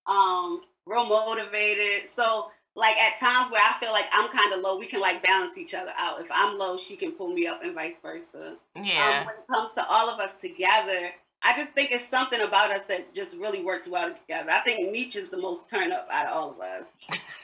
um, 0.08 0.62
real 0.86 1.06
motivated. 1.06 2.08
So 2.10 2.52
like 2.76 2.96
at 2.96 3.20
times 3.20 3.52
where 3.52 3.62
I 3.62 3.78
feel 3.82 3.92
like 3.92 4.06
I'm 4.14 4.30
kind 4.32 4.54
of 4.54 4.62
low, 4.62 4.78
we 4.78 4.88
can 4.88 5.02
like 5.02 5.22
balance 5.24 5.58
each 5.58 5.74
other 5.74 5.92
out. 5.98 6.22
If 6.22 6.28
I'm 6.32 6.58
low, 6.58 6.78
she 6.78 6.96
can 6.96 7.12
pull 7.12 7.34
me 7.34 7.48
up, 7.48 7.62
and 7.64 7.76
vice 7.76 7.96
versa. 8.02 8.56
Yeah. 8.78 9.20
Um, 9.20 9.26
when 9.26 9.36
it 9.36 9.48
comes 9.50 9.74
to 9.74 9.86
all 9.86 10.10
of 10.10 10.22
us 10.22 10.34
together, 10.40 11.12
I 11.44 11.58
just 11.58 11.74
think 11.74 11.92
it's 11.92 12.08
something 12.08 12.40
about 12.40 12.72
us 12.72 12.84
that 12.88 13.14
just 13.14 13.36
really 13.36 13.62
works 13.62 13.90
well 13.90 14.14
together. 14.14 14.52
I 14.52 14.62
think 14.62 14.90
Meech 14.90 15.18
is 15.18 15.28
the 15.28 15.38
most 15.38 15.70
turn 15.70 15.92
up 15.92 16.08
out 16.10 16.28
of 16.28 16.34
all 16.38 16.52
of 16.52 16.60
us. 16.62 16.86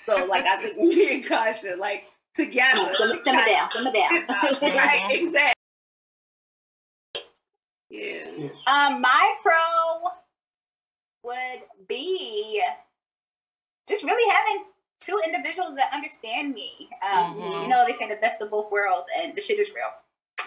So 0.05 0.23
like 0.25 0.45
I 0.45 0.61
think 0.61 0.77
me 0.77 1.13
and 1.15 1.25
Kasha, 1.25 1.75
like 1.77 2.05
together. 2.37 2.93
Simmer, 2.95 3.21
simmer 3.23 3.45
down, 3.45 3.69
simmer 3.71 3.91
down. 3.91 4.11
right, 4.61 5.07
exactly. 5.11 5.53
Yeah. 7.89 8.49
Um, 8.67 9.01
my 9.01 9.35
pro 9.41 10.11
would 11.23 11.63
be 11.87 12.61
just 13.87 14.03
really 14.03 14.31
having 14.33 14.65
two 14.99 15.19
individuals 15.25 15.75
that 15.75 15.91
understand 15.93 16.53
me. 16.53 16.89
Um, 17.01 17.35
Mhm. 17.35 17.61
You 17.63 17.67
know, 17.67 17.85
they 17.85 17.93
say 17.93 18.07
the 18.07 18.15
best 18.17 18.41
of 18.41 18.49
both 18.51 18.71
worlds, 18.71 19.07
and 19.15 19.35
the 19.35 19.41
shit 19.41 19.59
is 19.59 19.69
real. 19.69 19.91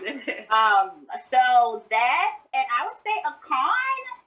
Um, 0.51 1.07
so 1.31 1.85
that, 1.91 2.39
and 2.55 2.65
I 2.73 2.87
would 2.87 2.97
say 3.05 3.13
a 3.27 3.33
con 3.43 4.20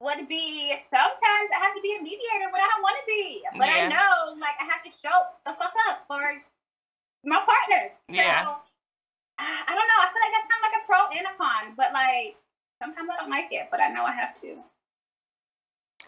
would 0.00 0.26
be 0.28 0.72
sometimes 0.88 1.48
I 1.52 1.60
have 1.60 1.76
to 1.76 1.82
be 1.84 1.94
a 1.94 2.00
mediator 2.00 2.48
when 2.48 2.60
I 2.64 2.68
don't 2.72 2.82
want 2.82 2.96
to 2.96 3.06
be, 3.06 3.44
but 3.60 3.68
I 3.68 3.86
know 3.86 4.32
like 4.40 4.56
I 4.56 4.64
have 4.64 4.80
to 4.82 4.90
show 4.90 5.12
the 5.44 5.52
fuck 5.60 5.76
up 5.88 6.08
for 6.08 6.40
my 7.24 7.36
partners. 7.44 7.92
So, 8.08 8.16
Yeah. 8.16 8.56
I 9.40 9.72
don't 9.72 9.88
know. 9.88 10.00
I 10.00 10.08
feel 10.12 10.20
like 10.24 10.32
that's 10.36 10.48
kind 10.48 10.60
of 10.60 10.66
like 10.68 10.76
a 10.80 10.84
pro 10.88 11.00
and 11.16 11.26
a 11.28 11.34
con, 11.36 11.74
but 11.76 11.92
like 11.92 12.36
sometimes 12.80 13.08
I 13.12 13.16
don't 13.20 13.30
like 13.30 13.52
it, 13.52 13.68
but 13.70 13.80
I 13.80 13.88
know 13.88 14.04
I 14.04 14.12
have 14.12 14.34
to. 14.40 14.64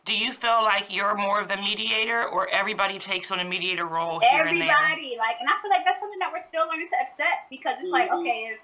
Do 0.04 0.16
you 0.16 0.32
feel 0.34 0.64
like 0.64 0.86
you're 0.88 1.14
more 1.14 1.40
of 1.40 1.48
the 1.48 1.56
mediator, 1.58 2.28
or 2.32 2.48
everybody 2.48 2.98
takes 2.98 3.30
on 3.30 3.38
a 3.38 3.44
mediator 3.44 3.86
role 3.86 4.18
here 4.18 4.46
and 4.46 4.60
there? 4.60 4.74
Everybody, 4.74 5.14
like, 5.16 5.36
and 5.38 5.48
I 5.48 5.54
feel 5.62 5.70
like 5.70 5.84
that's 5.84 6.00
something 6.00 6.18
that 6.18 6.32
we're 6.32 6.42
still 6.48 6.66
learning 6.66 6.88
to 6.90 6.98
accept 6.98 7.48
because 7.50 7.76
it's 7.78 7.88
like, 7.88 8.10
Mhm. 8.10 8.20
okay, 8.20 8.38
if 8.50 8.60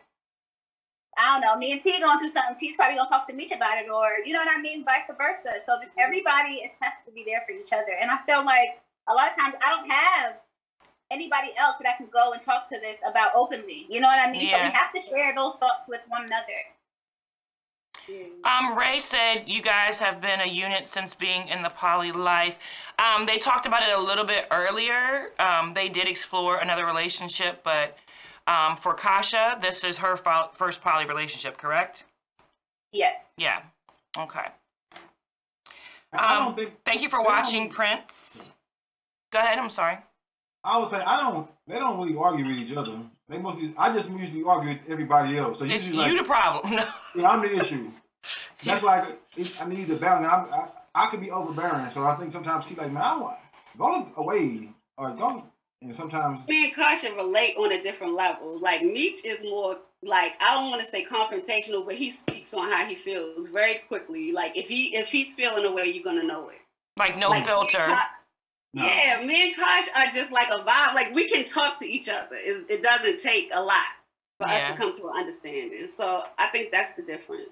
I 1.16 1.32
don't 1.32 1.40
know, 1.40 1.56
me 1.56 1.72
and 1.72 1.82
T 1.82 1.98
going 1.98 2.18
through 2.18 2.30
something, 2.30 2.56
T's 2.58 2.76
probably 2.76 2.96
gonna 2.96 3.08
talk 3.08 3.26
to 3.28 3.34
Meech 3.34 3.50
about 3.50 3.78
it, 3.78 3.88
or 3.90 4.20
you 4.24 4.32
know 4.32 4.40
what 4.40 4.52
I 4.54 4.60
mean, 4.60 4.84
vice 4.84 5.08
versa. 5.08 5.62
So 5.64 5.78
just 5.80 5.92
everybody 5.98 6.62
is 6.62 6.72
has 6.80 6.92
to 7.06 7.12
be 7.12 7.24
there 7.24 7.42
for 7.46 7.52
each 7.52 7.72
other, 7.72 7.96
and 8.00 8.10
I 8.10 8.18
feel 8.26 8.44
like 8.44 8.82
a 9.08 9.14
lot 9.14 9.30
of 9.30 9.34
times 9.36 9.54
I 9.64 9.70
don't 9.70 9.90
have 9.90 10.36
anybody 11.10 11.56
else 11.56 11.76
that 11.80 11.88
I 11.88 11.96
can 11.96 12.06
go 12.12 12.32
and 12.32 12.42
talk 12.42 12.68
to 12.68 12.78
this 12.80 12.98
about 13.06 13.32
openly. 13.34 13.86
You 13.88 14.00
know 14.00 14.08
what 14.08 14.18
I 14.18 14.30
mean? 14.30 14.50
So 14.50 14.60
we 14.60 14.70
have 14.70 14.92
to 14.92 15.00
share 15.00 15.34
those 15.34 15.54
thoughts 15.58 15.88
with 15.88 16.02
one 16.08 16.24
another. 16.24 16.60
Um, 18.44 18.76
Ray 18.76 19.00
said 19.00 19.44
you 19.46 19.60
guys 19.60 19.98
have 19.98 20.20
been 20.20 20.40
a 20.40 20.46
unit 20.46 20.88
since 20.88 21.12
being 21.12 21.48
in 21.48 21.62
the 21.62 21.68
poly 21.68 22.10
life. 22.10 22.54
Um, 22.98 23.26
they 23.26 23.38
talked 23.38 23.66
about 23.66 23.82
it 23.82 23.94
a 23.94 24.00
little 24.00 24.24
bit 24.24 24.46
earlier. 24.50 25.32
Um, 25.38 25.74
they 25.74 25.88
did 25.88 26.08
explore 26.08 26.58
another 26.58 26.86
relationship, 26.86 27.62
but 27.64 27.96
um, 28.48 28.76
for 28.78 28.94
Kasha, 28.94 29.58
this 29.60 29.84
is 29.84 29.96
her 29.98 30.16
fo- 30.16 30.50
first 30.56 30.80
poly 30.80 31.04
relationship, 31.06 31.58
correct? 31.58 32.02
Yes. 32.92 33.18
Yeah. 33.36 33.60
Okay. 34.16 34.46
I 36.12 36.36
Um, 36.36 36.44
don't 36.44 36.56
think. 36.56 36.72
Thank 36.84 37.02
you 37.02 37.08
for 37.10 37.20
they 37.22 37.26
watching, 37.26 37.64
don't- 37.64 37.74
Prince. 37.74 38.48
Go 39.30 39.38
ahead. 39.40 39.58
I'm 39.58 39.70
sorry. 39.70 39.98
I 40.64 40.78
would 40.78 40.88
say 40.90 40.96
I 40.96 41.20
don't. 41.20 41.48
They 41.66 41.78
don't 41.78 41.98
really 42.00 42.16
argue 42.18 42.46
with 42.46 42.56
each 42.56 42.76
other. 42.76 42.98
They 43.28 43.38
mostly. 43.38 43.74
I 43.78 43.92
just 43.92 44.08
usually 44.08 44.42
argue 44.42 44.70
with 44.70 44.80
everybody 44.88 45.36
else. 45.38 45.58
So 45.58 45.64
It's 45.66 45.84
usually, 45.84 45.98
like, 45.98 46.12
you 46.12 46.18
the 46.18 46.24
problem. 46.24 46.74
No. 46.76 46.84
yeah, 47.14 47.28
I'm 47.28 47.42
the 47.42 47.54
issue. 47.60 47.90
That's 48.64 48.82
like 48.82 49.20
it's, 49.36 49.60
I 49.60 49.68
need 49.68 49.86
the 49.86 49.96
balance. 49.96 50.26
I'm, 50.32 50.52
I 50.52 50.68
I 50.94 51.10
could 51.10 51.20
be 51.20 51.30
overbearing. 51.30 51.90
So 51.92 52.04
I 52.04 52.16
think 52.16 52.32
sometimes 52.32 52.64
she's 52.66 52.76
like, 52.78 52.90
man, 52.90 53.02
I 53.02 53.16
want 53.18 53.36
go 53.78 54.08
away 54.16 54.70
or 54.96 55.10
go. 55.14 55.44
And 55.80 55.94
sometimes 55.94 56.46
Me 56.48 56.64
and 56.64 56.74
Kasha 56.74 57.12
relate 57.14 57.56
on 57.56 57.72
a 57.72 57.82
different 57.82 58.14
level. 58.14 58.58
Like 58.60 58.82
Meech 58.82 59.24
is 59.24 59.42
more 59.44 59.76
like 60.02 60.32
I 60.40 60.54
don't 60.54 60.70
want 60.70 60.82
to 60.82 60.90
say 60.90 61.04
confrontational, 61.04 61.84
but 61.86 61.94
he 61.94 62.10
speaks 62.10 62.52
on 62.52 62.70
how 62.70 62.84
he 62.84 62.96
feels 62.96 63.48
very 63.48 63.82
quickly. 63.86 64.32
Like 64.32 64.56
if 64.56 64.66
he 64.66 64.96
if 64.96 65.06
he's 65.06 65.32
feeling 65.34 65.64
a 65.64 65.70
way, 65.72 65.86
you're 65.86 66.02
gonna 66.04 66.24
know 66.24 66.48
it. 66.48 66.58
Like 66.98 67.16
no 67.16 67.28
Like, 67.28 67.44
me 67.46 67.50
and 67.52 67.70
filter. 67.70 67.96
No. 68.74 68.84
Yeah, 68.84 69.24
me 69.24 69.48
and 69.48 69.56
Kosh 69.56 69.88
are 69.94 70.10
just 70.10 70.32
like 70.32 70.48
a 70.48 70.62
vibe. 70.64 70.94
Like 70.94 71.14
we 71.14 71.28
can 71.28 71.44
talk 71.44 71.78
to 71.78 71.86
each 71.86 72.08
other. 72.08 72.34
It, 72.36 72.66
it 72.68 72.82
doesn't 72.82 73.22
take 73.22 73.50
a 73.52 73.62
lot 73.62 73.86
for 74.38 74.46
us 74.48 74.70
to 74.70 74.76
come 74.76 74.94
to 74.96 75.04
an 75.04 75.16
understanding. 75.16 75.88
So 75.96 76.24
I 76.38 76.48
think 76.48 76.70
that's 76.70 76.94
the 76.96 77.02
difference. 77.02 77.50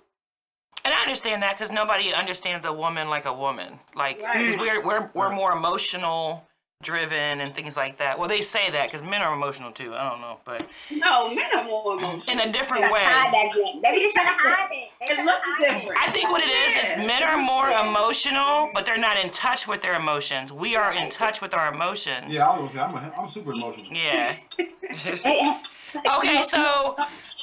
And 0.84 0.92
I 0.92 1.00
understand 1.00 1.42
that 1.42 1.58
because 1.58 1.72
nobody 1.72 2.12
understands 2.12 2.66
a 2.66 2.72
woman 2.72 3.08
like 3.08 3.24
a 3.24 3.32
woman. 3.32 3.78
Like 3.94 4.20
Right. 4.20 4.58
we're 4.58 4.84
we're 4.84 5.10
we're 5.14 5.32
more 5.34 5.52
emotional 5.52 6.46
driven 6.86 7.40
and 7.42 7.54
things 7.54 7.76
like 7.76 7.98
that. 7.98 8.18
Well, 8.18 8.28
they 8.28 8.40
say 8.40 8.70
that 8.70 8.90
because 8.90 9.04
men 9.06 9.20
are 9.20 9.34
emotional 9.34 9.72
too. 9.72 9.92
I 9.94 10.08
don't 10.08 10.20
know, 10.22 10.38
but 10.46 10.66
No, 10.90 11.28
men 11.34 11.44
are 11.54 11.64
more 11.64 11.98
emotional. 11.98 12.32
in 12.32 12.48
a 12.48 12.52
different 12.52 12.84
Trying 12.86 12.94
to 12.94 13.10
hide 13.10 13.32
way. 13.32 13.42
that 13.44 13.52
drink. 13.52 13.82
They 13.82 13.90
be 13.92 14.00
just 14.04 14.14
trying 14.14 14.28
to 14.28 14.32
hide 14.48 14.68
it. 14.70 14.88
They 15.00 15.06
It 15.20 15.24
looks 15.24 15.46
different. 15.60 15.98
I 16.00 16.10
think 16.12 16.30
what 16.30 16.40
it 16.40 16.48
is 16.48 16.76
Yeah. 16.76 17.00
is 17.02 17.06
men 17.06 17.22
are 17.24 17.36
more 17.36 17.68
emotional, 17.70 18.70
but 18.72 18.86
they're 18.86 18.96
not 18.96 19.18
in 19.18 19.28
touch 19.30 19.66
with 19.68 19.82
their 19.82 19.94
emotions. 19.94 20.52
We 20.52 20.76
are 20.76 20.92
in 20.92 21.10
touch 21.10 21.40
with 21.42 21.52
our 21.52 21.74
emotions. 21.74 22.26
Yeah, 22.32 22.48
I 22.48 22.58
was 22.58 22.72
gonna 22.72 22.92
say 22.92 22.96
I'm, 22.98 23.10
a, 23.12 23.22
I'm 23.22 23.28
super 23.30 23.52
emotional. 23.52 23.86
Yeah. 23.92 24.36
Okay, 26.18 26.42
so 26.42 26.96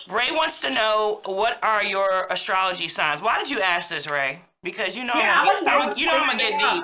Ray 0.10 0.30
wants 0.32 0.62
to 0.62 0.70
know 0.70 1.22
what 1.26 1.58
are 1.64 1.84
your 1.84 2.28
astrology 2.30 2.88
signs. 2.88 3.22
Why 3.22 3.40
did 3.40 3.50
you 3.50 3.62
ask 3.62 3.90
this, 3.90 4.06
Ray? 4.08 4.42
Because 4.62 4.96
you 4.96 5.04
know, 5.06 5.14
Yeah, 5.16 5.42
I'm, 5.42 5.48
I 5.68 5.78
was- 5.78 5.88
I'm- 5.88 5.98
you 5.98 6.06
know 6.06 6.14
I'm 6.18 6.28
gonna 6.28 6.38
get 6.38 6.60
deep. 6.60 6.84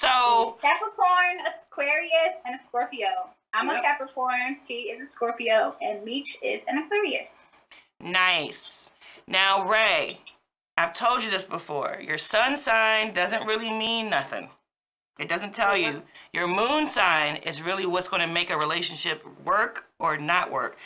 So 0.00 0.56
Capricorn, 0.62 1.44
Aquarius, 1.70 2.36
and 2.46 2.54
a 2.54 2.64
Scorpio. 2.68 3.08
I'm 3.52 3.68
a 3.68 3.80
Capricorn, 3.82 4.58
T 4.62 4.92
is 4.92 5.02
a 5.02 5.06
Scorpio, 5.10 5.74
and 5.82 6.04
Meech 6.04 6.36
is 6.40 6.60
an 6.68 6.78
Aquarius. 6.78 7.40
Nice. 8.00 8.90
Now, 9.26 9.68
Ray, 9.68 10.20
I've 10.76 10.94
told 10.94 11.24
you 11.24 11.30
this 11.30 11.42
before. 11.42 11.98
Your 12.00 12.16
sun 12.18 12.56
sign 12.56 13.12
doesn't 13.12 13.44
really 13.44 13.70
mean 13.70 14.08
nothing. 14.08 14.50
It 15.18 15.28
doesn't 15.28 15.52
tell 15.52 15.72
uh-huh. 15.72 15.90
you. 15.90 16.02
Your 16.32 16.46
moon 16.46 16.86
sign 16.86 17.36
is 17.36 17.60
really 17.60 17.84
what's 17.84 18.06
going 18.06 18.22
to 18.22 18.32
make 18.32 18.50
a 18.50 18.56
relationship 18.56 19.24
work 19.44 19.86
or 19.98 20.16
not 20.16 20.52
work. 20.52 20.76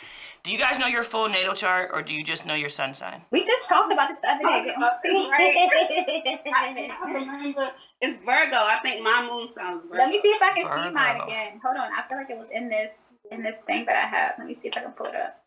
Do 0.43 0.51
you 0.51 0.57
guys 0.57 0.77
know 0.77 0.87
your 0.87 1.05
full 1.05 1.29
natal 1.29 1.55
chart 1.55 1.91
or 1.93 2.01
do 2.01 2.11
you 2.13 2.21
just 2.21 2.45
know 2.45 2.53
your 2.53 2.69
sun 2.69 2.93
sign? 2.93 3.21
We 3.31 3.45
just 3.45 3.69
talked 3.69 3.93
about 3.93 4.09
this 4.09 4.19
the 4.19 4.29
other 4.29 4.41
day. 4.43 4.63
didn't 4.63 4.81
Talked 4.81 5.05
we? 5.05 5.25
about 5.25 5.37
this, 5.37 6.53
I, 6.53 6.89
I 7.01 7.11
remember 7.11 7.69
it's 8.01 8.17
Virgo. 8.17 8.57
I 8.57 8.79
think 8.81 9.01
my 9.01 9.25
moon 9.25 9.47
sounds 9.47 9.83
Virgo. 9.85 9.97
Let 9.99 10.09
me 10.09 10.19
see 10.21 10.27
if 10.27 10.41
I 10.41 10.49
can 10.53 10.65
see 10.65 10.91
mine 10.93 11.21
again. 11.21 11.61
Hold 11.63 11.77
on. 11.77 11.89
I 11.97 12.05
feel 12.09 12.17
like 12.17 12.29
it 12.29 12.37
was 12.37 12.49
in 12.51 12.67
this 12.67 13.13
in 13.31 13.41
this 13.41 13.59
thing 13.59 13.85
that 13.85 13.95
I 13.95 14.05
have. 14.07 14.33
Let 14.37 14.45
me 14.47 14.53
see 14.53 14.67
if 14.67 14.75
I 14.75 14.81
can 14.81 14.91
pull 14.91 15.05
it 15.07 15.15
up. 15.15 15.39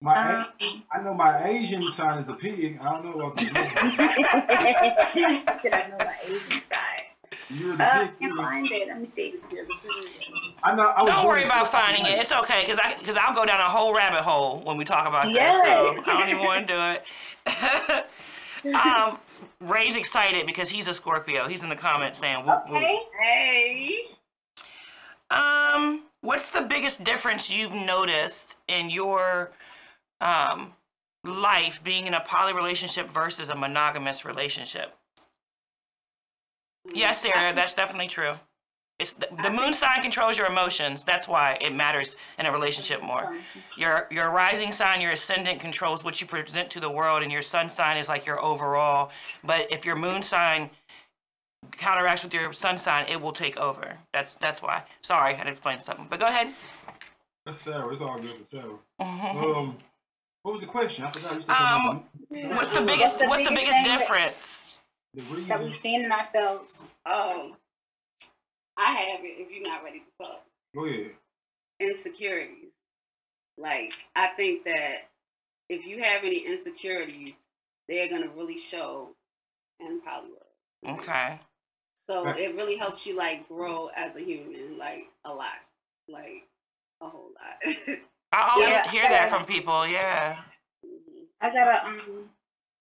My 0.00 0.40
Um, 0.42 0.46
A- 0.60 0.82
I 0.92 1.02
know 1.02 1.14
my 1.14 1.46
Asian 1.48 1.90
sign 1.92 2.18
is 2.18 2.26
the 2.26 2.34
pig. 2.34 2.80
I 2.82 2.92
don't 2.92 3.04
know 3.04 3.12
about 3.30 3.36
the 3.36 3.46
I 3.54 5.58
said 5.62 5.72
I 5.72 5.86
know 5.88 5.98
my 5.98 6.16
Asian 6.24 6.62
side. 6.64 7.04
You're 7.50 7.74
Uh, 7.74 7.76
the 7.76 7.84
I 7.84 8.06
pig. 8.06 8.18
can't 8.20 8.32
too. 8.32 8.36
find 8.42 8.70
it. 8.72 8.88
Let 8.88 9.00
me 9.00 9.06
see. 9.06 9.34
I 10.62 10.74
know. 10.74 10.82
I 10.88 11.02
was 11.02 11.12
Don't 11.12 11.26
worry 11.26 11.40
in 11.42 11.46
about 11.46 11.70
finding 11.70 12.04
it. 12.06 12.18
It's 12.18 12.32
okay 12.32 12.62
because 12.64 12.78
I 12.82 12.94
because 12.98 13.16
I'll 13.16 13.34
go 13.34 13.44
down 13.44 13.60
a 13.60 13.68
whole 13.68 13.94
rabbit 13.94 14.22
hole 14.22 14.60
when 14.64 14.76
we 14.76 14.84
talk 14.84 15.06
about 15.06 15.30
Yes. 15.32 15.62
this. 15.64 16.04
So 16.04 16.10
I 16.12 16.18
don't 16.20 16.28
even 16.30 16.44
want 16.44 16.66
to 16.66 16.74
do 16.74 16.80
it. 18.72 18.74
um, 18.74 19.18
Ray's 19.60 19.94
excited 19.96 20.46
because 20.46 20.68
he's 20.68 20.88
a 20.88 20.94
Scorpio. 20.94 21.46
He's 21.48 21.62
in 21.62 21.68
the 21.68 21.76
comments 21.76 22.18
saying, 22.18 22.44
whoop, 22.44 22.64
whoop. 22.68 22.76
Okay. 22.78 22.98
Hey. 23.22 23.94
Um, 25.30 26.04
what's 26.20 26.50
the 26.50 26.60
biggest 26.62 27.02
difference 27.04 27.50
you've 27.50 27.72
noticed 27.74 28.54
in 28.68 28.90
your 28.90 29.52
um 30.20 30.72
life 31.24 31.80
being 31.84 32.06
in 32.06 32.14
a 32.14 32.20
poly 32.20 32.52
relationship 32.52 33.12
versus 33.12 33.48
a 33.48 33.54
monogamous 33.56 34.24
relationship? 34.24 34.94
Yes, 36.94 37.20
Sarah, 37.22 37.54
that's 37.54 37.74
definitely 37.74 38.08
true. 38.08 38.34
It's 38.98 39.12
the, 39.12 39.28
the 39.42 39.50
moon 39.50 39.74
sign 39.74 40.00
controls 40.00 40.38
your 40.38 40.46
emotions. 40.46 41.04
That's 41.04 41.28
why 41.28 41.58
it 41.60 41.74
matters 41.74 42.16
in 42.38 42.46
a 42.46 42.52
relationship 42.52 43.02
more. 43.02 43.36
Your 43.76 44.06
your 44.10 44.30
rising 44.30 44.72
sign, 44.72 45.02
your 45.02 45.10
ascendant 45.12 45.60
controls 45.60 46.02
what 46.02 46.18
you 46.20 46.26
present 46.26 46.70
to 46.70 46.80
the 46.80 46.88
world, 46.88 47.22
and 47.22 47.30
your 47.30 47.42
sun 47.42 47.70
sign 47.70 47.98
is 47.98 48.08
like 48.08 48.24
your 48.24 48.40
overall. 48.42 49.10
But 49.44 49.70
if 49.70 49.84
your 49.84 49.96
moon 49.96 50.22
sign 50.22 50.70
counteracts 51.72 52.22
with 52.22 52.32
your 52.32 52.52
sun 52.54 52.78
sign, 52.78 53.06
it 53.08 53.20
will 53.20 53.34
take 53.34 53.58
over. 53.58 53.98
That's 54.14 54.34
that's 54.40 54.62
why. 54.62 54.82
Sorry, 55.02 55.34
I 55.34 55.36
had 55.36 55.44
to 55.44 55.50
explain 55.50 55.82
something. 55.82 56.06
But 56.08 56.20
go 56.20 56.26
ahead. 56.26 56.54
That's 57.44 57.60
Sarah. 57.60 57.92
It's 57.92 58.00
all 58.00 58.18
good 58.18 58.34
for 58.38 58.44
Sarah. 58.46 58.78
Mhm. 58.98 59.56
Um, 59.56 59.76
what 60.42 60.52
was 60.52 60.60
the 60.62 60.66
question? 60.68 61.04
I 61.04 61.10
forgot. 61.10 61.34
You 61.34 61.42
said 61.42 61.50
Um, 61.50 62.04
what's 62.56 62.70
the 62.70 62.80
biggest 62.80 63.18
the 63.18 63.26
What's 63.26 63.42
the 63.44 63.50
biggest 63.50 63.54
biggest 63.54 63.72
thing 63.72 63.84
that- 63.84 63.98
difference? 63.98 64.75
The 65.16 65.22
That 65.48 65.64
we've 65.64 65.76
seen 65.76 66.04
in 66.04 66.12
ourselves. 66.12 66.86
Oh, 67.06 67.56
I 68.76 68.92
have 68.92 69.20
it. 69.24 69.40
If 69.40 69.50
you're 69.50 69.66
not 69.66 69.82
ready 69.82 70.00
to 70.00 70.24
talk, 70.24 70.44
Go 70.74 70.84
ahead. 70.84 71.12
insecurities. 71.80 72.72
Like 73.58 73.94
I 74.14 74.28
think 74.36 74.64
that 74.64 75.08
if 75.70 75.86
you 75.86 76.02
have 76.02 76.22
any 76.22 76.46
insecurities, 76.46 77.34
they're 77.88 78.08
gonna 78.10 78.28
really 78.28 78.58
show 78.58 79.10
in 79.80 80.00
Hollywood. 80.04 80.42
Okay. 80.86 81.40
So 82.06 82.22
Right. 82.24 82.40
it 82.40 82.54
really 82.54 82.76
helps 82.76 83.06
you 83.06 83.16
like 83.16 83.48
grow 83.48 83.88
as 83.88 84.14
a 84.14 84.20
human, 84.20 84.76
like 84.78 85.08
a 85.24 85.32
lot, 85.32 85.54
like 86.08 86.46
a 87.00 87.08
whole 87.08 87.30
lot. 87.40 87.98
I 88.32 88.50
always 88.52 88.70
Yeah. 88.70 88.90
hear 88.90 89.08
that 89.08 89.30
from 89.30 89.46
people. 89.46 89.86
Yeah. 89.86 90.36
Mhm. 90.84 91.26
I 91.40 91.50
gotta 91.50 91.86
um 91.86 92.30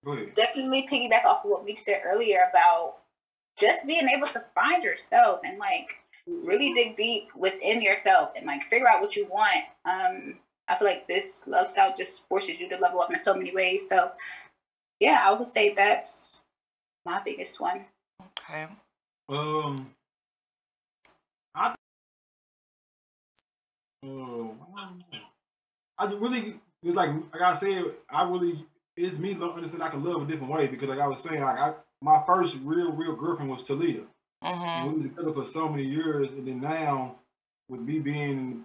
Go 0.06 0.24
definitely 0.36 0.88
piggyback 0.92 1.26
off 1.26 1.44
of 1.44 1.50
what 1.50 1.64
we 1.64 1.76
said 1.76 2.02
earlier 2.06 2.40
about 2.50 2.98
just 3.58 3.86
being 3.88 4.08
able 4.08 4.28
to 4.28 4.44
find 4.54 4.84
yourself 4.84 5.40
and 5.44 5.58
like 5.58 5.88
really 6.28 6.74
dig 6.74 6.96
deep 6.96 7.30
within 7.36 7.82
yourself 7.82 8.30
and 8.36 8.46
like 8.46 8.64
figure 8.70 8.88
out 8.88 9.02
what 9.02 9.16
you 9.16 9.26
want. 9.28 9.66
Um, 9.86 10.36
I 10.68 10.78
feel 10.78 10.88
like 10.88 11.08
this 11.08 11.42
love 11.48 11.70
style 11.70 11.94
just 11.98 12.22
forces 12.28 12.60
you 12.60 12.70
to 12.70 12.78
level 12.78 13.02
up 13.02 13.12
in 13.12 13.18
so 13.18 13.34
many 13.34 13.54
ways. 13.54 13.82
So, 13.88 14.12
yeah, 15.00 15.22
I 15.24 15.34
would 15.34 15.48
say 15.48 15.74
that's 15.74 16.38
my 17.06 17.22
biggest 17.24 17.60
one. 17.60 17.86
Okay. 18.40 18.68
Um, 19.30 19.92
I, 21.56 21.76
uh, 24.06 24.48
I 25.98 26.06
really 26.14 26.60
it's 26.84 26.96
like 26.96 27.10
like 27.34 27.42
I 27.42 27.56
said, 27.56 27.84
I 28.10 28.24
really 28.30 28.66
it's 28.98 29.18
me 29.18 29.34
understand 29.34 29.84
I 29.84 29.90
can 29.90 30.04
love 30.04 30.22
a 30.22 30.26
different 30.26 30.52
way 30.52 30.68
because 30.68 30.90
like 30.90 31.00
I 31.00 31.08
was 31.08 31.22
saying, 31.22 31.42
like 31.42 31.60
I 31.60 31.74
my 32.02 32.22
first 32.26 32.56
real 32.64 32.92
real 32.92 33.16
girlfriend 33.16 33.52
was 33.52 33.64
Talia. 33.64 34.02
Mm-hmm. 34.44 34.64
And 34.64 34.88
we 34.88 35.00
was 35.00 35.10
together 35.10 35.34
for 35.34 35.46
so 35.46 35.68
many 35.68 35.84
years, 35.84 36.30
and 36.30 36.48
then 36.48 36.62
now 36.62 37.16
with 37.70 37.82
me 37.82 38.00
being 38.00 38.64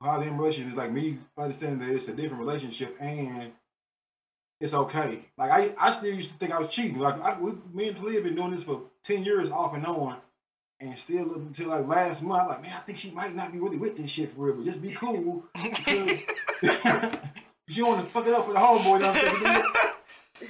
highly 0.00 0.26
in 0.26 0.36
relationship, 0.36 0.70
it's 0.70 0.78
like 0.78 0.92
me 0.92 1.18
understanding 1.38 1.78
that 1.78 1.94
it's 1.94 2.08
a 2.08 2.12
different 2.12 2.40
relationship 2.40 2.96
and 3.00 3.52
it's 4.60 4.74
okay. 4.74 5.26
Like 5.38 5.50
I, 5.50 5.74
I 5.78 5.92
still 5.92 6.14
used 6.14 6.28
to 6.32 6.34
think 6.38 6.52
I 6.52 6.60
was 6.60 6.72
cheating. 6.72 6.98
Like 6.98 7.20
I, 7.20 7.38
we, 7.38 7.52
me 7.72 7.88
and 7.88 7.96
Talia 7.96 8.20
been 8.20 8.34
doing 8.34 8.54
this 8.54 8.64
for 8.64 8.82
ten 9.04 9.24
years 9.24 9.48
off 9.50 9.74
and 9.74 9.86
on, 9.86 10.16
and 10.80 10.98
still 10.98 11.30
up 11.30 11.36
until 11.36 11.68
like 11.68 11.86
last 11.86 12.22
month, 12.22 12.42
I'm 12.42 12.48
like, 12.48 12.62
man, 12.62 12.76
I 12.76 12.80
think 12.80 12.98
she 12.98 13.10
might 13.10 13.34
not 13.34 13.52
be 13.52 13.58
really 13.58 13.76
with 13.76 13.96
this 13.96 14.10
shit 14.10 14.34
for 14.34 14.46
real, 14.46 14.56
but 14.56 14.66
just 14.66 14.82
be 14.82 14.92
cool. 14.92 15.44
Because 16.62 17.16
you 17.68 17.86
want 17.86 18.04
to 18.04 18.12
fuck 18.12 18.26
it 18.26 18.34
up 18.34 18.46
for 18.46 18.52
the 18.52 18.58
homeboy. 18.58 18.94
You 18.94 18.98
know 18.98 19.12
what 19.12 19.24
I'm 19.24 19.42
saying? 20.40 20.48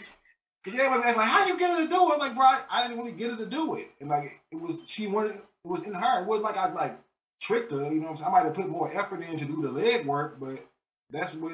Cause 0.64 0.74
everybody 0.74 1.02
asked 1.08 1.16
like, 1.16 1.28
how 1.28 1.46
you 1.46 1.58
get 1.58 1.70
her 1.70 1.84
to 1.84 1.88
do 1.88 2.10
it? 2.10 2.12
I'm 2.14 2.18
like, 2.18 2.34
bro, 2.34 2.44
I, 2.44 2.62
I 2.70 2.82
didn't 2.82 2.98
really 2.98 3.12
get 3.12 3.30
her 3.30 3.36
to 3.36 3.46
do 3.46 3.76
it. 3.76 3.90
And 4.00 4.08
like, 4.08 4.40
it 4.50 4.60
was, 4.60 4.76
she 4.86 5.06
wanted, 5.06 5.32
it 5.32 5.68
was 5.68 5.82
in 5.82 5.92
her. 5.92 6.22
It 6.22 6.26
wasn't 6.26 6.44
like 6.44 6.56
I 6.56 6.72
like 6.72 6.98
tricked 7.40 7.72
her, 7.72 7.92
you 7.92 8.00
know 8.00 8.06
what 8.06 8.10
I'm 8.10 8.16
saying? 8.18 8.28
I 8.28 8.30
might 8.30 8.44
have 8.44 8.54
put 8.54 8.68
more 8.68 8.96
effort 8.96 9.22
in 9.22 9.38
to 9.38 9.44
do 9.44 9.60
the 9.62 9.70
leg 9.70 10.06
work, 10.06 10.38
but 10.38 10.64
that's 11.10 11.34
what, 11.34 11.52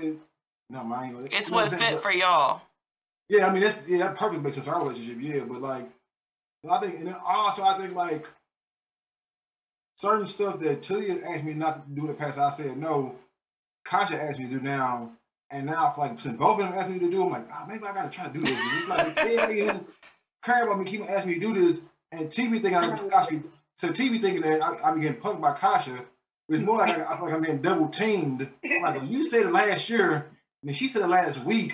no, 0.70 0.84
mind. 0.84 1.28
It's 1.32 1.50
what 1.50 1.70
fit 1.70 2.02
for 2.02 2.12
y'all. 2.12 2.60
Yeah, 3.28 3.46
I 3.46 3.52
mean, 3.52 3.62
that's, 3.62 3.78
yeah, 3.88 3.98
that 3.98 4.16
perfect 4.16 4.42
makes 4.42 4.56
sense 4.56 4.66
for 4.66 4.74
our 4.74 4.86
relationship, 4.86 5.18
yeah, 5.20 5.44
but 5.44 5.60
like, 5.60 5.88
I 6.68 6.78
think, 6.78 6.96
and 6.96 7.06
then 7.06 7.16
also 7.24 7.62
I 7.62 7.78
think 7.78 7.94
like, 7.94 8.26
certain 9.96 10.28
stuff 10.28 10.60
that 10.60 10.82
Talia 10.82 11.18
asked 11.26 11.44
me 11.44 11.54
not 11.54 11.88
to 11.88 11.94
do 11.94 12.02
in 12.02 12.08
the 12.08 12.14
past, 12.14 12.38
I 12.38 12.50
said 12.50 12.76
no. 12.76 13.16
Kasha 13.84 14.20
asked 14.20 14.38
me 14.38 14.44
to 14.46 14.58
do 14.58 14.60
now, 14.60 15.10
and 15.50 15.66
now, 15.66 15.94
like, 15.96 16.20
since 16.20 16.36
both 16.38 16.60
of 16.60 16.68
them 16.68 16.78
asked 16.78 16.90
me 16.90 16.98
to 16.98 17.10
do, 17.10 17.22
I'm 17.24 17.30
like, 17.30 17.48
oh, 17.52 17.66
maybe 17.66 17.84
I 17.86 17.94
gotta 17.94 18.10
try 18.10 18.26
to 18.26 18.32
do 18.32 18.40
this. 18.40 18.58
It's 18.58 18.88
like 18.88 19.16
everybody 19.16 19.60
who 19.60 19.86
care 20.44 20.64
about 20.64 20.78
me 20.78 20.90
keep 20.90 21.02
asking 21.08 21.28
me 21.32 21.34
to 21.38 21.40
do 21.40 21.72
this, 21.72 21.80
and 22.12 22.28
TV 22.28 22.60
thinking 22.62 22.76
I'm 22.76 22.96
Kasha, 23.10 23.40
so 23.80 23.88
TV 23.88 24.20
thinking 24.20 24.42
that 24.42 24.62
I, 24.62 24.76
I'm 24.82 25.00
getting 25.00 25.20
punked 25.20 25.40
by 25.40 25.54
Kasha. 25.56 26.04
It's 26.50 26.64
more 26.64 26.78
like 26.78 26.96
I, 26.98 27.04
I 27.12 27.16
feel 27.16 27.26
like 27.26 27.34
I'm 27.34 27.42
getting 27.42 27.62
double 27.62 27.88
teamed. 27.88 28.48
I'm 28.64 28.82
like, 28.82 28.96
well, 28.96 29.04
you 29.04 29.28
said 29.28 29.42
it 29.46 29.52
last 29.52 29.88
year, 29.90 30.26
and 30.64 30.74
she 30.74 30.88
said 30.88 31.02
it 31.02 31.08
last 31.08 31.38
week. 31.44 31.72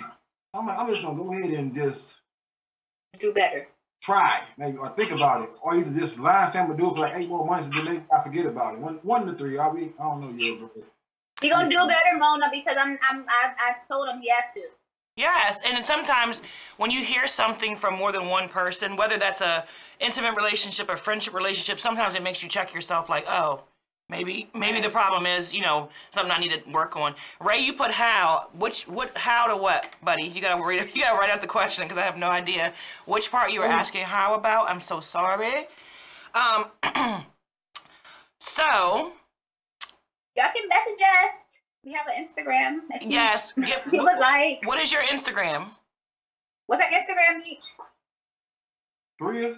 I'm 0.53 0.67
like, 0.67 0.77
I'm 0.77 0.89
just 0.89 1.01
gonna 1.03 1.17
go 1.17 1.31
ahead 1.31 1.51
and 1.51 1.73
just 1.73 2.13
Do 3.19 3.31
better. 3.33 3.67
try, 4.01 4.41
maybe, 4.57 4.77
or 4.77 4.89
think 4.89 5.11
about 5.11 5.43
it, 5.43 5.49
or 5.61 5.75
either 5.75 5.91
just 5.99 6.19
lie, 6.19 6.49
say 6.49 6.59
I'm 6.59 6.67
gonna 6.67 6.77
do 6.77 6.89
it 6.91 6.95
for 6.95 6.99
like 7.01 7.13
eight 7.15 7.29
more 7.29 7.45
months, 7.45 7.75
and 7.77 7.87
then 7.87 8.05
I 8.13 8.21
forget 8.23 8.45
about 8.45 8.73
it. 8.75 8.79
One, 8.79 8.99
one 9.03 9.25
to 9.27 9.33
three, 9.33 9.57
I'll 9.57 9.73
be, 9.73 9.93
I 9.99 10.03
don't 10.03 10.21
know 10.21 10.31
yet, 10.37 10.59
but 10.61 10.83
He 11.45 11.51
gonna 11.51 11.69
do 11.69 11.77
better, 11.77 12.17
Mona, 12.17 12.49
because 12.51 12.75
I'm 12.75 12.97
I'm 13.07 13.23
I, 13.29 13.51
I 13.59 13.75
told 13.87 14.09
him 14.09 14.19
he 14.19 14.29
has 14.29 14.45
to. 14.55 14.61
Yes, 15.15 15.59
and 15.63 15.85
sometimes 15.85 16.41
when 16.77 16.89
you 16.89 17.05
hear 17.05 17.27
something 17.27 17.77
from 17.77 17.93
more 17.93 18.11
than 18.11 18.25
one 18.25 18.49
person, 18.49 18.97
whether 18.97 19.19
that's 19.19 19.41
a 19.41 19.63
intimate 19.99 20.35
relationship 20.35 20.89
or 20.89 20.97
friendship 20.97 21.35
relationship, 21.35 21.79
sometimes 21.79 22.15
it 22.15 22.23
makes 22.23 22.41
you 22.41 22.49
check 22.49 22.73
yourself 22.73 23.09
like, 23.09 23.25
oh, 23.27 23.61
maybe 24.09 24.49
maybe 24.55 24.81
the 24.81 24.89
problem 24.89 25.27
is, 25.27 25.53
you 25.53 25.61
know, 25.61 25.89
something 26.09 26.31
I 26.31 26.39
need 26.39 26.49
to 26.49 26.71
work 26.71 26.95
on. 26.95 27.13
Ray, 27.39 27.59
you 27.59 27.73
put 27.73 27.91
how, 27.91 28.47
which 28.57 28.87
what 28.87 29.15
how 29.15 29.45
to 29.45 29.55
what, 29.55 29.85
buddy? 30.03 30.23
You 30.23 30.41
gotta 30.41 30.65
read 30.65 30.89
you 30.95 31.01
gotta 31.03 31.15
write 31.15 31.29
out 31.29 31.41
the 31.41 31.47
question 31.47 31.83
because 31.83 31.99
I 31.99 32.05
have 32.05 32.17
no 32.17 32.29
idea 32.29 32.73
which 33.05 33.29
part 33.29 33.51
you 33.51 33.59
were 33.59 33.67
asking 33.67 34.05
how 34.05 34.33
about. 34.33 34.67
I'm 34.67 34.81
so 34.81 34.99
sorry. 34.99 35.67
Um 36.33 36.71
so 38.39 39.11
Y'all 40.35 40.47
can 40.53 40.67
message 40.67 41.01
us. 41.01 41.31
We 41.83 41.93
have 41.93 42.07
an 42.07 42.25
Instagram. 42.25 42.79
If 42.91 43.01
you, 43.03 43.09
yes, 43.09 43.53
if 43.57 43.93
you 43.93 44.03
would 44.03 44.19
like. 44.19 44.65
what 44.65 44.79
is 44.79 44.91
your 44.91 45.03
Instagram? 45.03 45.69
What's 46.67 46.81
our 46.81 46.89
Instagram 46.89 47.43
Meech? 47.43 47.63
three 49.17 49.45
is. 49.45 49.57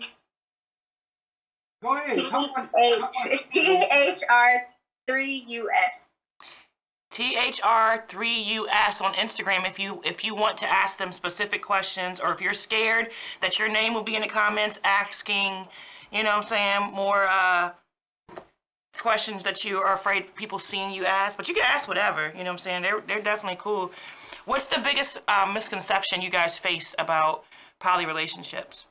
Go 1.82 1.94
ahead. 1.96 2.18
T 2.18 2.30
Come 2.30 2.50
on. 2.56 2.70
H 2.78 3.42
T 3.52 3.84
H 3.92 4.20
R 4.30 4.62
three 5.08 5.46
U 5.48 5.70
S. 5.88 6.10
THR3US 7.14 9.02
on 9.02 9.14
Instagram 9.14 9.68
if 9.68 9.80
you 9.80 10.02
if 10.04 10.24
you 10.24 10.36
want 10.36 10.58
to 10.58 10.66
ask 10.66 10.98
them 10.98 11.12
specific 11.14 11.64
questions 11.64 12.20
or 12.20 12.34
if 12.34 12.42
you're 12.42 12.54
scared 12.54 13.10
that 13.42 13.58
your 13.58 13.70
name 13.70 13.94
will 13.94 14.04
be 14.04 14.16
in 14.16 14.22
the 14.22 14.28
comments 14.28 14.78
asking, 14.84 15.68
you 16.12 16.22
know 16.24 16.36
what 16.36 16.44
I'm 16.44 16.48
saying, 16.48 16.94
more 16.94 17.26
uh 17.28 17.72
questions 19.00 19.44
that 19.44 19.64
you 19.64 19.78
are 19.78 19.96
afraid 19.96 20.36
people 20.36 20.60
seeing 20.60 20.92
you 20.92 21.06
ask, 21.06 21.38
but 21.38 21.48
you 21.48 21.54
can 21.54 21.64
ask 21.64 21.88
whatever, 21.88 22.28
you 22.30 22.44
know 22.44 22.52
what 22.52 22.54
I'm 22.54 22.58
saying? 22.60 22.82
They're 22.82 23.02
they're 23.08 23.22
definitely 23.22 23.60
cool. 23.62 23.92
What's 24.46 24.68
the 24.68 24.80
biggest 24.84 25.20
uh, 25.28 25.46
misconception 25.46 26.22
you 26.22 26.30
guys 26.30 26.58
face 26.58 26.96
about 26.98 27.44
poly 27.80 28.06
relationships? 28.06 28.86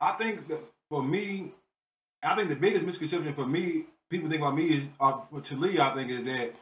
I 0.00 0.12
think 0.12 0.48
that 0.48 0.60
for 0.88 1.02
me, 1.02 1.52
I 2.22 2.36
think 2.36 2.48
the 2.48 2.54
biggest 2.54 2.84
misconception 2.84 3.34
for 3.34 3.46
me, 3.46 3.84
people 4.10 4.28
think 4.28 4.40
about 4.42 4.54
me 4.54 4.66
is, 4.66 4.84
uh, 5.00 5.20
for 5.30 5.40
Talia, 5.40 5.82
I 5.82 5.94
think, 5.94 6.10
is 6.10 6.24
that 6.24 6.52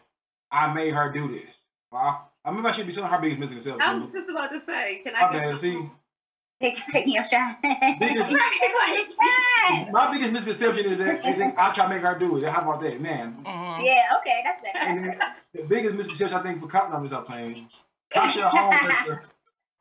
I 0.51 0.72
made 0.72 0.95
her 0.95 1.11
do 1.12 1.28
this. 1.28 1.51
I, 1.92 2.20
I 2.45 2.49
remember 2.49 2.68
I 2.68 2.72
should 2.72 2.86
be 2.86 2.92
telling 2.92 3.11
her 3.11 3.18
biggest 3.18 3.40
misconception. 3.40 3.80
I 3.80 3.95
was 3.95 4.12
just 4.12 4.30
about 4.30 4.51
to 4.53 4.61
say, 4.61 5.01
can 5.05 5.14
I 5.14 5.26
My 5.26 5.32
get 5.32 5.53
bad, 5.53 5.61
see? 5.61 5.90
Take 6.61 6.78
taking 6.92 7.14
your 7.14 7.24
shot. 7.24 7.57
Biggest- 7.62 8.30
My 9.93 10.12
biggest 10.12 10.33
misconception 10.33 10.87
is 10.87 10.99
that 10.99 11.23
they 11.23 11.33
think 11.35 11.59
I 11.59 11.73
try 11.73 11.85
to 11.85 11.89
make 11.95 12.03
her 12.03 12.19
do 12.19 12.37
it. 12.37 12.45
How 12.49 12.61
about 12.62 12.81
that, 12.83 13.01
man? 13.01 13.33
hmm 13.45 13.85
yeah, 13.85 14.17
okay, 14.21 14.43
that's 14.45 14.61
And 14.75 15.05
better. 15.05 15.19
then 15.19 15.21
the 15.53 15.62
biggest 15.69 15.95
misconception 15.97 16.39
I 16.39 16.43
think 16.43 16.61
for 16.61 16.69
Kasha, 16.69 16.95
I'm 16.95 17.03
just 17.03 17.12
not 17.12 17.27
playing. 17.27 17.69
Kasha, 18.12 18.49
home 18.49 18.73
sister, 18.83 19.23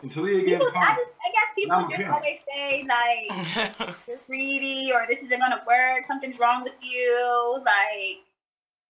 and 0.01 0.11
Talia 0.11 0.41
getting 0.41 0.67
I 0.75 0.95
just, 0.95 1.07
I 1.25 1.31
guess 1.31 1.53
people 1.55 1.81
just 1.89 1.95
pimp. 1.95 2.13
always 2.13 2.39
say 2.51 2.85
like 2.87 3.95
you're 4.07 4.17
greedy 4.27 4.91
or 4.93 5.05
this 5.07 5.19
isn't 5.23 5.39
gonna 5.39 5.61
work, 5.67 6.05
something's 6.07 6.39
wrong 6.39 6.63
with 6.63 6.73
you, 6.81 7.61
like 7.65 8.23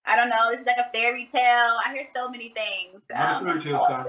I 0.05 0.15
don't 0.15 0.29
know, 0.29 0.51
this 0.51 0.61
is 0.61 0.65
like 0.65 0.77
a 0.77 0.91
fairy 0.91 1.25
tale. 1.25 1.77
I 1.85 1.93
hear 1.93 2.05
so 2.13 2.29
many 2.29 2.49
things. 2.49 3.03
Not 3.09 3.41
a 3.41 3.45
fairy 3.45 3.61
tale, 3.61 3.85
son. 3.87 4.05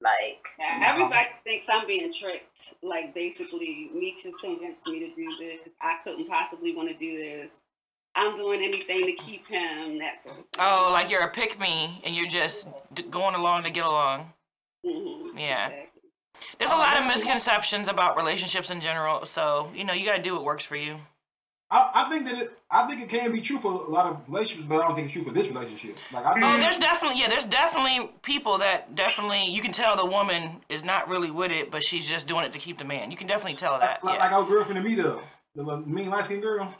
Like 0.00 0.46
Yeah, 0.58 0.90
everybody 0.92 1.26
thinks 1.44 1.66
I'm 1.68 1.86
being 1.86 2.12
tricked. 2.12 2.74
Like 2.82 3.14
basically, 3.14 3.90
Meech 3.94 4.22
has 4.22 4.34
convinced 4.40 4.86
me 4.86 5.00
to 5.00 5.14
do 5.14 5.28
this. 5.38 5.74
I 5.82 5.96
couldn't 6.04 6.28
possibly 6.28 6.74
want 6.74 6.88
to 6.88 6.94
do 6.96 7.16
this. 7.16 7.50
I'm 8.14 8.36
doing 8.36 8.62
anything 8.62 9.04
to 9.06 9.12
keep 9.12 9.46
him. 9.46 9.98
That 9.98 10.22
sort 10.22 10.38
of 10.38 10.44
thing. 10.44 10.60
oh, 10.60 10.90
like 10.92 11.10
you're 11.10 11.22
a 11.22 11.30
pick 11.30 11.58
me 11.58 12.00
and 12.04 12.14
you're 12.14 12.30
just 12.30 12.66
going 13.10 13.34
along 13.34 13.64
to 13.64 13.70
get 13.70 13.84
along. 13.84 14.32
Mhm, 14.86 15.38
Yeah. 15.38 15.66
exactly. 15.68 16.00
There's 16.58 16.70
a 16.70 16.76
lot 16.76 16.96
of 16.96 17.04
misconceptions 17.06 17.88
about 17.88 18.16
relationships 18.16 18.70
in 18.70 18.80
general, 18.80 19.26
so 19.26 19.70
you 19.74 19.82
know 19.84 19.92
you 19.92 20.06
gotta 20.06 20.22
do 20.22 20.34
what 20.34 20.44
works 20.44 20.62
for 20.64 20.76
you. 20.76 20.98
I, 21.70 21.90
I 21.94 22.08
think 22.08 22.26
that 22.26 22.38
it, 22.38 22.52
I 22.70 22.86
think 22.86 23.02
it 23.02 23.10
can 23.10 23.30
be 23.30 23.42
true 23.42 23.60
for 23.60 23.70
a 23.70 23.90
lot 23.90 24.06
of 24.06 24.20
relationships, 24.26 24.66
but 24.68 24.76
I 24.76 24.86
don't 24.86 24.94
think 24.94 25.06
it's 25.06 25.12
true 25.12 25.24
for 25.24 25.32
this 25.32 25.46
relationship. 25.48 25.96
Like 26.12 26.24
I 26.24 26.30
oh, 26.30 26.34
think, 26.34 26.46
Oh, 26.46 26.58
there's 26.58 26.78
definitely 26.78 27.20
yeah, 27.20 27.28
there's 27.28 27.44
definitely 27.44 28.10
people 28.22 28.56
that 28.58 28.94
definitely 28.94 29.44
you 29.44 29.60
can 29.60 29.72
tell 29.72 29.96
the 29.96 30.06
woman 30.06 30.62
is 30.70 30.82
not 30.82 31.08
really 31.08 31.30
with 31.30 31.50
it, 31.50 31.70
but 31.70 31.84
she's 31.84 32.06
just 32.06 32.26
doing 32.26 32.44
it 32.44 32.52
to 32.54 32.58
keep 32.58 32.78
the 32.78 32.84
man. 32.84 33.10
You 33.10 33.18
can 33.18 33.26
definitely 33.26 33.58
tell 33.58 33.78
that. 33.78 34.02
like, 34.02 34.14
Yeah. 34.14 34.24
like 34.24 34.32
our 34.32 34.44
girlfriend 34.44 34.82
to 34.82 34.88
meet 34.88 34.98
up, 35.00 35.22
the 35.54 35.62
little 35.62 35.86
mean 35.86 36.08
light 36.08 36.24
skinned 36.24 36.42
girl. 36.42 36.74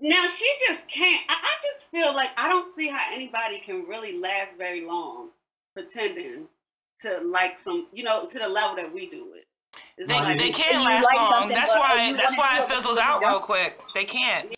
Now 0.00 0.26
she 0.26 0.48
just 0.66 0.88
can't. 0.88 1.22
I, 1.28 1.34
I 1.34 1.54
just 1.62 1.86
feel 1.90 2.12
like 2.14 2.30
I 2.36 2.48
don't 2.48 2.74
see 2.74 2.88
how 2.88 3.00
anybody 3.12 3.60
can 3.60 3.84
really 3.88 4.18
last 4.18 4.56
very 4.56 4.84
long 4.84 5.30
pretending 5.74 6.46
to 7.00 7.20
like 7.20 7.58
some, 7.58 7.86
you 7.92 8.02
know, 8.02 8.26
to 8.26 8.38
the 8.38 8.48
level 8.48 8.76
that 8.76 8.92
we 8.92 9.08
do 9.08 9.32
it. 9.36 9.44
It's 9.96 10.06
They, 10.08 10.14
like- 10.14 10.38
they 10.38 10.50
can't 10.50 10.82
last 10.84 11.04
like 11.04 11.16
long. 11.20 11.48
That's 11.48 11.70
why 11.72 12.12
that's 12.16 12.36
why 12.36 12.58
it 12.60 12.62
it, 12.62 12.68
fizzles 12.74 12.98
out 12.98 13.20
real 13.20 13.40
quick. 13.40 13.80
They 13.94 14.04
can't. 14.04 14.50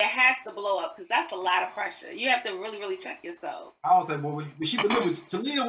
it 0.00 0.06
has 0.06 0.36
to 0.46 0.52
blow 0.52 0.78
up 0.78 0.96
because 0.96 1.08
that's 1.08 1.32
a 1.32 1.36
lot 1.36 1.62
of 1.62 1.72
pressure. 1.74 2.12
You 2.12 2.28
have 2.28 2.42
to 2.44 2.52
really, 2.52 2.78
really 2.78 2.96
check 2.96 3.22
yourself. 3.24 3.74
I 3.84 3.96
was 3.98 4.08
like, 4.08 4.22
well, 4.22 4.44
but 4.58 4.68
she 4.68 4.76
believed 4.76 5.20
Talia. 5.30 5.62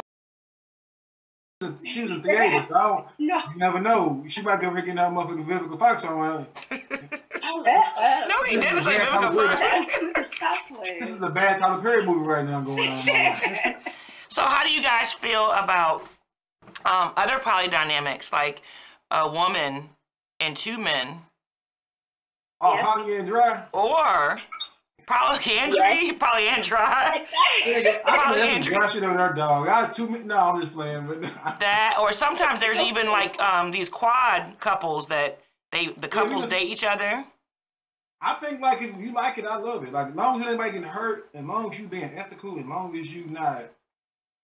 was- 1.62 1.74
She 1.84 2.04
was 2.04 2.14
a 2.14 2.20
theater, 2.22 2.66
so 2.70 2.76
I 2.76 2.88
don't, 2.88 3.06
No, 3.20 3.36
you 3.38 3.58
never 3.58 3.80
know. 3.80 4.24
She 4.28 4.42
might 4.42 4.58
be 4.62 4.66
over 4.68 4.82
that 4.82 4.86
motherfucking 4.88 5.46
Vivica 5.46 5.78
Fox 5.80 6.04
on. 6.04 6.48
No, 6.72 8.44
he 8.46 8.56
didn't 8.58 8.84
say 8.84 8.98
Vivica 8.98 9.34
Fox. 9.36 10.36
stop 10.38 10.60
This 11.00 11.10
is 11.10 11.22
a 11.22 11.30
bad 11.30 11.60
Tyler 11.60 11.82
Perry 11.82 12.06
movie 12.06 12.26
right 12.26 12.46
now 12.46 12.62
going 12.62 12.88
on. 12.88 13.76
So 14.32 14.44
how 14.44 14.64
do 14.64 14.70
you 14.70 14.84
guys 14.84 15.12
feel 15.14 15.52
about 15.54 16.04
um, 16.86 17.12
other 17.18 17.40
poly 17.40 17.68
dynamics 17.68 18.32
like 18.32 18.62
a 19.12 19.30
woman 19.30 19.90
and 20.40 20.56
two 20.56 20.78
men 20.78 21.20
Oh, 22.62 22.74
Yes. 22.74 22.86
poly 22.86 23.14
or 23.72 24.40
polyandry, 25.08 25.78
Yes. 25.78 26.16
polyandry. 26.20 26.78
I 26.78 27.26
think 27.64 27.84
that's 27.86 28.06
some 28.10 28.18
Polyandry. 28.34 28.74
dry 28.76 28.92
shit 28.92 29.04
over 29.04 29.18
there, 29.18 29.34
dog. 29.34 29.68
I 29.70 29.88
was 29.88 29.96
too 29.96 30.08
many. 30.10 30.26
No, 30.26 30.38
I'm 30.38 30.62
just 30.62 30.74
playing, 30.74 31.08
but 31.08 31.22
That 31.60 31.96
or 32.00 32.12
sometimes 32.12 32.60
there's 32.60 32.80
even 32.80 33.08
like 33.08 33.40
um 33.40 33.72
these 33.72 33.88
quad 33.90 34.60
couples 34.60 35.08
that 35.08 35.40
they 35.72 35.94
the 36.02 36.08
couples 36.10 36.42
just- 36.44 36.50
date 36.52 36.68
each 36.70 36.84
other. 36.84 37.24
I 38.22 38.34
think 38.36 38.60
like 38.60 38.82
if 38.82 38.98
you 38.98 39.14
like 39.14 39.38
it, 39.38 39.46
I 39.46 39.56
love 39.56 39.86
it. 39.86 39.94
Like 39.94 40.10
as 40.10 40.16
long 40.16 40.42
as 40.42 40.48
anybody 40.48 40.72
getting 40.72 40.86
hurt, 40.88 41.30
as 41.34 41.46
long 41.46 41.72
as 41.72 41.80
you 41.80 41.88
being 41.88 42.12
ethical, 42.18 42.60
as 42.60 42.66
long 42.66 42.98
as 43.00 43.08
you 43.08 43.26
not 43.28 43.64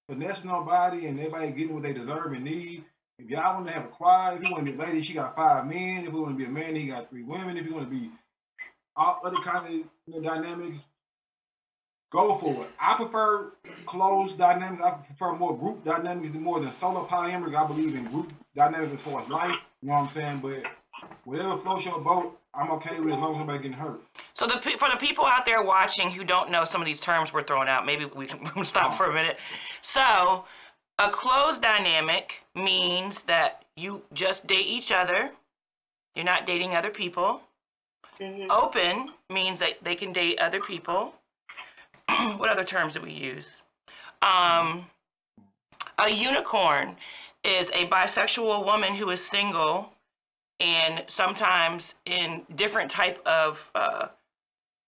finessing 0.08 0.47
nobody 0.47 1.08
and 1.08 1.20
everybody 1.20 1.51
getting 1.51 1.74
what 1.74 1.84
they 1.84 1.93
deserve 1.93 2.34
and 2.34 2.43
need. 2.43 2.84
If 3.18 3.30
y'all 3.30 3.56
want 3.56 3.68
to 3.68 3.74
have 3.74 3.86
a 3.86 3.89
quad, 3.89 4.38
if 4.38 4.43
you 4.43 4.51
want 4.51 4.66
to 4.66 4.72
be 4.72 4.78
a 4.78 4.86
lady, 4.86 5.01
she 5.01 5.14
got 5.14 5.36
five 5.36 5.66
men. 5.68 6.06
If 6.06 6.14
you 6.14 6.22
want 6.22 6.34
to 6.34 6.38
be 6.38 6.45
a 6.45 6.49
man, 6.49 6.76
he 6.76 6.88
got 6.88 7.10
three 7.10 7.24
women. 7.24 7.58
If 7.58 7.66
you 7.66 7.74
want 7.74 7.89
to 7.89 7.95
be 7.95 8.12
all 8.95 9.22
other 9.24 9.38
kind 9.38 9.86
of 10.08 10.24
dynamics, 10.24 10.80
go 12.12 12.38
for 12.39 12.66
it. 12.66 12.70
I 12.80 12.95
prefer 12.95 13.53
closed 13.86 14.38
dynamics. 14.38 14.84
I 14.84 14.91
prefer 14.91 15.34
more 15.34 15.58
group 15.58 15.86
dynamics 15.86 16.36
more 16.36 16.60
than 16.60 16.74
solo 16.74 17.08
polyamory. 17.08 17.56
I 17.56 17.68
believe 17.68 17.95
in 17.95 18.06
group 18.06 18.34
dynamics 18.56 18.93
as 18.95 19.01
far 19.01 19.22
as 19.22 19.30
life. 19.30 19.56
You 19.82 19.89
know 19.89 19.95
what 19.95 20.10
I'm 20.10 20.14
saying? 20.14 20.39
But 20.41 20.70
whatever 21.24 21.58
floats 21.58 21.86
your 21.86 22.00
boat, 22.00 22.38
I'm 22.54 22.72
okay 22.72 23.00
with 23.00 23.10
it 23.10 23.14
as 23.14 23.20
long 23.20 23.34
as 23.34 23.39
nobody 23.39 23.58
getting 23.60 23.74
hurt. 23.78 24.02
So 24.34 24.48
the 24.48 24.60
for 24.80 24.89
the 24.89 24.98
people 24.98 25.26
out 25.26 25.46
there 25.46 25.62
watching 25.62 26.10
who 26.12 26.24
don't 26.24 26.50
know 26.52 26.66
some 26.66 26.82
of 26.82 26.86
these 26.86 27.00
terms 27.00 27.34
we're 27.34 27.43
throwing 27.43 27.68
out, 27.68 27.86
maybe 27.86 28.06
we 28.06 28.28
can 28.28 28.39
stop 28.66 28.98
for 28.98 29.10
a 29.10 29.14
minute. 29.14 29.38
So 29.82 30.46
a 31.00 31.10
closed 31.10 31.62
dynamic 31.62 32.34
means 32.56 33.24
that 33.24 33.66
you 33.76 34.02
just 34.14 34.48
date 34.48 34.66
each 34.68 34.91
other. 34.91 35.32
You're 36.16 36.26
not 36.26 36.48
dating 36.48 36.76
other 36.76 36.91
people. 36.91 37.41
Mhm. 38.20 38.50
Open 38.50 39.12
means 39.30 39.60
that 39.60 39.84
they 39.84 39.96
can 39.96 40.14
date 40.14 40.39
other 40.39 40.62
people. 40.62 41.14
what 42.38 42.50
other 42.50 42.64
terms 42.64 42.93
do 42.93 43.02
we 43.02 43.12
use? 43.12 43.48
Um, 44.22 44.89
a 46.00 46.10
unicorn 46.10 46.96
is 47.43 47.70
a 47.70 47.88
bisexual 47.88 48.66
woman 48.66 48.96
who 48.96 49.10
is 49.10 49.26
single 49.26 49.91
and 50.60 51.03
sometimes 51.08 51.93
in 52.06 52.43
different 52.56 52.89
type 52.89 53.20
of 53.26 53.60
uh, 53.76 54.08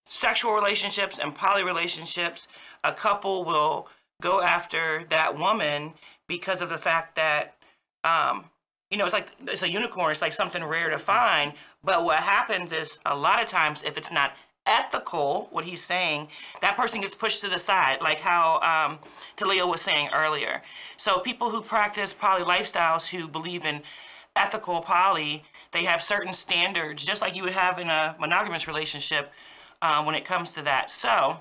sexual 0.05 0.53
relationships 0.53 1.20
and 1.22 1.36
poly 1.36 1.63
relationships 1.63 2.47
a 2.84 2.93
couple 2.93 3.43
will 3.43 3.88
go 4.22 4.41
after 4.41 5.05
that 5.09 5.38
woman 5.38 5.93
because 6.28 6.61
of 6.61 6.70
the 6.70 6.78
fact 6.78 7.15
that 7.15 7.55
um, 8.03 8.45
you 8.89 8.97
know 8.97 9.05
it's 9.05 9.13
like 9.13 9.30
it's 9.47 9.63
a 9.63 9.70
unicorn 9.70 10.11
it's 10.11 10.22
like 10.22 10.34
something 10.34 10.63
rare 10.63 10.89
to 10.89 10.99
find. 10.99 11.53
But 11.84 12.03
what 12.03 12.20
happens 12.20 12.72
is 12.72 12.99
a 13.05 13.15
lot 13.15 13.41
of 13.41 13.49
times 13.49 13.82
if 13.86 13.97
it's 13.97 14.11
not 14.11 14.34
ethical 14.65 15.47
what 15.51 15.63
he's 15.63 15.82
saying 15.82 16.28
that 16.61 16.76
person 16.76 16.99
gets 16.99 17.15
pushed 17.15 17.39
to 17.39 17.47
the 17.47 17.57
side 17.57 17.99
like 18.01 18.20
how 18.20 18.59
um, 18.59 18.99
Talia 19.36 19.65
was 19.65 19.82
saying 19.82 20.09
earlier. 20.13 20.61
So 20.97 21.20
people 21.20 21.49
who 21.49 21.61
practice 21.61 22.13
poly 22.13 22.43
lifestyles 22.43 23.05
who 23.05 23.28
believe 23.28 23.65
in 23.65 23.82
ethical 24.36 24.82
poly 24.82 25.43
they 25.74 25.86
have 25.86 26.01
certain 26.01 26.34
standards 26.34 27.03
just 27.03 27.22
like 27.22 27.36
you 27.36 27.43
would 27.43 27.53
have 27.53 27.80
in 27.80 27.89
a 27.89 28.15
monogamous 28.20 28.68
relationship 28.68 29.32
um, 29.82 30.05
when 30.05 30.15
it 30.15 30.26
comes 30.26 30.53
to 30.53 30.61
that. 30.63 30.91
So 30.91 31.38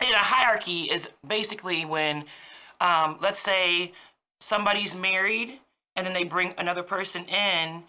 in 0.00 0.12
a 0.12 0.18
hierarchy 0.18 0.90
is 0.90 1.08
basically 1.26 1.84
when 1.84 2.24
um, 2.80 3.18
let's 3.20 3.40
say 3.40 3.92
somebody's 4.40 4.94
married 4.94 5.60
and 5.96 6.06
then 6.06 6.14
they 6.14 6.24
bring 6.24 6.54
another 6.58 6.82
person 6.82 7.24
in 7.26 7.84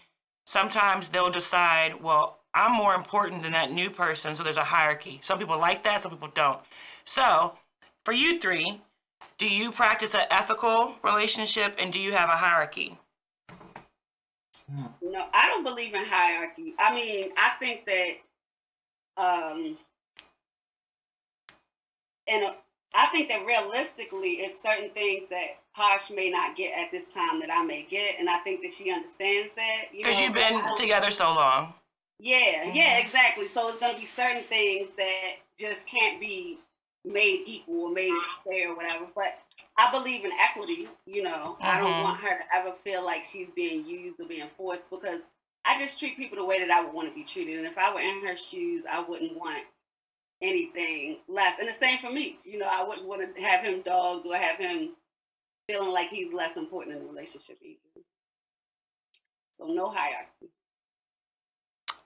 sometimes 0.46 1.08
they'll 1.08 1.30
decide 1.30 2.02
well 2.02 2.38
i'm 2.54 2.72
more 2.72 2.94
important 2.94 3.42
than 3.42 3.52
that 3.52 3.72
new 3.72 3.90
person 3.90 4.34
so 4.34 4.42
there's 4.42 4.56
a 4.56 4.64
hierarchy. 4.64 5.20
Some 5.22 5.38
people 5.38 5.58
like 5.58 5.82
that 5.84 6.02
some 6.02 6.12
people 6.12 6.30
don't. 6.34 6.60
So 7.04 7.54
for 8.04 8.12
you 8.12 8.40
three 8.40 8.80
do 9.38 9.46
you 9.46 9.72
practice 9.72 10.14
an 10.14 10.26
ethical 10.30 10.94
relationship 11.02 11.74
and 11.78 11.92
do 11.92 11.98
you 11.98 12.12
have 12.12 12.28
a 12.28 12.36
hierarchy 12.36 12.98
No, 15.02 15.26
I 15.34 15.48
don't 15.48 15.64
believe 15.64 15.94
in 15.94 16.04
hierarchy. 16.04 16.74
I 16.78 16.94
mean, 16.94 17.30
I 17.36 17.52
think 17.58 17.86
that, 17.86 18.12
um, 19.22 19.78
and 22.28 22.44
I 22.94 23.06
think 23.08 23.28
that 23.28 23.44
realistically, 23.46 24.40
it's 24.40 24.62
certain 24.62 24.90
things 24.90 25.28
that 25.30 25.58
Posh 25.76 26.10
may 26.10 26.30
not 26.30 26.56
get 26.56 26.78
at 26.78 26.90
this 26.90 27.08
time 27.08 27.40
that 27.40 27.50
I 27.52 27.62
may 27.64 27.82
get, 27.90 28.16
and 28.18 28.30
I 28.30 28.38
think 28.40 28.62
that 28.62 28.72
she 28.72 28.90
understands 28.92 29.50
that. 29.56 29.92
You 29.92 30.04
because 30.04 30.18
know, 30.18 30.24
you've 30.24 30.34
been 30.34 30.76
together 30.76 31.10
so 31.10 31.32
long 31.32 31.74
Yeah, 32.18 32.72
yeah, 32.72 33.00
Mhm. 33.00 33.04
exactly. 33.06 33.48
So 33.48 33.68
it's 33.68 33.78
gonna 33.78 33.98
be 33.98 34.06
certain 34.06 34.44
things 34.44 34.90
that 34.96 35.36
just 35.58 35.86
can't 35.86 36.20
be 36.20 36.60
made 37.04 37.42
equal 37.46 37.82
or 37.84 37.90
made 37.90 38.12
fair 38.44 38.70
or 38.70 38.76
whatever. 38.76 39.06
But 39.14 39.38
I 39.76 39.90
believe 39.90 40.24
in 40.24 40.32
equity. 40.32 40.88
You 41.06 41.22
know, 41.24 41.56
I 41.60 41.78
don't 41.78 41.94
Mhm. 41.94 42.02
want 42.02 42.20
her 42.20 42.38
to 42.38 42.54
ever 42.54 42.72
feel 42.84 43.04
like 43.04 43.24
she's 43.24 43.50
being 43.50 43.84
used 43.84 44.20
or 44.20 44.26
being 44.26 44.50
forced 44.56 44.88
because 44.90 45.20
I 45.64 45.78
just 45.78 45.98
treat 45.98 46.16
people 46.16 46.36
the 46.36 46.44
way 46.44 46.60
that 46.60 46.70
I 46.70 46.80
would 46.84 46.92
want 46.92 47.08
to 47.08 47.14
be 47.14 47.24
treated. 47.24 47.58
And 47.58 47.66
if 47.66 47.76
I 47.78 47.92
were 47.92 48.00
in 48.00 48.24
her 48.26 48.36
shoes, 48.36 48.84
I 48.86 49.00
wouldn't 49.00 49.36
want 49.36 49.64
anything 50.42 51.22
less. 51.26 51.58
And 51.58 51.68
the 51.68 51.72
same 51.72 51.98
for 52.00 52.10
me. 52.10 52.38
You 52.44 52.58
know, 52.58 52.66
I 52.66 52.82
wouldn't 52.82 53.06
want 53.06 53.34
to 53.34 53.42
have 53.42 53.64
him 53.64 53.82
dogged 53.82 54.26
or 54.26 54.36
have 54.36 54.58
him 54.58 54.96
feeling 55.66 55.90
like 55.90 56.10
he's 56.10 56.32
less 56.32 56.56
important 56.56 56.96
in 56.96 57.02
the 57.02 57.08
relationship 57.08 57.58
either. 57.62 58.04
So 59.52 59.66
no 59.66 59.90
hierarchy. 59.90 60.50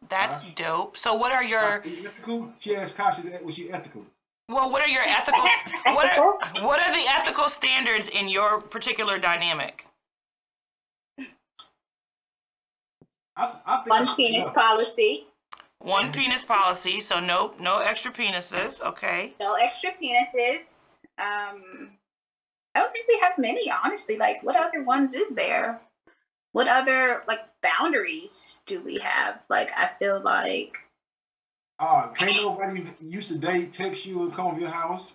that's 0.09 0.43
dope 0.55 0.97
so 0.97 1.12
what 1.12 1.33
are 1.33 1.43
your 1.43 1.83
Is 1.85 2.05
ethical? 2.05 2.53
She 2.61 2.75
asked 2.77 2.95
Kasha, 2.97 3.23
was 3.43 3.57
she 3.57 3.71
ethical? 3.71 4.07
Well 4.49 4.71
what 4.71 4.83
are 4.83 4.89
your 4.89 5.03
ethical 5.07 5.49
what 5.85 6.13
are, 6.13 6.65
what 6.65 6.81
are 6.81 6.93
the 6.93 7.07
ethical 7.09 7.49
standards 7.49 8.09
in 8.09 8.29
your 8.29 8.61
particular 8.61 9.19
dynamic 9.19 9.85
I, 13.39 13.55
I 13.67 13.83
One 13.87 14.17
penis 14.17 14.45
yeah. 14.47 14.53
policy. 14.53 15.27
One 15.79 16.13
penis 16.13 16.43
policy, 16.43 17.01
so 17.01 17.21
no 17.21 17.55
no 17.61 17.79
extra 17.79 18.13
penises. 18.13 18.81
Okay. 18.81 19.35
No 19.39 19.55
extra 19.55 19.91
penises. 19.93 20.97
Um, 21.19 21.91
I 22.75 22.81
don't 22.81 22.93
think 22.93 23.07
we 23.09 23.19
have 23.23 23.39
many, 23.39 23.71
honestly. 23.71 24.17
Like, 24.17 24.43
what 24.43 24.57
other 24.57 24.83
ones 24.83 25.15
is 25.15 25.29
there? 25.31 25.81
What 26.53 26.67
other 26.67 27.23
like 27.29 27.41
boundaries 27.63 28.57
do 28.67 28.83
we 28.83 28.99
have? 28.99 29.45
Like, 29.49 29.69
I 29.77 29.91
feel 30.01 30.21
like 30.21 30.77
Uh, 31.79 32.09
can't 32.09 32.35
nobody 32.43 32.85
used 33.01 33.29
to 33.29 33.37
date, 33.39 33.72
text 33.72 34.05
you, 34.05 34.22
and 34.22 34.35
come 34.35 34.55
to 34.57 34.61
your 34.61 34.70
house. 34.70 35.12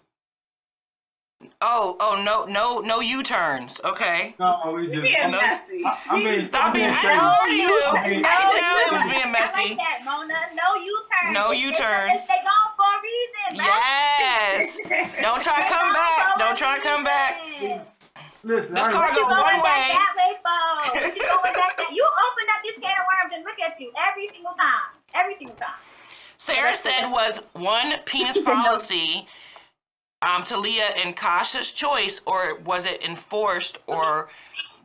Oh 1.60 1.98
oh 2.00 2.24
no 2.24 2.46
no 2.46 2.80
no 2.80 3.02
U 3.02 3.20
turns. 3.22 3.76
Okay. 3.84 4.34
No, 4.40 4.72
we 4.74 4.88
just. 4.88 5.02
being 5.04 5.20
I'm, 5.20 5.32
messy. 5.32 5.84
I, 5.84 6.00
I'm 6.08 6.24
being, 6.24 6.48
Stop 6.48 6.74
being 6.74 6.88
being- 6.88 6.96
I 7.04 7.20
know 7.20 7.52
you. 7.52 7.68
I 7.92 8.08
mean- 8.08 8.22
no, 8.24 8.30
I 8.32 8.48
you- 8.48 8.60
tell 8.64 8.78
it 8.80 8.92
was 8.96 9.04
being 9.12 9.28
I 9.28 9.32
messy. 9.36 9.70
like 9.76 9.78
that, 9.84 10.00
Mona. 10.08 10.40
No 10.56 10.68
U-turns. 10.80 11.34
No 11.36 11.52
If- 11.52 11.60
if- 11.60 11.64
U-turns. 11.68 12.24
They 12.32 12.40
gone 12.48 12.72
for 12.80 12.88
a 12.88 13.00
reason, 13.04 13.60
right? 13.60 14.16
Yes. 14.24 15.20
Don't 15.20 15.42
try 15.44 15.68
to 15.68 15.68
come 15.68 15.92
back. 15.92 16.40
Don't 16.40 16.56
try 16.58 16.78
to 16.80 16.82
come 16.82 17.04
back. 17.04 17.36
Listen, 18.44 18.76
This 18.76 18.88
car 18.88 19.12
ain't- 19.12 19.16
What 19.20 19.28
go 19.28 19.28
going 19.28 19.60
one 19.60 19.68
way. 19.68 19.92
that 19.92 20.14
way 20.16 20.32
for? 20.40 20.96
What 20.96 21.12
you 21.16 21.24
going 21.28 21.54
back 21.60 21.76
that? 21.76 21.92
You 21.92 22.08
opened 22.08 22.50
up 22.56 22.64
this 22.64 22.80
can 22.80 22.96
of 22.96 23.04
worms 23.04 23.32
and 23.36 23.44
look 23.44 23.60
at 23.60 23.76
you 23.84 23.92
every 24.00 24.30
single 24.32 24.54
time. 24.56 24.96
Every 25.14 25.36
single 25.36 25.56
time. 25.60 25.76
Sarah 26.44 26.76
said 26.76 27.10
was 27.10 27.40
one 27.54 27.94
penis 28.06 28.38
policy 28.46 29.28
um, 30.22 30.44
Talia 30.44 30.84
and 30.96 31.16
Kasha's 31.16 31.72
choice, 31.72 32.20
or 32.26 32.60
was 32.60 32.86
it 32.86 33.02
enforced 33.04 33.78
or 33.88 34.30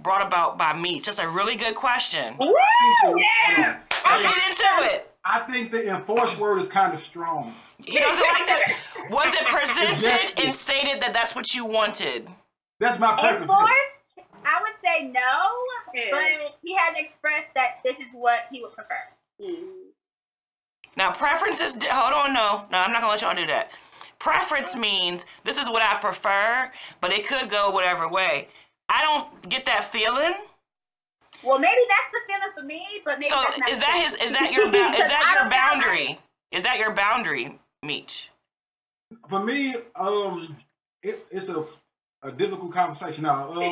brought 0.00 0.24
about 0.26 0.56
by 0.58 0.72
me? 0.72 1.00
Just 1.00 1.18
a 1.20 1.28
really 1.28 1.54
good 1.56 1.74
question. 1.76 2.36
Woo! 2.38 2.54
Yeah. 3.16 3.78
Let's 4.04 4.22
get 4.22 4.34
into 4.50 4.94
it. 4.94 5.10
I 5.24 5.40
think 5.50 5.70
the 5.70 5.88
enforced 5.94 6.38
word 6.38 6.58
is 6.60 6.68
kind 6.68 6.94
of 6.94 7.02
strong. 7.04 7.54
He 7.84 7.98
doesn't 7.98 8.16
like 8.18 8.46
that. 8.46 8.76
Was 9.10 9.32
it 9.34 9.46
presented 9.46 10.00
Yes. 10.02 10.32
and 10.36 10.54
stated 10.54 11.00
that 11.02 11.12
that's 11.12 11.34
what 11.34 11.54
you 11.54 11.64
wanted? 11.64 12.28
That's 12.80 12.98
my 12.98 13.12
preference. 13.18 13.42
Enforced? 13.42 14.30
I 14.44 14.60
would 14.62 14.74
say 14.84 15.08
no, 15.08 15.20
Yeah. 15.94 16.10
but 16.12 16.56
he 16.62 16.74
has 16.76 16.96
expressed 16.96 17.48
that 17.54 17.78
this 17.84 17.96
is 17.96 18.06
what 18.12 18.42
he 18.50 18.62
would 18.62 18.72
prefer. 18.74 18.98
Mhm. 19.40 19.87
Now, 20.98 21.12
preferences, 21.12 21.74
hold 21.74 22.12
on, 22.12 22.34
no. 22.34 22.64
No, 22.72 22.78
I'm 22.78 22.92
not 22.92 23.00
going 23.00 23.02
to 23.02 23.08
let 23.08 23.20
y'all 23.22 23.36
do 23.36 23.46
that. 23.46 23.70
Preference 24.18 24.74
means 24.74 25.24
this 25.44 25.56
is 25.56 25.66
what 25.66 25.80
I 25.80 25.94
prefer, 26.00 26.72
but 27.00 27.12
it 27.12 27.28
could 27.28 27.48
go 27.48 27.70
whatever 27.70 28.08
way. 28.08 28.48
I 28.88 29.02
don't 29.02 29.48
get 29.48 29.64
that 29.66 29.92
feeling. 29.92 30.34
Well, 31.44 31.60
maybe 31.60 31.80
that's 31.88 32.10
the 32.12 32.18
feeling 32.26 32.48
for 32.52 32.64
me, 32.64 32.84
but 33.04 33.20
maybe 33.20 33.30
So 33.30 33.36
that's 33.46 33.58
not 33.60 33.70
is 33.70 33.78
that 33.78 34.02
his? 34.04 34.14
Is 34.28 34.32
that 34.32 34.52
your? 34.52 34.72
Ba- 34.72 34.90
is 34.90 34.98
that 35.08 35.34
your 35.34 35.44
don't 35.44 35.50
boundary? 35.50 36.18
Is 36.50 36.64
that 36.64 36.78
your 36.78 36.90
boundary, 36.92 37.56
Meech? 37.84 38.30
For 39.30 39.44
me, 39.44 39.76
um, 39.94 40.56
it, 41.04 41.24
it's 41.30 41.48
a 41.48 41.64
a 42.22 42.32
difficult 42.32 42.72
conversation. 42.72 43.22
Now, 43.22 43.52
um, 43.52 43.58
I 43.62 43.66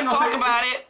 ain't 0.00 0.04
Let's 0.06 0.06
gonna 0.06 0.10
talk 0.10 0.28
say 0.28 0.36
about 0.36 0.64
it. 0.66 0.86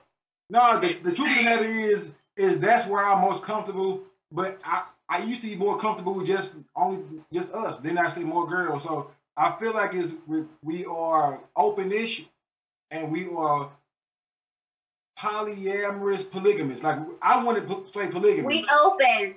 No, 0.50 0.80
the, 0.80 0.94
the 0.94 1.12
truth 1.14 1.30
of 1.30 1.36
the 1.36 1.44
matter 1.44 1.78
is, 1.78 2.06
is 2.36 2.58
that's 2.58 2.88
where 2.88 3.04
I'm 3.04 3.20
most 3.20 3.44
comfortable 3.44 4.02
but 4.32 4.58
I 4.64 4.84
I 5.08 5.18
used 5.22 5.42
to 5.42 5.48
be 5.48 5.56
more 5.56 5.78
comfortable 5.78 6.14
with 6.14 6.26
just 6.26 6.52
only 6.74 7.02
just 7.32 7.50
us. 7.52 7.78
Then 7.80 7.98
I 7.98 8.08
see 8.10 8.24
more 8.24 8.46
girls. 8.46 8.82
So 8.82 9.10
I 9.36 9.54
feel 9.60 9.74
like 9.74 9.94
it's 9.94 10.12
we, 10.26 10.44
we 10.62 10.84
are 10.86 11.40
open-ish, 11.56 12.24
and 12.90 13.12
we 13.12 13.28
are 13.28 13.70
polyamorous 15.18 16.30
polygamous. 16.30 16.82
Like 16.82 16.98
I 17.20 17.42
want 17.42 17.68
to 17.68 17.84
say 17.92 18.06
polygamy, 18.08 18.46
We 18.46 18.66
open, 18.68 19.34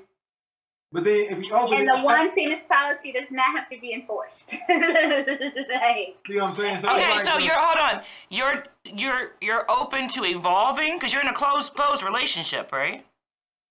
but 0.92 1.04
then 1.04 1.28
if 1.30 1.38
we 1.40 1.52
open, 1.52 1.78
and 1.78 1.90
it, 1.90 1.96
the 1.96 2.04
one 2.04 2.32
penis 2.32 2.62
policy 2.70 3.12
does 3.12 3.32
not 3.32 3.52
have 3.52 3.70
to 3.70 3.80
be 3.80 3.94
enforced. 3.94 4.54
like, 4.70 6.16
you 6.30 6.36
know 6.36 6.46
what 6.46 6.50
I'm 6.50 6.56
saying? 6.56 6.82
So 6.82 6.90
Okay, 6.90 7.10
like, 7.10 7.26
so 7.26 7.34
uh, 7.34 7.38
you're 7.38 7.60
hold 7.60 7.78
on. 7.78 8.02
You're 8.30 8.64
you're 8.86 9.32
you're 9.42 9.70
open 9.70 10.08
to 10.10 10.24
evolving 10.24 10.98
because 10.98 11.12
you're 11.12 11.22
in 11.22 11.28
a 11.28 11.34
closed 11.34 11.74
closed 11.74 12.02
relationship, 12.02 12.72
right? 12.72 13.06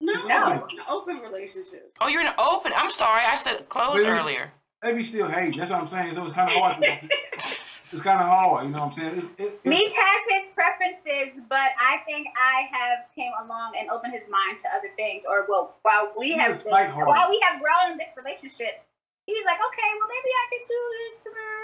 No, 0.05 0.27
No. 0.27 0.53
an 0.53 0.81
open 0.89 1.19
relationship. 1.21 1.93
Oh, 2.01 2.09
you're 2.09 2.21
in 2.21 2.27
an 2.27 2.35
open. 2.39 2.73
I'm 2.77 2.91
sorry, 2.91 3.25
I 3.25 3.37
said 3.37 3.69
closed 3.69 3.93
But 3.95 4.01
it's- 4.03 4.21
earlier. 4.21 4.53
maybe 4.83 5.05
still 5.05 5.29
hate. 5.29 5.57
That's 5.57 5.71
what 5.71 5.81
I'm 5.81 5.89
saying. 5.89 6.15
So 6.15 6.25
it's 6.25 6.35
kind 6.35 6.51
of 6.51 6.57
hard. 6.57 6.83
to- 6.83 7.09
it's 7.93 8.03
kind 8.03 8.21
of 8.21 8.27
hard. 8.27 8.65
You 8.67 8.71
know 8.73 8.81
what 8.85 8.87
I'm 8.87 8.93
saying? 8.93 9.15
It's, 9.17 9.27
it, 9.39 9.45
it's, 9.45 9.65
Meech 9.65 9.93
has 9.93 10.21
his 10.29 10.49
preferences, 10.55 11.41
but 11.49 11.71
I 11.81 11.99
think 12.07 12.29
I 12.37 12.69
have 12.77 12.99
came 13.15 13.33
along 13.45 13.73
and 13.79 13.89
opened 13.91 14.13
his 14.13 14.29
mind 14.29 14.59
to 14.61 14.69
other 14.77 14.89
things. 14.97 15.25
Or 15.29 15.47
well, 15.49 15.77
while 15.83 16.13
we 16.19 16.33
have 16.33 16.63
been, 16.63 16.73
while 16.73 17.31
we 17.31 17.41
have 17.49 17.61
grown 17.63 17.93
in 17.93 17.99
this 17.99 18.11
relationship, 18.17 18.83
he's 19.27 19.45
like, 19.47 19.57
okay, 19.69 19.91
well 19.99 20.09
maybe 20.09 20.31
I 20.43 20.47
can 20.53 20.63
do 20.69 20.81
this. 20.99 21.15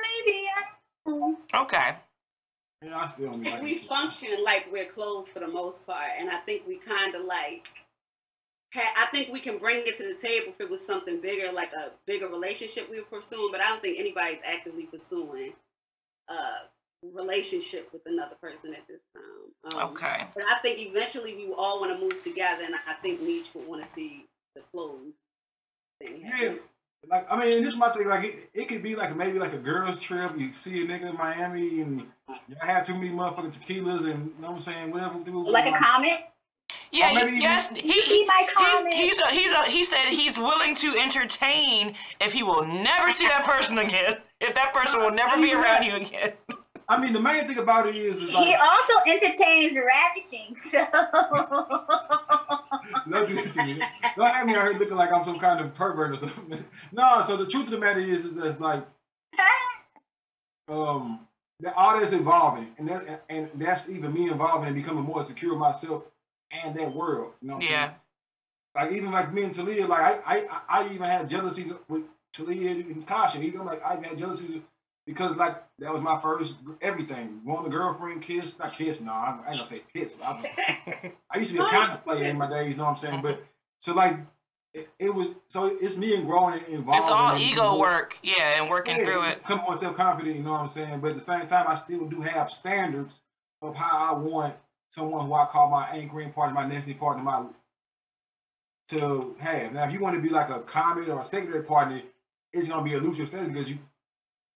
Maybe 0.09 0.49
I. 0.57 0.63
mm." 1.11 1.63
Okay. 1.63 1.97
yeah, 2.83 2.97
I 2.97 3.13
still 3.13 3.37
like 3.37 3.63
we 3.63 3.87
function 3.87 4.43
like 4.43 4.65
we're 4.73 4.89
closed 4.89 5.31
for 5.33 5.41
the 5.41 5.49
most 5.49 5.85
part, 5.87 6.13
and 6.19 6.31
I 6.31 6.39
think 6.47 6.67
we 6.67 6.77
kind 6.79 7.15
of 7.15 7.25
like. 7.25 7.69
Ha- 8.75 8.95
I 8.97 9.07
think 9.11 9.33
we 9.33 9.41
can 9.41 9.59
bring 9.59 9.83
it 9.87 9.97
to 9.99 10.05
the 10.05 10.15
table 10.15 10.53
if 10.53 10.61
it 10.61 10.71
was 10.71 10.85
something 10.85 11.21
bigger, 11.21 11.51
like 11.53 11.73
a 11.73 11.91
bigger 12.07 12.29
relationship 12.29 12.89
we 12.91 12.99
were 13.01 13.05
pursuing. 13.21 13.49
But 13.51 13.61
I 13.61 13.69
don't 13.69 13.83
think 13.83 13.99
anybody's 13.99 14.39
actively 14.47 14.85
pursuing 14.85 15.53
a 16.29 16.37
relationship 17.03 17.89
with 17.93 18.03
another 18.07 18.37
person 18.41 18.73
at 18.75 18.87
this 18.89 19.01
time. 19.15 19.75
Um, 19.81 19.91
Okay. 19.93 20.25
But 20.35 20.45
I 20.45 20.61
think 20.63 20.79
eventually 20.79 21.35
we 21.35 21.53
all 21.57 21.81
want 21.81 21.93
to 21.95 21.99
move 22.01 22.23
together, 22.23 22.63
and 22.65 22.75
I 22.75 22.95
think 23.03 23.21
Meech 23.23 23.47
would 23.55 23.67
want 23.67 23.83
to 23.83 23.89
see 23.95 24.27
the 24.55 24.63
closed 24.73 25.15
thing. 26.01 26.23
Yeah, 26.39 26.55
like 27.09 27.27
I 27.31 27.39
mean, 27.39 27.65
this 27.65 27.73
is 27.73 27.79
my 27.79 27.91
thing. 27.93 28.07
Like 28.09 28.25
it, 28.25 28.51
it 28.55 28.69
could 28.69 28.83
be 28.83 28.95
like 28.95 29.17
maybe 29.17 29.39
like 29.39 29.53
a 29.55 29.59
girls 29.59 29.99
trip. 30.01 30.33
You 30.39 30.51
see 30.63 30.83
a 30.83 30.87
nigga 30.87 31.11
in 31.11 31.17
Miami 31.17 31.81
and 31.81 32.03
you 32.49 32.57
have 32.61 32.87
too 32.87 32.95
many 32.95 33.09
motherfucking 33.11 33.55
tequilas 33.67 34.01
and 34.11 34.27
you 34.37 34.43
know 34.43 34.51
what 34.53 34.57
I'm 34.59 34.63
saying 34.63 34.91
whatever. 34.93 35.19
we 35.19 35.25
do, 35.25 35.49
Like 35.49 35.67
a 35.75 35.79
comment. 35.79 36.21
Yeah. 36.93 37.13
maybe 37.13 37.39
yes. 37.39 37.71
He, 37.75 37.81
He, 37.81 38.01
he 38.01 38.27
might 38.27 38.49
comment. 38.53 38.95
He's, 38.95 39.13
he's 39.13 39.21
a, 39.21 39.31
he's 39.31 39.53
a, 39.53 39.65
he 39.71 39.85
said 39.85 40.09
he's 40.09 40.37
willing 40.39 40.75
to 40.77 40.99
entertain 40.99 41.95
if 42.21 42.33
he 42.33 42.43
will 42.43 42.67
never 42.67 43.13
see 43.13 43.27
that 43.29 43.45
person 43.45 43.79
again. 43.79 44.17
If 44.41 44.55
that 44.55 44.73
person 44.73 45.01
will 45.01 45.11
never 45.11 45.41
be 45.41 45.53
around 45.53 45.85
you 45.85 45.97
again. 45.97 46.33
I 46.89 47.01
mean, 47.01 47.13
the 47.13 47.21
main 47.21 47.47
thing 47.47 47.59
about 47.59 47.87
it 47.87 47.95
is, 47.95 48.17
is 48.17 48.31
he 48.31 48.55
also 48.57 48.95
entertains 49.07 49.77
ravishing. 49.77 50.57
So. 50.73 50.85
don't 53.09 53.29
do 53.29 53.35
that 53.37 53.55
to 53.55 53.65
me. 53.65 53.83
Don't 54.17 54.35
have 54.35 54.47
me 54.47 54.57
out 54.57 54.65
here 54.65 54.73
looking 54.73 54.97
like 54.97 55.13
I'm 55.13 55.25
some 55.25 55.39
kind 55.39 55.65
of 55.65 55.73
pervert 55.77 56.15
or 56.15 56.19
something. 56.29 56.65
no, 56.93 57.23
so 57.29 57.37
the 57.37 57.47
truth 57.47 57.67
of 57.67 57.71
the 57.71 57.79
matter 57.79 58.01
is, 58.01 58.25
is 58.25 58.35
that 58.35 58.61
like 58.61 58.85
um 60.69 61.21
that 61.61 61.75
all 61.77 61.99
that's 61.99 62.13
evolving 62.13 62.69
and 62.79 62.89
that 62.89 63.25
and 63.29 63.49
that's 63.55 63.89
even 63.89 64.13
me 64.13 64.29
evolving 64.29 64.67
and 64.67 64.75
becoming 64.75 65.05
more 65.05 65.25
secure 65.25 65.57
myself 65.57 66.03
and 66.51 66.75
that 66.79 66.95
world. 66.95 67.33
You 67.41 67.49
know 67.49 67.55
what 67.57 67.65
I'm 67.65 67.71
Yeah. 67.71 67.85
saying? 67.87 67.95
Like 68.77 68.93
even 68.93 69.11
like 69.11 69.33
me 69.33 69.43
and 69.45 69.55
Talia, 69.55 69.87
like 69.87 70.01
I 70.01 70.13
I 70.25 70.47
I 70.69 70.83
I 70.83 70.85
even 70.87 71.03
had 71.07 71.29
jealousies 71.29 71.73
with 71.89 72.03
Talia 72.35 72.71
and 72.71 73.07
Kasha. 73.07 73.41
Even 73.43 73.65
like 73.65 73.83
I 73.85 73.97
had 73.97 74.17
jealousies 74.17 74.61
because 75.07 75.37
like 75.37 75.57
that 75.81 75.93
was 75.93 76.03
my 76.03 76.21
first 76.21 76.55
everything. 76.81 77.41
Going 77.45 77.65
to 77.65 77.71
girlfriend, 77.71 78.23
kiss, 78.23 78.53
not 78.59 78.77
kiss, 78.77 79.01
no, 79.01 79.13
I 79.13 79.37
ain't 79.49 79.57
gonna 79.59 79.67
say 79.67 79.83
kiss. 79.93 80.13
but 80.13 80.25
I, 80.27 81.13
I 81.35 81.39
used 81.39 81.51
to 81.51 81.55
be 81.59 81.65
a 81.65 81.69
content 81.71 82.05
player 82.05 82.25
in 82.25 82.39
my 82.39 82.49
days, 82.49 82.71
you 82.71 82.77
know 82.77 82.85
what 82.85 82.91
I'm 82.91 82.99
saying? 82.99 83.23
But 83.23 83.43
so 83.81 83.93
like 83.93 84.17
it, 84.73 84.89
it 85.01 85.13
was 85.13 85.27
so 85.49 85.77
it's 85.81 85.97
me 85.97 86.15
and 86.15 86.25
growing 86.27 86.55
and 86.65 86.75
evolving. 86.75 86.95
It's 87.03 87.09
all 87.11 87.33
and- 87.35 87.43
ego 87.43 87.77
work. 87.77 88.17
Yeah, 88.23 88.61
and 88.61 88.71
working 88.71 88.99
yeah, 88.99 89.05
through 89.05 89.23
it. 89.25 89.43
Become 89.43 89.63
more 89.63 89.77
self 89.79 89.97
confident, 89.97 90.37
you 90.37 90.45
know 90.45 90.53
what 90.53 90.61
I'm 90.61 90.73
saying? 90.73 91.01
But 91.01 91.11
at 91.11 91.17
the 91.19 91.25
same 91.25 91.49
time, 91.49 91.67
I 91.67 91.75
still 91.75 92.07
do 92.07 92.21
have 92.21 92.53
standards 92.53 93.19
of 93.63 93.75
how 93.75 94.15
I 94.15 94.17
want 94.17 94.55
someone 94.91 95.27
who 95.27 95.35
I 95.35 95.47
call 95.47 95.71
my 95.71 95.89
anchoring 95.91 96.33
partner, 96.33 96.55
my 96.55 96.67
nesting 96.67 96.99
partner, 96.99 97.23
my 97.23 97.45
to 98.91 99.37
have. 99.39 99.73
Now, 99.73 99.87
if 99.87 99.93
you 99.93 100.01
want 100.01 100.17
to 100.17 100.23
be 100.23 100.31
like 100.31 100.49
a 100.51 100.61
common 100.61 101.09
or 101.11 101.21
a 101.21 101.25
secondary 101.25 101.63
partner, 101.63 102.03
it's 102.53 102.67
gonna 102.67 102.83
be 102.83 102.95
a 102.95 102.99
looser 103.01 103.27
standard 103.27 103.53
because 103.55 103.69
you 103.69 103.79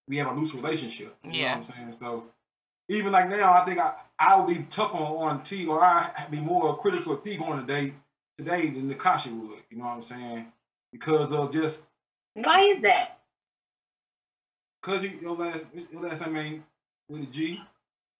we 0.08 0.16
have 0.18 0.26
a 0.26 0.34
loose 0.34 0.52
relationship. 0.54 1.16
You 1.24 1.32
Yeah. 1.32 1.54
know 1.54 1.60
what 1.60 1.68
I'm 1.70 1.74
saying? 1.74 1.96
So 2.00 2.24
even 2.88 3.12
like 3.12 3.28
now, 3.28 3.52
I 3.52 3.64
think 3.64 3.78
I 3.78 3.94
I 4.18 4.36
would 4.36 4.52
be 4.52 4.64
tougher 4.70 4.96
on 4.96 5.28
on 5.38 5.44
T 5.44 5.66
or 5.66 5.82
I 5.82 6.26
be 6.30 6.40
more 6.40 6.76
critical 6.78 7.12
of 7.14 7.22
T 7.24 7.36
going 7.36 7.52
on 7.52 7.58
a 7.60 7.66
date 7.66 7.94
today 8.36 8.70
than 8.70 8.92
Nakasha 8.92 9.26
would. 9.26 9.60
You 9.70 9.78
know 9.78 9.84
what 9.84 9.90
I'm 9.96 10.02
saying? 10.02 10.46
Because 10.92 11.32
of 11.32 11.52
just 11.52 11.80
Why 12.34 12.60
is 12.60 12.80
that? 12.82 13.20
Cause 14.82 15.02
you 15.02 15.18
your 15.22 15.36
last 15.36 15.60
your 15.92 16.02
last 16.02 16.20
name 16.20 16.36
ain't 16.36 16.62
with 17.08 17.22
a 17.22 17.26
G. 17.26 17.62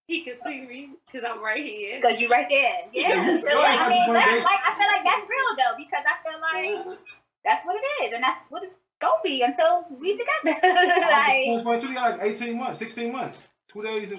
He 0.06 0.22
can 0.22 0.34
see 0.44 0.60
me 0.66 0.90
because 1.06 1.28
I'm 1.28 1.42
right 1.42 1.64
here. 1.64 2.00
Because 2.00 2.20
you're 2.20 2.30
right 2.30 2.46
there. 2.48 2.80
Yeah. 2.92 3.08
Yeah, 3.08 3.40
So, 3.40 3.58
like, 3.58 3.80
I 3.80 3.88
mean, 3.88 4.12
that's, 4.12 4.44
like, 4.44 4.60
I 4.64 4.74
feel 4.78 4.86
like 4.86 5.04
that's 5.04 5.28
real 5.28 5.56
though, 5.56 5.76
because 5.78 6.04
I 6.04 6.16
feel 6.22 6.40
like 6.40 6.98
that's 7.44 7.64
what 7.64 7.76
it 7.76 8.04
is, 8.04 8.14
and 8.14 8.22
that's 8.22 8.40
what 8.50 8.64
it's 8.64 8.74
gonna 9.00 9.14
be 9.22 9.42
until 9.42 9.86
we 9.98 10.12
together. 10.12 10.58
I 10.62 11.46
like, 11.56 11.64
was 11.66 11.82
two 11.82 11.94
like 11.94 12.18
eighteen 12.22 12.58
months, 12.58 12.78
sixteen 12.78 13.12
months, 13.12 13.38
two 13.72 13.82
days, 13.82 14.12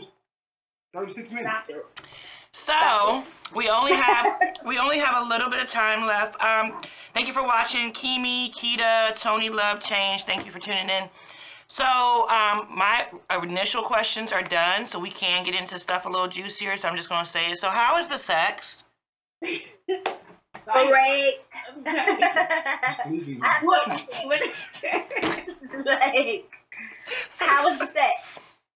thirty 0.93 1.13
six 1.13 1.31
minutes. 1.31 1.51
So 2.51 3.23
we 3.53 3.69
only 3.69 3.93
have 3.93 4.39
we 4.65 4.79
only 4.79 4.97
have 4.97 5.23
a 5.23 5.29
little 5.29 5.49
bit 5.49 5.59
of 5.59 5.69
time 5.69 6.07
left. 6.07 6.41
Um, 6.41 6.81
thank 7.13 7.27
you 7.27 7.33
for 7.33 7.43
watching, 7.43 7.91
Kimi, 7.91 8.51
Kita, 8.55 9.15
Tony 9.19 9.49
Love 9.49 9.81
Change. 9.81 10.23
Thank 10.23 10.45
you 10.45 10.51
for 10.51 10.59
tuning 10.59 10.89
in. 10.89 11.09
So 11.67 11.83
um, 12.29 12.67
my 12.69 13.05
initial 13.41 13.83
questions 13.83 14.31
are 14.31 14.43
done, 14.43 14.85
so 14.85 14.99
we 14.99 15.09
can 15.11 15.43
get 15.43 15.55
into 15.55 15.79
stuff 15.79 16.05
a 16.05 16.09
little 16.09 16.27
juicier. 16.27 16.77
So 16.77 16.87
I'm 16.87 16.95
just 16.95 17.09
gonna 17.09 17.25
say 17.25 17.51
it. 17.51 17.59
So 17.59 17.69
how 17.69 17.97
is 17.97 18.07
the 18.07 18.17
sex? 18.17 18.83
Great. 19.41 21.35
What? 23.61 23.87
what? 24.23 24.41
like, 25.85 26.45
how 27.37 27.69
was 27.69 27.79
the 27.79 27.87
sex? 27.87 28.13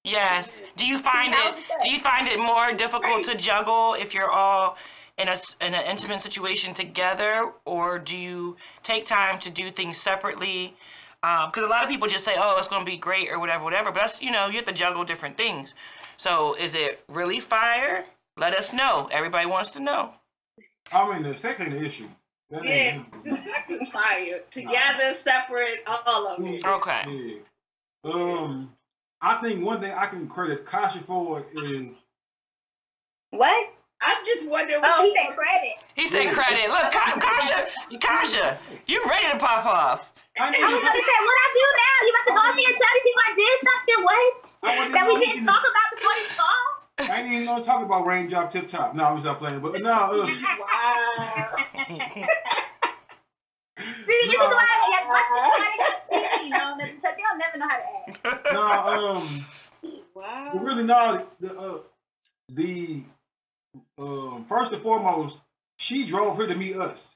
Yes. 0.04 0.60
Do 0.78 0.86
you 0.86 1.00
find 1.00 1.34
it? 1.34 1.38
was 1.38 1.56
the 1.56 1.62
sex? 1.68 1.84
Do 1.84 1.92
you 1.92 2.00
find 2.02 2.28
it 2.28 2.40
more 2.40 2.74
difficult 2.74 3.26
to 3.26 3.36
juggle 3.36 3.96
if 3.96 4.14
you're 4.14 4.32
all 4.32 4.78
in 5.18 5.28
a 5.28 5.32
s- 5.32 5.56
in 5.62 5.74
an 5.74 5.86
intimate 5.86 6.22
situation 6.22 6.74
together, 6.74 7.52
or 7.66 8.00
do 8.00 8.16
you 8.16 8.56
take 8.84 9.06
time 9.06 9.40
to 9.40 9.50
do 9.50 9.72
things 9.72 10.00
separately? 10.00 10.76
Because 11.22 11.64
a 11.64 11.68
lot 11.68 11.84
of 11.84 11.90
people 11.90 12.08
just 12.08 12.24
say, 12.24 12.36
"Oh, 12.38 12.56
it's 12.58 12.68
going 12.68 12.82
to 12.82 12.86
be 12.90 12.98
great" 12.98 13.30
or 13.30 13.40
whatever, 13.40 13.64
whatever. 13.64 13.92
But 13.92 14.00
that's 14.02 14.22
you 14.22 14.32
know 14.32 14.48
you 14.48 14.56
have 14.56 14.66
to 14.66 14.72
juggle 14.74 15.04
different 15.04 15.36
things. 15.38 15.74
So 16.18 16.54
is 16.56 16.76
it 16.76 17.04
really 17.10 17.40
fire? 17.40 18.06
Let 18.38 18.56
us 18.56 18.72
know. 18.72 19.10
Everybody 19.12 19.46
wants 19.46 19.72
to 19.72 19.80
know. 19.80 20.14
I 20.92 21.14
mean, 21.14 21.24
the 21.30 21.38
sex 21.38 21.60
ain't 21.60 21.72
the 21.72 21.84
issue. 21.84 22.08
That 22.50 22.64
Yeah, 22.64 22.72
ain't- 22.72 23.24
the 23.24 23.32
sex 23.36 23.70
is 23.70 23.88
fire. 23.90 24.40
Together, 24.52 25.14
separate, 25.22 25.84
all 25.88 26.28
of 26.28 26.44
it. 26.46 26.66
Okay. 26.66 27.04
Yeah. 28.04 28.12
Um, 28.12 28.74
I 29.22 29.36
think 29.42 29.64
one 29.64 29.82
thing 29.82 29.92
I 29.92 30.06
can 30.08 30.28
credit 30.30 30.66
Kasha 30.66 31.04
for 31.06 31.46
is 31.54 31.88
What? 33.32 33.76
I'm 34.02 34.26
just 34.26 34.48
wondering. 34.48 34.80
Oh, 34.84 35.04
he 35.04 35.12
what 35.12 35.20
said 35.20 35.36
credit. 35.36 35.76
He 35.96 36.08
said 36.08 36.34
credit. 36.34 36.70
Look, 36.70 36.92
Ka- 36.92 37.20
Kasha, 37.20 37.68
Kasha, 38.00 38.58
you 38.88 39.04
ready 39.06 39.28
to 39.32 39.38
pop 39.38 39.66
off? 39.66 40.02
I, 40.40 40.48
I 40.48 40.50
was 40.50 40.56
gonna 40.56 41.04
say, 41.04 41.20
what 41.20 41.38
I 41.44 41.48
do 41.52 41.66
now? 41.76 41.96
You 42.06 42.12
about 42.16 42.26
to 42.28 42.34
go 42.34 42.42
up 42.48 42.56
here 42.56 42.70
and 42.72 42.80
tell 42.80 42.94
these 42.96 43.04
people 43.04 43.24
I 43.28 43.34
did 43.36 43.56
something? 43.60 44.00
What? 44.08 44.36
I 44.64 44.88
That 44.88 45.08
we 45.08 45.20
didn't 45.20 45.46
talk 45.46 45.60
about 45.60 45.88
before 45.96 46.16
this 46.16 46.32
call? 46.38 46.80
I 47.00 47.22
ain't 47.22 47.34
even 47.34 47.46
gonna 47.46 47.66
talk 47.66 47.84
about 47.84 48.06
raindrop 48.06 48.52
tip 48.52 48.70
top. 48.70 48.96
No, 48.96 49.04
I'm 49.06 49.24
just 49.24 49.40
playing. 49.40 49.60
But 49.60 49.82
no, 49.82 49.90
Wow. 50.60 51.46
See, 53.80 54.20
this 54.26 54.34
is 54.34 54.38
why 54.38 54.66
I 54.68 54.90
like, 56.12 56.44
you 56.44 56.50
know, 56.50 56.76
because 56.78 57.16
he'll 57.18 57.38
never 57.38 57.58
know 57.58 57.68
how 57.68 57.78
to 57.78 57.84
act. 58.28 58.48
no, 58.54 58.62
um, 58.62 59.46
Wow. 60.16 60.50
but 60.54 60.64
really, 60.64 60.84
no, 60.84 61.26
the 61.40 61.58
uh, 61.58 61.78
the 62.50 63.04
um, 63.98 64.46
first 64.48 64.72
and 64.72 64.82
foremost, 64.82 65.38
she 65.78 66.06
drove 66.06 66.38
her 66.38 66.48
to 66.48 66.56
meet 66.56 66.76
us. 66.78 67.16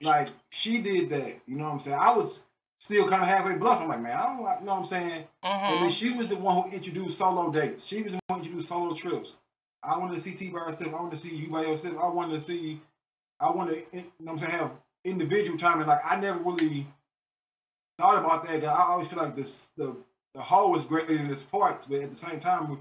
Like 0.00 0.28
she 0.50 0.80
did 0.80 1.10
that. 1.10 1.40
You 1.46 1.56
know 1.56 1.64
what 1.64 1.72
I'm 1.74 1.80
saying? 1.80 1.98
I 1.98 2.12
was 2.12 2.38
still 2.78 3.08
kind 3.08 3.22
of 3.22 3.28
halfway 3.28 3.54
bluffing. 3.56 3.88
Like, 3.88 4.00
man, 4.00 4.16
I 4.18 4.22
don't 4.24 4.42
like. 4.42 4.60
You 4.60 4.66
know 4.66 4.72
what 4.74 4.80
I'm 4.80 4.86
saying? 4.86 5.24
And 5.66 5.82
then 5.82 5.90
hmm 5.90 5.90
she 5.90 6.10
was 6.10 6.28
the 6.28 6.36
one 6.36 6.62
who 6.62 6.76
introduced 6.76 7.18
solo 7.18 7.50
dates. 7.50 7.86
She 7.86 8.02
was 8.02 8.12
the 8.12 8.20
one 8.26 8.40
who 8.40 8.44
introduced 8.44 8.68
solo 8.68 8.94
trips. 8.94 9.32
I 9.82 9.96
wanted 9.98 10.16
to 10.16 10.22
see 10.22 10.32
T 10.32 10.48
by 10.50 10.60
herself. 10.60 10.92
I 10.94 11.00
wanted 11.00 11.16
to 11.16 11.22
see 11.22 11.34
you 11.34 11.48
by 11.50 11.62
yourself. 11.62 11.94
I 12.00 12.08
wanted 12.08 12.40
to 12.40 12.46
see. 12.46 12.80
I 13.40 13.50
wanted 13.50 13.90
to, 13.92 13.96
you 13.98 14.04
know 14.20 14.32
what 14.32 14.32
I'm 14.32 14.38
saying, 14.38 14.52
have 14.52 14.70
individual 15.04 15.58
time, 15.58 15.80
and 15.80 15.88
like 15.88 16.00
I 16.04 16.16
never 16.16 16.38
really 16.38 16.86
thought 17.98 18.18
about 18.18 18.46
that. 18.46 18.64
I 18.64 18.82
always 18.82 19.08
feel 19.08 19.18
like 19.18 19.36
this 19.36 19.56
the 19.76 19.94
the 20.34 20.42
whole 20.42 20.78
is 20.78 20.84
greater 20.86 21.16
than 21.16 21.30
its 21.30 21.42
parts, 21.42 21.86
but 21.86 22.00
at 22.00 22.10
the 22.10 22.16
same 22.16 22.40
time, 22.40 22.78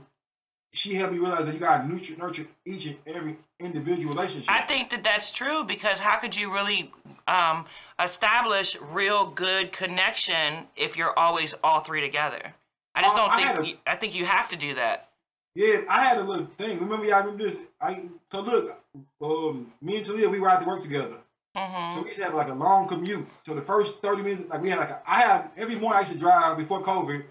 she 0.74 0.96
helped 0.96 1.14
me 1.14 1.20
realize 1.20 1.46
that 1.46 1.54
you 1.54 1.60
gotta 1.60 1.88
nurture 1.88 2.16
nurture 2.18 2.48
each 2.66 2.86
and 2.86 2.98
every 3.06 3.38
individual 3.60 4.14
relationship. 4.16 4.50
I 4.52 4.62
think 4.62 4.90
that 4.90 5.04
that's 5.04 5.32
true 5.32 5.64
because 5.64 6.00
how 6.00 6.18
could 6.18 6.36
you 6.36 6.52
really 6.52 6.92
um, 7.28 7.66
establish 8.00 8.76
real 8.92 9.30
good 9.30 9.72
connection 9.72 10.66
if 10.76 10.98
you're 10.98 11.18
always 11.18 11.54
all 11.64 11.82
three 11.82 12.02
together? 12.02 12.54
I 12.96 13.02
just 13.02 13.14
Oh, 13.14 13.18
don't 13.20 13.30
I 13.30 13.56
think. 13.56 13.80
I 13.86 13.96
think 13.96 14.16
you 14.16 14.26
have 14.26 14.50
to 14.50 14.56
do 14.56 14.76
that. 14.76 15.10
Yeah, 15.56 15.82
I 15.88 16.04
had 16.04 16.18
a 16.18 16.24
little 16.24 16.48
thing. 16.58 16.80
Remember, 16.80 17.06
y'all 17.06 17.20
remember 17.22 17.52
this? 17.52 17.58
I 17.80 18.02
so 18.32 18.42
look, 18.42 18.76
um, 19.22 19.72
me 19.82 19.98
and 19.98 20.06
Talia, 20.06 20.28
we 20.28 20.40
ride 20.40 20.60
to 20.62 20.66
work 20.66 20.82
together. 20.82 21.18
hmm 21.56 21.94
So 21.94 22.02
we 22.02 22.08
used 22.08 22.20
to 22.20 22.26
have 22.26 22.34
like 22.34 22.50
a 22.50 22.54
long 22.54 22.88
commute. 22.88 23.28
So 23.46 23.54
the 23.54 23.62
first 23.62 23.94
30 24.02 24.24
minutes, 24.24 24.50
like 24.50 24.62
we 24.62 24.72
had 24.72 24.80
like 24.80 24.90
a, 24.90 25.02
I 25.06 25.22
had 25.22 25.50
every 25.56 25.76
morning 25.76 25.98
I 25.98 26.02
used 26.02 26.14
to 26.14 26.20
drive 26.20 26.58
before 26.58 26.82
COVID, 26.84 27.24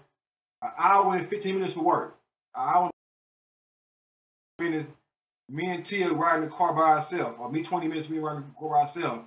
an 0.61 0.69
hour 0.77 1.15
and 1.17 1.29
15 1.29 1.55
minutes 1.55 1.73
for 1.73 1.83
work. 1.83 2.17
An 2.55 2.61
hour 2.65 2.89
minutes, 4.59 4.89
me 5.49 5.69
and 5.69 5.85
Tia 5.85 6.11
riding 6.11 6.47
the 6.47 6.55
car 6.55 6.73
by 6.73 6.81
ourselves, 6.81 7.35
or 7.39 7.51
me 7.51 7.63
20 7.63 7.87
minutes, 7.87 8.09
we 8.09 8.19
riding 8.19 8.43
the 8.43 8.59
car 8.59 8.69
by 8.69 8.81
ourselves. 8.81 9.23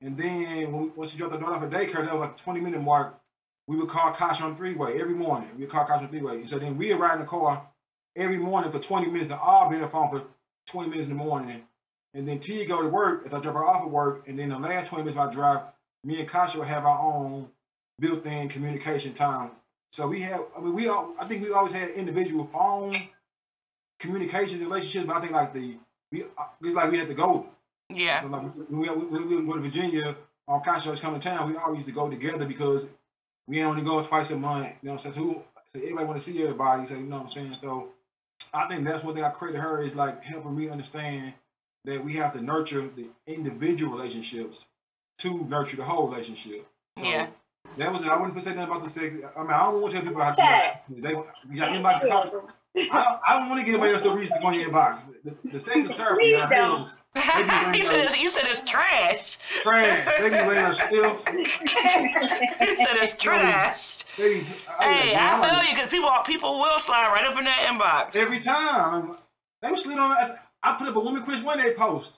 And 0.00 0.16
then 0.16 0.72
when 0.72 0.82
we, 0.82 0.88
once 0.90 1.10
she 1.10 1.18
dropped 1.18 1.32
the 1.32 1.38
daughter 1.38 1.54
off 1.54 1.62
at 1.62 1.70
daycare, 1.70 2.04
that 2.04 2.12
was 2.12 2.20
like 2.20 2.36
20 2.38 2.60
minute 2.60 2.80
mark. 2.80 3.18
We 3.68 3.76
would 3.76 3.88
call 3.88 4.12
Kosh 4.12 4.40
on 4.40 4.56
three 4.56 4.74
way 4.74 5.00
every 5.00 5.14
morning. 5.14 5.48
We 5.56 5.62
would 5.62 5.70
call 5.70 5.84
Kosh 5.84 6.02
on 6.02 6.08
three 6.08 6.22
way. 6.22 6.46
So 6.46 6.58
then 6.58 6.76
we 6.76 6.92
would 6.92 7.00
ride 7.00 7.14
in 7.14 7.20
the 7.20 7.26
car 7.26 7.64
every 8.16 8.38
morning 8.38 8.72
for 8.72 8.80
20 8.80 9.06
minutes 9.06 9.30
and 9.30 9.40
all 9.40 9.70
be 9.70 9.76
on 9.76 9.82
the 9.82 9.88
phone 9.88 10.10
for 10.10 10.24
20 10.70 10.90
minutes 10.90 11.08
in 11.08 11.16
the 11.16 11.22
morning. 11.22 11.62
And 12.14 12.26
then 12.26 12.40
Tia 12.40 12.66
go 12.66 12.82
to 12.82 12.88
work, 12.88 13.22
if 13.24 13.32
I 13.32 13.40
drop 13.40 13.54
her 13.54 13.64
off 13.64 13.82
at 13.82 13.90
work, 13.90 14.24
and 14.26 14.38
then 14.38 14.48
the 14.50 14.58
last 14.58 14.88
20 14.88 15.04
minutes 15.04 15.16
my 15.16 15.32
drive, 15.32 15.60
me 16.04 16.20
and 16.20 16.28
Kasha 16.28 16.58
will 16.58 16.64
have 16.64 16.84
our 16.84 16.98
own 17.00 17.48
built-in 18.00 18.48
communication 18.48 19.14
time. 19.14 19.52
So 19.92 20.08
we 20.08 20.20
have, 20.22 20.42
I 20.56 20.60
mean, 20.60 20.74
we 20.74 20.88
all, 20.88 21.14
I 21.20 21.26
think 21.28 21.42
we 21.42 21.52
always 21.52 21.72
had 21.72 21.90
individual 21.90 22.48
phone 22.52 23.08
communications 24.02 24.60
and 24.60 24.62
relationships, 24.70 25.06
but 25.06 25.16
I 25.16 25.20
think 25.20 25.32
like 25.32 25.54
the, 25.54 25.76
we, 26.10 26.24
uh, 26.24 26.44
it's 26.60 26.74
like 26.74 26.90
we 26.90 26.98
had 26.98 27.08
to 27.08 27.14
go. 27.14 27.46
Yeah. 27.88 28.20
So 28.22 28.26
like 28.28 28.42
when 28.42 28.80
we, 28.80 28.88
when 28.88 29.28
we 29.28 29.36
would 29.36 29.46
go 29.46 29.54
to 29.54 29.60
Virginia, 29.60 30.16
our 30.48 30.60
Kasha 30.60 30.90
was 30.90 31.00
coming 31.00 31.20
to 31.20 31.28
town, 31.28 31.48
we 31.50 31.56
always 31.56 31.78
used 31.78 31.88
to 31.88 31.94
go 31.94 32.10
together 32.10 32.44
because 32.44 32.82
we 33.46 33.62
only 33.62 33.82
go 33.82 34.02
twice 34.02 34.30
a 34.30 34.36
month. 34.36 34.66
You 34.82 34.88
know 34.88 34.94
what 34.94 35.06
I'm 35.06 35.12
saying? 35.12 35.14
So, 35.14 35.20
who, 35.20 35.34
so 35.74 35.80
everybody 35.80 36.04
want 36.06 36.18
to 36.18 36.24
see 36.24 36.42
everybody. 36.42 36.86
So 36.88 36.94
you 36.94 37.00
know 37.02 37.18
what 37.18 37.26
I'm 37.26 37.30
saying? 37.32 37.56
So 37.62 37.88
I 38.52 38.66
think 38.68 38.84
that's 38.84 39.04
one 39.04 39.14
thing 39.14 39.24
I 39.24 39.30
credit 39.30 39.58
her 39.60 39.82
is 39.82 39.94
like 39.94 40.22
helping 40.22 40.56
me 40.56 40.68
understand 40.68 41.32
that 41.84 42.04
we 42.04 42.14
have 42.14 42.32
to 42.34 42.42
nurture 42.42 42.88
the 42.96 43.06
individual 43.26 43.96
relationships 43.96 44.64
to 45.18 45.44
nurture 45.48 45.76
the 45.76 45.84
whole 45.84 46.08
relationship. 46.08 46.66
So 46.98 47.04
Yeah. 47.04 47.28
That 47.78 47.92
was 47.92 48.02
it. 48.02 48.08
I 48.08 48.16
wouldn't 48.20 48.36
say 48.42 48.50
nothing 48.54 48.64
about 48.74 48.84
the 48.84 48.90
sex. 48.90 49.14
I 49.36 49.40
mean, 49.42 49.50
I 49.52 49.64
don't 49.64 49.80
want 49.80 49.94
to 49.94 50.00
tell 50.00 50.08
people 50.08 50.22
how 50.22 50.32
Okay. 50.32 50.72
to 50.88 50.92
do 50.94 50.98
it. 50.98 51.02
They, 51.02 51.54
you 51.54 51.60
got 51.60 51.70
anybody 51.70 52.00
to 52.00 52.08
talk. 52.08 52.54
I 52.76 52.80
don't, 52.86 53.20
I 53.28 53.38
don't 53.38 53.48
want 53.50 53.60
to 53.60 53.64
get 53.64 53.74
anybody 53.74 53.92
else 53.92 54.02
to 54.02 54.10
reason 54.14 54.36
on 54.42 54.54
your 54.54 54.70
inbox. 54.70 55.00
The, 55.24 55.34
the 55.52 55.60
sex 55.60 55.90
is 55.90 55.96
terrible. 55.96 56.16
Please 56.20 56.40
I 56.40 56.48
don't. 56.48 56.88
feel 56.88 56.96
he 57.74 57.82
said 57.82 58.00
it's, 58.06 58.14
he 58.14 58.30
said 58.30 58.44
it's 58.46 58.62
trash. 58.68 59.38
Trash. 59.62 60.18
They 60.18 60.30
be 60.30 60.34
letting 60.36 60.64
us 60.64 60.76
still. 60.78 61.18
He 61.32 62.76
said 62.76 62.96
it's 62.96 63.22
trash. 63.22 63.98
They 64.16 64.34
be, 64.40 64.40
Hey, 64.80 65.12
man, 65.12 65.16
I 65.18 65.38
like- 65.38 65.50
feel 65.52 65.62
you 65.64 65.74
because 65.74 65.90
people 65.90 66.10
people 66.24 66.58
will 66.58 66.78
slide 66.78 67.08
right 67.12 67.26
up 67.26 67.38
in 67.38 67.44
that 67.44 67.68
inbox. 67.68 68.16
Every 68.16 68.40
time. 68.40 69.16
They 69.60 69.70
was 69.70 69.82
slid 69.82 69.98
on 69.98 70.10
us. 70.12 70.30
I 70.62 70.76
put 70.78 70.88
up 70.88 70.96
a 70.96 71.00
Women 71.00 71.22
Crush 71.24 71.42
Monday 71.44 71.74
post. 71.74 72.12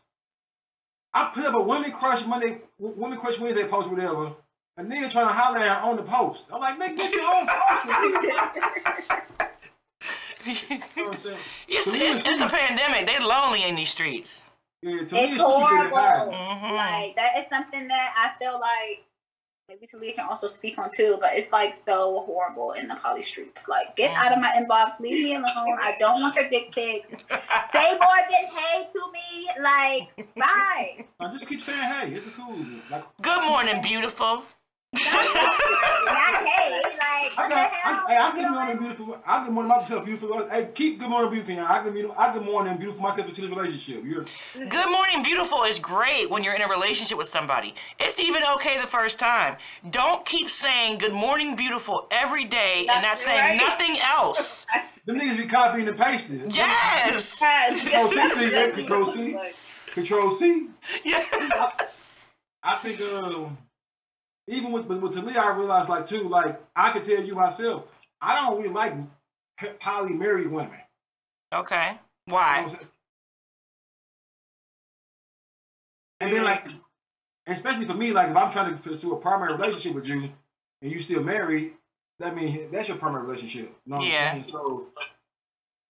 I 1.13 1.31
put 1.35 1.45
up 1.45 1.55
a 1.55 1.61
Women 1.61 1.91
Crush 1.93 2.25
Monday, 2.27 2.59
Women 2.79 3.19
Crush 3.19 3.39
Wednesday 3.39 3.65
post, 3.65 3.89
whatever. 3.89 4.33
A 4.77 4.83
nigga 4.83 5.11
trying 5.11 5.29
to 5.29 5.33
holler 5.33 5.59
at 5.59 5.79
her 5.79 5.83
on 5.89 5.97
the 5.97 6.03
post. 6.03 6.45
I'm 6.53 6.61
like, 6.61 6.79
nigga, 6.79 6.97
get 6.97 7.13
your 7.13 7.35
own 7.35 7.47
post. 7.49 7.85
You 7.85 7.91
know 7.91 8.17
what 8.17 8.27
I'm 8.27 9.39
saying? 9.41 9.49
It's, 10.47 11.23
To 11.23 11.37
it's, 11.69 11.87
it's 11.89 12.23
it's 12.29 12.41
a 12.41 12.49
pandemic. 12.49 13.07
They're 13.07 13.21
lonely 13.21 13.65
in 13.65 13.75
these 13.77 13.91
streets. 13.91 14.41
Yeah, 14.83 15.05
to 15.05 15.17
It's 15.17 15.37
horrible. 15.37 15.97
high. 15.97 16.29
Mhm. 16.33 16.77
Like 16.77 17.17
that 17.17 17.39
is 17.39 17.47
something 17.49 17.89
that 17.89 18.15
I 18.17 18.39
feel 18.39 18.61
like 18.61 19.05
maybe 19.69 19.87
Talia 19.87 20.13
can 20.13 20.27
also 20.29 20.47
speak 20.47 20.77
on 20.79 20.91
too, 20.95 21.17
but 21.21 21.31
it's 21.33 21.51
like 21.51 21.73
so 21.75 22.23
horrible 22.27 22.73
in 22.73 22.87
the 22.87 22.97
poly 22.97 23.23
streets. 23.23 23.67
Like, 23.67 23.97
get 23.97 24.11
out 24.13 24.31
of 24.31 24.39
my 24.39 24.51
inbox, 24.53 25.01
leave 25.01 25.25
me 25.25 25.35
alone. 25.37 25.79
I 25.81 25.97
don't 25.99 26.21
want 26.21 26.35
your 26.35 26.51
dick 26.51 26.71
pics. 26.71 27.09
Say 27.09 27.91
more 27.99 28.21
than 28.31 28.45
hey 28.55 28.87
to 28.93 29.01
me. 29.11 29.49
Like, 29.63 30.35
bye. 30.37 31.07
I 31.21 31.33
just 31.33 31.49
keep 31.49 31.63
saying, 31.63 31.79
hey, 31.81 32.13
it's 32.15 32.27
cool. 32.37 32.59
Like, 32.91 33.05
Good 33.23 33.43
morning, 33.47 33.81
beautiful. 33.81 34.43
Not 34.93 36.47
hey. 36.47 36.81
Like, 37.05 37.39
I 37.39 37.43
what 37.43 37.51
got, 37.51 37.71
hell? 37.73 38.05
I, 38.07 38.13
hey, 38.13 38.17
I 38.17 38.37
You 38.37 38.43
good 38.43 38.51
morning, 38.53 38.79
beautiful. 38.79 39.19
I 39.27 39.45
good 39.45 39.53
morning 39.53 39.69
myself, 39.69 40.05
beautiful. 40.05 40.49
Hey, 40.49 40.69
keep 40.75 40.99
good 40.99 41.09
morning, 41.09 41.31
beautiful. 41.31 41.65
I 41.65 41.83
good, 41.83 42.11
I 42.17 42.33
good 42.33 42.45
morning, 42.45 42.77
beautiful 42.79 43.03
myself 43.03 43.29
into 43.29 43.41
this 43.41 43.51
relationship. 43.51 44.05
You're, 44.05 44.25
Good 44.69 44.91
morning, 44.91 45.23
beautiful 45.23 45.65
is 45.65 45.79
great 45.79 46.31
when 46.31 46.43
you're 46.45 46.55
in 46.55 46.63
a 46.63 46.69
relationship 46.69 47.19
with 47.19 47.29
somebody. 47.29 47.75
It's 47.99 48.19
even 48.19 48.43
okay 48.57 48.81
the 48.81 48.87
first 48.87 49.19
time. 49.19 49.57
Don't 49.91 50.25
keep 50.25 50.49
saying 50.49 50.99
good 50.99 51.13
morning, 51.15 51.57
beautiful 51.57 52.07
every 52.11 52.45
day 52.45 52.87
and 52.91 53.03
not 53.03 53.19
saying 53.19 53.35
Right. 53.35 53.57
nothing 53.57 53.99
else. 54.01 54.65
them 55.07 55.17
niggas 55.19 55.37
be 55.37 55.47
copying 55.47 55.89
and 55.89 55.97
pasting. 55.99 56.51
Yes. 56.51 57.35
Control 57.39 58.09
C, 58.11 58.29
see, 58.31 58.73
Control 58.73 59.07
C. 59.13 59.37
Control 59.93 60.31
C. 60.31 60.69
Yes. 61.05 61.99
I 62.63 62.77
think 62.83 63.01
um, 63.03 63.59
even 64.47 64.73
with 64.73 64.87
with, 64.87 64.99
with 64.99 65.15
Talia, 65.15 65.41
I 65.41 65.57
realized 65.57 65.89
like 65.89 66.09
too, 66.09 66.29
like 66.29 66.61
I 66.77 66.93
could 66.93 67.05
tell 67.05 67.23
you 67.23 67.35
myself, 67.35 67.85
I 68.21 68.35
don't 68.35 68.59
really 68.61 68.73
like 68.73 68.95
poly 69.81 70.13
married 70.13 70.51
women. 70.51 70.79
Okay. 71.53 71.93
You 72.27 72.33
know 72.33 72.35
Why? 72.35 72.69
And 76.21 76.33
then 76.33 76.45
like, 76.45 76.65
especially 77.47 77.87
for 77.87 77.95
me, 77.95 78.13
like 78.13 78.31
if 78.31 78.37
I'm 78.37 78.53
trying 78.53 78.77
to 78.77 78.83
pursue 78.83 79.13
a 79.13 79.17
primary 79.17 79.53
relationship 79.53 79.95
with 79.95 80.07
you 80.07 80.31
and 80.83 80.93
you 80.93 81.01
still 81.01 81.23
married, 81.23 81.73
that 82.19 82.35
means 82.35 82.71
that's 82.73 82.89
your 82.89 82.97
primary 82.97 83.27
relationship. 83.27 83.75
You 83.85 83.93
know 83.93 83.97
what 83.99 84.07
Yeah. 84.07 84.33
I'm 84.35 84.43
saying? 84.43 84.53
So 84.53 84.87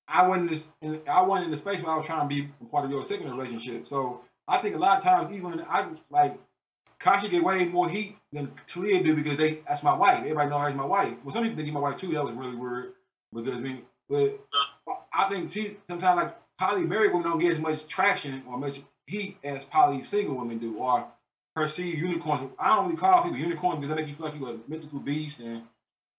I 0.09 0.27
wasn't 0.27 0.51
in 0.83 0.93
this, 0.93 1.01
I 1.09 1.23
wasn't 1.23 1.47
in 1.47 1.51
the 1.53 1.59
space 1.59 1.83
where 1.83 1.93
I 1.93 1.97
was 1.97 2.07
trying 2.07 2.29
to 2.29 2.35
be 2.35 2.49
part 2.71 2.85
of 2.85 2.91
your 2.91 3.05
second 3.05 3.31
relationship. 3.31 3.87
So 3.87 4.21
I 4.49 4.59
think 4.59 4.75
a 4.75 4.79
lot 4.79 4.99
of 4.99 5.05
times, 5.05 5.35
even 5.35 5.61
I 5.69 5.89
like, 6.11 6.39
Kasha 6.99 7.29
get 7.29 7.45
way 7.45 7.65
more 7.65 7.89
heat 7.89 8.17
than 8.35 8.53
Talia 8.67 9.03
do 9.03 9.15
because 9.15 9.39
they 9.39 9.61
that's 9.67 9.83
my 9.83 9.95
wife. 9.95 10.19
Everybody 10.19 10.51
know 10.51 10.59
her 10.59 10.69
as 10.69 10.75
my 10.75 10.85
wife. 10.85 11.15
Well, 11.25 11.33
some 11.33 11.45
people 11.45 11.57
think 11.57 11.73
my 11.73 11.81
wife 11.81 11.99
too. 11.99 12.13
That 12.13 12.25
was 12.25 12.35
really 12.35 12.57
weird 12.57 12.93
because 13.33 13.55
I 13.55 13.61
mean, 13.61 13.83
but 14.09 14.39
I 15.13 15.29
think 15.29 15.53
T, 15.53 15.77
sometimes 15.89 16.17
like 16.17 16.37
poly 16.59 16.83
married 16.83 17.13
women 17.13 17.31
don't 17.31 17.41
get 17.41 17.53
as 17.53 17.61
much 17.61 17.87
traction 17.87 18.43
or 18.49 18.59
much 18.59 18.81
heat 19.07 19.39
as 19.45 19.63
poly 19.71 20.03
single 20.03 20.37
women 20.37 20.59
do, 20.59 20.77
or 20.77 21.07
perceived 21.55 21.99
unicorns. 21.99 22.51
I 22.59 22.75
don't 22.75 22.87
really 22.87 22.97
call 22.97 23.23
people 23.23 23.39
unicorns 23.39 23.81
because 23.81 23.95
they 23.95 24.03
make 24.03 24.11
you 24.11 24.17
feel 24.17 24.27
like 24.27 24.39
you're 24.39 24.51
a 24.51 24.59
mythical 24.69 24.99
beast 24.99 25.39
and 25.39 25.63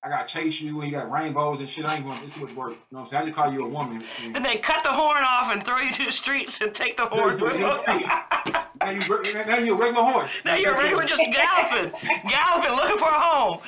I 0.03 0.09
gotta 0.09 0.28
chase 0.28 0.61
you 0.61 0.82
and 0.82 0.91
you 0.91 0.97
got 0.97 1.11
rainbows 1.11 1.59
and 1.59 1.70
shit. 1.70 1.84
I 1.84 1.95
ain't 1.95 2.05
gonna. 2.05 2.24
It's 2.24 2.36
too 2.36 2.45
much 2.45 2.55
work. 2.55 2.72
You 2.72 2.78
know 2.91 2.99
what 2.99 3.01
I'm 3.01 3.07
saying? 3.07 3.24
I 3.24 3.26
just 3.26 3.36
call 3.36 3.51
you 3.51 3.66
a 3.66 3.68
woman. 3.68 4.03
Then 4.32 4.43
they 4.43 4.57
cut 4.57 4.84
the 4.84 4.93
horn 4.93 5.24
off 5.24 5.51
and 5.51 5.66
throw 5.66 5.80
you 5.80 5.91
to 5.93 6.05
the 6.05 6.11
streets 6.11 6.59
and 6.61 6.76
take 6.76 6.95
the 6.97 7.07
horns 7.07 7.41
with 7.41 7.59
them. 7.59 8.55
Now 8.86 8.91
you 8.91 8.99
now 8.99 9.57
you're 9.57 9.75
a 9.75 9.79
regular 9.79 10.03
horse. 10.03 10.31
now 10.45 10.53
you're 10.53 10.75
regular 10.75 11.05
just 11.05 11.23
galloping, 11.31 11.91
galloping, 12.29 12.75
looking 12.75 12.97
for 12.99 13.09
a 13.09 13.19
home. 13.19 13.59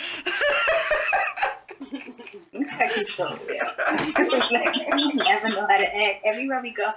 You 2.52 2.66
gotta 2.66 2.94
control 2.94 3.40
it. 3.42 5.00
You 5.00 5.14
never 5.16 5.48
know 5.50 5.66
how 5.68 5.78
to 5.78 5.96
act. 5.96 6.24
Everywhere 6.24 6.62
we 6.62 6.72
go. 6.72 6.94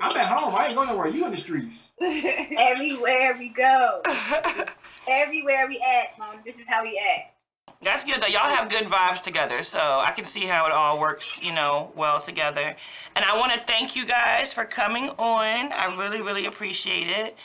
I'm 0.00 0.16
at 0.16 0.24
home. 0.24 0.54
I 0.54 0.68
ain't 0.68 0.76
going 0.76 0.88
nowhere. 0.88 1.08
You 1.08 1.26
in 1.26 1.32
the 1.32 1.36
streets. 1.36 1.74
Everywhere 2.00 3.36
we 3.38 3.48
go. 3.48 4.00
Everywhere 5.08 5.66
we 5.68 5.78
act, 5.86 6.18
mom. 6.18 6.36
This 6.44 6.58
is 6.58 6.66
how 6.66 6.82
we 6.82 6.98
act. 7.16 7.34
That's 7.82 8.04
good 8.04 8.22
though. 8.22 8.26
Y'all 8.26 8.54
have 8.54 8.70
good 8.70 8.84
vibes 8.84 9.22
together, 9.22 9.64
so 9.64 9.78
I 9.78 10.12
can 10.14 10.24
see 10.24 10.46
how 10.46 10.66
it 10.66 10.72
all 10.72 10.98
works, 11.00 11.38
you 11.40 11.52
know, 11.52 11.92
well 11.96 12.20
together. 12.20 12.76
And 13.16 13.24
I 13.24 13.36
want 13.36 13.52
to 13.54 13.60
thank 13.66 13.96
you 13.96 14.06
guys 14.06 14.52
for 14.52 14.64
coming 14.64 15.10
on. 15.10 15.72
I 15.72 15.96
really, 15.96 16.20
really 16.20 16.46
appreciate 16.46 17.08
it. 17.08 17.36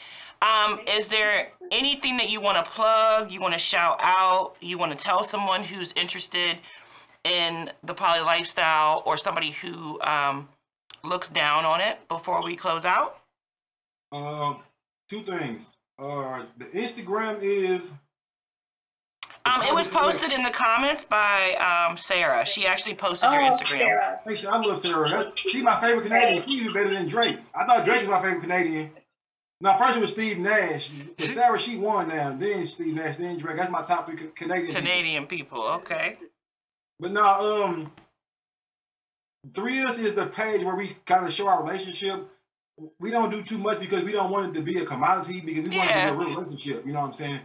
Um, 0.42 0.80
is 0.88 1.08
there 1.08 1.52
anything 1.72 2.18
that 2.18 2.30
you 2.30 2.42
want 2.42 2.64
to 2.64 2.72
plug? 2.72 3.32
You 3.32 3.42
want 3.42 3.54
to 3.54 3.60
shout 3.60 4.00
out? 4.02 4.56
You 4.62 4.78
want 4.78 4.98
to 4.98 5.04
tell 5.04 5.24
someone 5.24 5.64
who's 5.64 5.94
interested 5.96 6.58
in 7.24 7.72
the 7.84 7.94
poly 7.94 8.22
lifestyle 8.22 9.02
or 9.06 9.18
somebody 9.18 9.52
who 9.52 10.00
um, 10.02 10.48
looks 11.04 11.30
down 11.30 11.66
on 11.66 11.82
it 11.82 11.98
before 12.08 12.42
we 12.44 12.56
close 12.56 12.86
out? 12.86 13.18
Um, 14.12 14.60
two 15.10 15.24
things. 15.24 15.64
Uh, 15.98 16.44
the 16.58 16.66
Instagram 16.66 17.42
is 17.42 17.82
Um, 19.46 19.62
it 19.62 19.74
was 19.76 19.88
posted 19.88 20.32
in 20.32 20.42
the 20.42 20.50
comments 20.50 21.04
by 21.04 21.54
um, 21.56 21.98
Sarah. 21.98 22.46
She 22.46 22.66
actually 22.66 22.96
posted 22.96 23.32
your 23.32 23.44
Oh, 23.44 23.52
Instagram. 23.52 23.68
Sarah. 24.02 24.20
Hey, 24.26 24.48
I 24.48 24.58
love 24.58 24.80
Sarah. 24.80 25.08
That's, 25.08 25.40
she's 25.40 25.62
my 25.64 25.80
favorite 25.80 26.04
Canadian. 26.08 26.44
She's 26.48 26.62
even 26.62 26.74
better 26.74 26.94
than 26.98 27.08
Drake. 27.08 27.38
I 27.54 27.66
thought 27.66 27.86
Drake 27.86 28.02
was 28.02 28.10
my 28.10 28.22
favorite 28.24 28.42
Canadian. 28.42 28.90
No, 29.62 29.78
first 29.78 29.98
it 29.98 30.02
was 30.02 30.10
Steve 30.12 30.40
Nash. 30.40 30.90
Sarah, 31.20 31.60
she 31.60 31.78
won 31.78 32.10
now. 32.10 32.36
Then 32.36 32.68
Steve 32.68 32.96
Nash, 32.96 33.18
then 33.18 33.38
Drake. 33.38 33.58
That's 33.58 33.72
my 33.72 33.84
top 33.84 34.08
three 34.10 34.18
Canadian. 34.36 34.74
Canadian 34.76 35.28
people. 35.28 35.62
Okay. 35.64 36.18
But 37.00 37.12
now, 37.12 37.64
um, 37.64 37.92
Threes 39.54 39.98
is 40.00 40.16
the 40.16 40.26
page 40.26 40.64
where 40.64 40.76
we 40.76 40.98
kind 41.06 41.26
of 41.26 41.32
show 41.32 41.48
our 41.48 41.64
relationship. 41.64 42.28
We 43.00 43.12
don't 43.12 43.30
do 43.30 43.44
too 43.44 43.60
much 43.60 43.80
because 43.80 44.04
we 44.04 44.12
don't 44.12 44.32
want 44.32 44.50
it 44.50 44.60
to 44.60 44.66
be 44.66 44.80
a 44.80 44.86
commodity 44.86 45.40
because 45.40 45.70
we 45.70 45.78
want 45.78 45.90
it 45.92 45.94
to 45.94 46.00
Yeah. 46.00 46.10
be 46.10 46.16
a 46.16 46.18
real 46.18 46.30
relationship. 46.36 46.86
You 46.86 46.94
know 46.94 47.02
what 47.02 47.08
I'm 47.10 47.14
saying? 47.14 47.40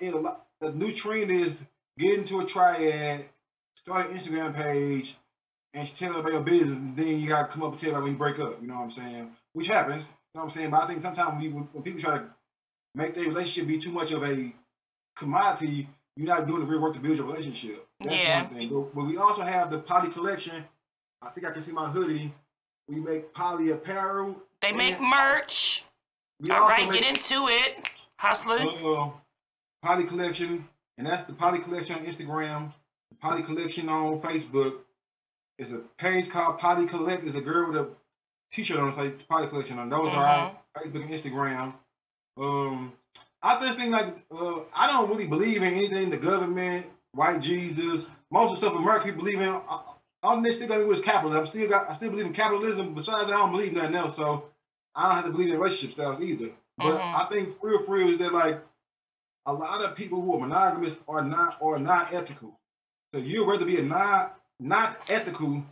It- 0.00 0.14
a 0.14 0.18
lot- 0.18 0.43
the 0.60 0.72
new 0.72 0.92
trend 0.92 1.30
is 1.30 1.58
get 1.98 2.18
into 2.18 2.40
a 2.40 2.44
triad, 2.44 3.26
start 3.76 4.10
an 4.10 4.16
Instagram 4.18 4.54
page, 4.54 5.16
and 5.74 5.88
tell 5.96 6.10
everybody 6.10 6.34
your 6.34 6.42
business, 6.42 6.78
and 6.78 6.96
then 6.96 7.20
you 7.20 7.28
gotta 7.28 7.48
come 7.48 7.62
up 7.62 7.72
and 7.72 7.80
tell 7.80 7.90
everybody 7.90 8.02
when 8.04 8.12
you 8.12 8.18
break 8.18 8.38
up. 8.38 8.60
You 8.60 8.68
know 8.68 8.74
what 8.74 8.84
I'm 8.84 8.90
saying? 8.92 9.30
Which 9.52 9.66
happens. 9.66 10.04
You 10.04 10.40
know 10.40 10.44
what 10.44 10.50
I'm 10.52 10.56
saying? 10.58 10.70
But 10.70 10.82
I 10.82 10.86
think 10.86 11.02
sometimes 11.02 11.40
we, 11.40 11.48
when, 11.48 11.64
when 11.72 11.82
people 11.82 12.00
try 12.00 12.18
to 12.18 12.24
make 12.94 13.14
their 13.14 13.24
relationship 13.24 13.66
be 13.68 13.78
too 13.78 13.92
much 13.92 14.10
of 14.12 14.22
a 14.24 14.52
commodity, 15.16 15.88
you're 16.16 16.26
not 16.28 16.46
doing 16.46 16.60
the 16.60 16.66
real 16.66 16.80
work 16.80 16.94
to 16.94 17.00
build 17.00 17.16
your 17.16 17.26
relationship. 17.26 17.86
That's 18.00 18.14
Yeah. 18.14 18.42
one 18.44 18.54
thing. 18.54 18.68
But, 18.68 18.94
but 18.94 19.04
we 19.04 19.16
also 19.16 19.42
have 19.42 19.70
the 19.70 19.78
poly 19.78 20.10
collection. 20.10 20.64
I 21.22 21.30
think 21.30 21.46
I 21.46 21.50
can 21.50 21.62
see 21.62 21.72
my 21.72 21.88
hoodie. 21.90 22.32
We 22.88 22.96
make 22.96 23.32
poly 23.32 23.70
apparel. 23.70 24.36
They 24.60 24.72
make 24.72 25.00
merch. 25.00 25.84
We 26.40 26.50
All 26.50 26.68
make, 26.68 26.92
get 26.92 27.02
into 27.04 27.48
it. 27.48 27.88
Hustler. 28.16 28.58
uh, 28.58 29.10
poly 29.84 30.04
collection, 30.04 30.66
and 30.98 31.06
that's 31.06 31.26
the 31.26 31.34
poly 31.34 31.58
collection 31.60 31.96
on 31.96 32.06
Instagram. 32.06 32.72
The 33.10 33.16
poly 33.20 33.42
collection 33.42 33.88
on 33.88 34.20
Facebook. 34.20 34.76
It's 35.58 35.70
a 35.70 35.78
page 35.98 36.30
called 36.30 36.58
Poly 36.58 36.86
Collect. 36.86 37.24
It's 37.24 37.36
a 37.36 37.40
girl 37.40 37.68
with 37.68 37.76
a 37.76 37.88
t-shirt 38.52 38.78
on, 38.78 38.94
say 38.96 39.10
Poly 39.28 39.46
Collection 39.48 39.78
on. 39.78 39.88
Those 39.88 40.08
are 40.08 40.26
on 40.26 40.56
Facebook 40.76 41.02
and 41.04 41.10
Instagram. 41.10 41.74
Um, 42.36 42.92
I 43.42 43.60
just 43.64 43.78
think 43.78 43.92
like 43.92 44.16
uh, 44.32 44.60
I 44.74 44.86
don't 44.88 45.08
really 45.10 45.26
believe 45.26 45.62
in 45.62 45.74
anything 45.74 46.10
the 46.10 46.16
government, 46.16 46.86
white 47.12 47.40
Jesus, 47.40 48.08
most 48.32 48.54
of 48.54 48.60
the 48.60 48.66
stuff 48.66 48.78
America 48.80 49.04
people 49.06 49.22
believe 49.22 49.40
in. 49.40 49.48
uh, 49.48 49.78
All 50.24 50.40
this 50.40 50.56
still 50.56 50.66
got 50.66 50.76
to 50.78 50.82
do 50.84 50.88
with 50.88 51.04
capitalism. 51.04 51.40
I'm 51.42 51.46
still 51.46 51.68
got 51.68 51.90
I 51.90 51.96
still 51.96 52.10
believe 52.10 52.26
in 52.26 52.32
capitalism. 52.32 52.94
Besides, 52.94 53.26
that, 53.28 53.34
I 53.34 53.38
don't 53.38 53.52
believe 53.52 53.68
in 53.68 53.74
nothing 53.78 53.94
else. 53.94 54.16
So 54.16 54.46
I 54.96 55.02
don't 55.06 55.14
have 55.16 55.24
to 55.26 55.30
believe 55.30 55.50
in 55.52 55.60
relationship 55.60 55.92
styles 55.92 56.20
either. 56.20 56.50
But 56.78 56.98
Mhm. 56.98 57.14
I 57.14 57.28
think 57.28 57.50
real 57.62 57.78
for 57.84 57.92
real 57.92 58.10
is 58.14 58.18
that 58.18 58.32
like 58.32 58.60
a 59.46 59.52
lot 59.52 59.82
of 59.84 59.94
people 59.96 60.20
who 60.22 60.34
are 60.34 60.40
monogamous 60.40 60.94
are 61.08 61.22
not 61.22 61.58
are 61.62 61.78
not 61.78 62.12
ethical. 62.12 62.58
So 63.12 63.18
you'd 63.20 63.46
rather 63.46 63.64
be 63.64 63.78
a 63.78 63.82
not 63.82 64.38
not 64.60 64.98
ethical. 65.08 65.62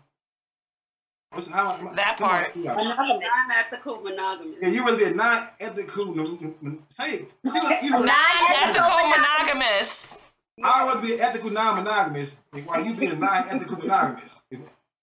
What's, 1.30 1.48
how, 1.48 1.78
That 1.96 2.18
come 2.18 2.28
on, 2.28 2.30
part. 2.44 2.56
yeah. 2.56 2.74
Monogamous. 2.74 3.28
Non-ethical 3.48 4.00
monogamous. 4.02 4.58
Yeah, 4.60 4.68
you 4.68 4.84
rather 4.84 4.98
be 4.98 5.04
a 5.04 5.10
non-ethical. 5.14 6.20
n- 6.20 6.38
n- 6.42 6.54
n- 6.62 6.78
Say 6.90 7.10
it. 7.12 7.30
See 7.46 7.58
what- 7.58 7.82
you- 7.82 7.90
Non-ethical 7.90 9.08
monogamous. 9.08 10.18
I'd 10.62 10.84
rather 10.86 11.00
be 11.00 11.14
an 11.14 11.20
ethical 11.20 11.48
non-monogamous 11.50 12.30
than 12.52 12.66
while 12.66 12.84
you 12.84 12.94
be 12.94 13.06
a 13.06 13.16
non-ethical 13.16 13.78
monogamous. 13.78 14.30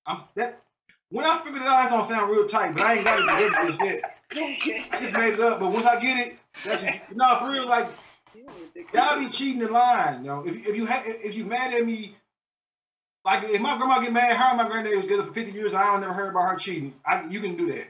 I'm 0.05 0.21
that. 0.35 0.61
When 1.09 1.25
I 1.25 1.43
figured 1.43 1.63
it 1.63 1.67
out, 1.67 1.81
it's 1.85 1.89
gonna 1.91 2.07
sound 2.07 2.29
real 2.31 2.47
tight, 2.47 2.75
but 2.75 2.83
I 2.83 2.93
ain't 2.93 3.03
got 3.03 3.19
it 3.41 3.49
together 3.49 3.71
just 3.71 4.65
yet. 4.65 4.91
I 4.93 4.99
just 5.01 5.13
made 5.15 5.33
it 5.33 5.39
up, 5.39 5.59
but 5.59 5.71
once 5.71 5.87
I 5.87 5.99
get 5.99 6.27
it, 6.27 6.37
that's 6.63 6.83
no 7.15 7.39
for 7.39 7.49
real. 7.49 7.67
Like 7.67 7.89
y'all 8.93 9.19
be 9.19 9.29
cheating 9.29 9.61
in 9.61 9.71
line, 9.71 10.23
you 10.23 10.27
know. 10.27 10.43
If 10.45 10.67
if 10.67 10.75
you 10.75 10.85
ha- 10.85 11.03
if 11.05 11.35
you 11.35 11.45
mad 11.45 11.73
at 11.73 11.85
me, 11.85 12.15
like 13.25 13.43
if 13.43 13.61
my 13.61 13.77
grandma 13.77 13.99
get 13.99 14.13
mad, 14.13 14.35
her 14.35 14.43
and 14.43 14.57
my 14.57 14.67
granddad 14.67 14.95
was 14.95 15.03
together 15.03 15.25
for 15.25 15.33
fifty 15.33 15.51
years, 15.51 15.73
I 15.73 15.85
don't 15.85 16.01
never 16.01 16.13
heard 16.13 16.29
about 16.29 16.51
her 16.51 16.57
cheating. 16.57 16.93
I 17.05 17.25
you 17.29 17.39
can 17.41 17.55
do 17.57 17.71
that, 17.73 17.87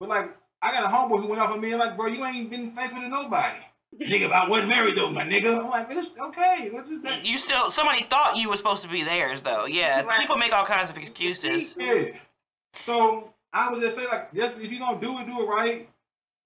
but 0.00 0.08
like 0.08 0.36
I 0.62 0.72
got 0.72 0.84
a 0.84 0.88
homeboy 0.88 1.20
who 1.20 1.28
went 1.28 1.42
off 1.42 1.50
on 1.50 1.60
me 1.60 1.70
and 1.72 1.78
like, 1.78 1.96
bro, 1.96 2.06
you 2.06 2.24
ain't 2.24 2.50
been 2.50 2.74
faithful 2.74 3.00
to 3.00 3.08
nobody. 3.08 3.58
nigga, 4.00 4.32
I 4.32 4.48
wasn't 4.48 4.70
married 4.70 4.96
though, 4.96 5.10
my 5.10 5.22
nigga. 5.22 5.58
I'm 5.58 5.68
like, 5.68 5.88
it's 5.90 6.10
okay. 6.18 6.70
Just 6.88 7.02
that. 7.02 7.24
You 7.24 7.38
still 7.38 7.70
somebody 7.70 8.06
thought 8.08 8.36
you 8.36 8.48
was 8.48 8.58
supposed 8.58 8.82
to 8.82 8.88
be 8.88 9.04
theirs 9.04 9.42
though. 9.42 9.66
Yeah. 9.66 10.00
Right. 10.02 10.20
People 10.20 10.36
make 10.36 10.52
all 10.52 10.66
kinds 10.66 10.90
of 10.90 10.96
excuses. 10.96 11.74
Yeah. 11.76 12.06
So 12.86 13.32
I 13.52 13.70
was 13.70 13.80
just 13.80 13.96
say 13.96 14.06
like, 14.06 14.28
yes, 14.32 14.54
if 14.58 14.72
you 14.72 14.78
gonna 14.78 15.00
do 15.00 15.18
it, 15.18 15.26
do 15.26 15.42
it 15.42 15.46
right. 15.46 15.88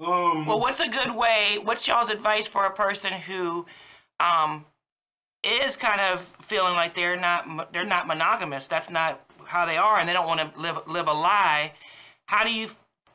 Um. 0.00 0.46
Well, 0.46 0.60
what's 0.60 0.80
a 0.80 0.88
good 0.88 1.14
way? 1.14 1.58
What's 1.62 1.86
y'all's 1.86 2.10
advice 2.10 2.46
for 2.46 2.66
a 2.66 2.70
person 2.70 3.12
who 3.12 3.66
um 4.20 4.64
is 5.42 5.76
kind 5.76 6.00
of 6.00 6.22
feeling 6.48 6.74
like 6.74 6.94
they're 6.94 7.18
not 7.18 7.72
they're 7.72 7.84
not 7.84 8.06
monogamous. 8.06 8.66
That's 8.66 8.90
not 8.90 9.20
how 9.44 9.66
they 9.66 9.76
are 9.76 9.98
and 9.98 10.08
they 10.08 10.12
don't 10.12 10.26
want 10.26 10.54
to 10.54 10.60
live 10.60 10.76
live 10.86 11.06
a 11.06 11.12
lie. 11.12 11.72
How 12.26 12.44
do 12.44 12.50
you 12.50 12.70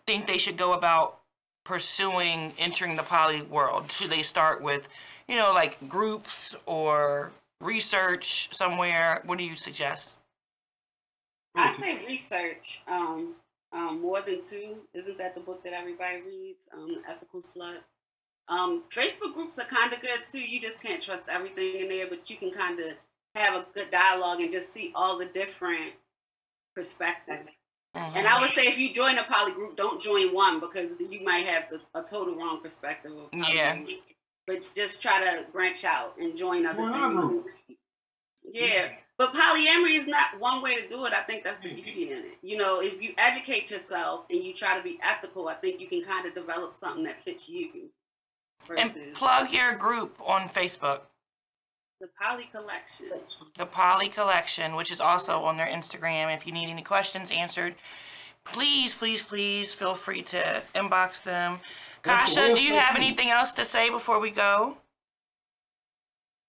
think 0.06 0.28
they 0.28 0.38
should 0.38 0.58
go 0.58 0.74
about 0.74 1.20
pursuing 1.66 2.54
entering 2.58 2.96
the 2.96 3.04
poly 3.04 3.42
world? 3.42 3.92
Should 3.92 4.12
they 4.12 4.24
start 4.24 4.62
with, 4.62 4.88
you 5.28 5.36
know, 5.36 5.52
like 5.54 5.88
groups 5.90 6.56
or 6.66 7.32
research 7.62 8.50
somewhere? 8.52 9.22
What 9.26 9.38
do 9.38 9.44
you 9.44 9.56
suggest? 9.56 10.12
I 11.56 11.74
say 11.76 12.04
research. 12.08 12.82
Um, 12.88 13.36
um, 13.74 14.02
more 14.02 14.22
than 14.22 14.42
two. 14.44 14.76
Isn't 14.94 15.18
that 15.18 15.36
the 15.36 15.42
book 15.42 15.64
that 15.64 15.74
everybody 15.74 16.22
reads? 16.22 16.68
Um, 16.74 16.88
the 17.04 17.10
Ethical 17.12 17.42
Slut. 17.42 17.78
Um, 18.50 18.84
Facebook 18.96 19.34
groups 19.34 19.58
are 19.60 19.66
kind 19.66 19.94
of 19.94 20.02
good 20.02 20.26
too. 20.30 20.40
You 20.42 20.60
just 20.60 20.82
can't 20.82 21.02
trust 21.02 21.26
everything 21.30 21.76
in 21.78 21.88
there, 21.90 22.08
but 22.10 22.30
you 22.30 22.36
can 22.38 22.52
kind 22.52 22.80
of 22.80 22.88
have 23.36 23.56
a 23.56 23.66
good 23.74 23.90
dialogue 23.90 24.42
and 24.42 24.52
just 24.52 24.74
see 24.74 24.92
all 24.96 25.18
the 25.18 25.26
different 25.26 25.94
perspectives. 26.76 27.50
And 27.96 28.28
I 28.28 28.42
would 28.42 28.50
say 28.56 28.64
if 28.68 28.78
you 28.80 28.92
join 28.92 29.20
a 29.20 29.24
poly 29.24 29.52
group, 29.52 29.78
don't 29.78 30.02
join 30.02 30.34
one 30.34 30.60
because 30.60 30.92
you 31.00 31.24
might 31.24 31.46
have 31.46 31.66
the, 31.70 31.80
a 32.00 32.04
total 32.04 32.36
wrong 32.36 32.60
perspective 32.62 33.12
of 33.12 33.30
Yeah. 33.32 33.76
polyamory. 33.76 34.00
But 34.48 34.68
just 34.76 35.02
try 35.02 35.20
to 35.24 35.44
branch 35.52 35.84
out 35.86 36.16
and 36.20 36.36
join 36.36 36.66
other 36.66 36.80
Join 36.80 36.90
our 36.92 37.10
things. 37.12 37.22
group. 37.22 37.46
Yeah, 38.52 38.90
but 39.18 39.34
polyamory 39.34 40.00
is 40.00 40.08
not 40.08 40.40
one 40.40 40.62
way 40.62 40.82
to 40.82 40.88
do 40.88 41.06
it. 41.06 41.14
I 41.14 41.22
think 41.24 41.44
that's 41.44 41.60
the 41.60 41.70
mm-hmm. 41.70 41.84
beauty 41.84 42.12
in 42.12 42.20
it. 42.20 42.38
You 42.42 42.58
know, 42.58 42.80
if 42.80 43.02
you 43.02 43.14
educate 43.18 43.70
yourself 43.70 44.26
and 44.30 44.44
you 44.44 44.54
try 44.54 44.78
to 44.78 44.84
be 44.84 45.00
ethical, 45.04 45.48
I 45.48 45.56
think 45.56 45.80
you 45.80 45.88
can 45.88 46.04
kind 46.04 46.26
of 46.26 46.34
develop 46.34 46.74
something 46.74 47.04
that 47.04 47.24
fits 47.24 47.48
you. 47.48 47.90
Versus 48.68 48.92
And 48.96 49.14
plug 49.14 49.52
your 49.52 49.76
group 49.76 50.18
on 50.26 50.50
Facebook. 50.50 51.02
the 52.00 52.08
poly 52.20 52.50
collection. 52.52 53.08
the 53.58 53.66
Poly 53.66 54.10
Collection, 54.10 54.76
which 54.76 54.92
is 54.92 55.00
also 55.00 55.44
on 55.44 55.58
their 55.58 55.68
Instagram. 55.68 56.36
If 56.36 56.48
you 56.48 56.52
need 56.52 56.70
any 56.70 56.82
questions 56.82 57.30
answered, 57.30 57.76
please, 58.46 58.94
please, 58.94 59.22
please 59.22 59.74
feel 59.74 59.96
free 59.96 60.24
to 60.24 60.64
inbox 60.76 61.22
them. 61.24 61.60
Kasha, 62.02 62.54
do 62.54 62.62
you 62.62 62.74
have 62.74 62.96
anything 62.96 63.30
else 63.30 63.54
to 63.54 63.66
say 63.66 63.90
before 63.90 64.20
we 64.20 64.32
go? 64.32 64.78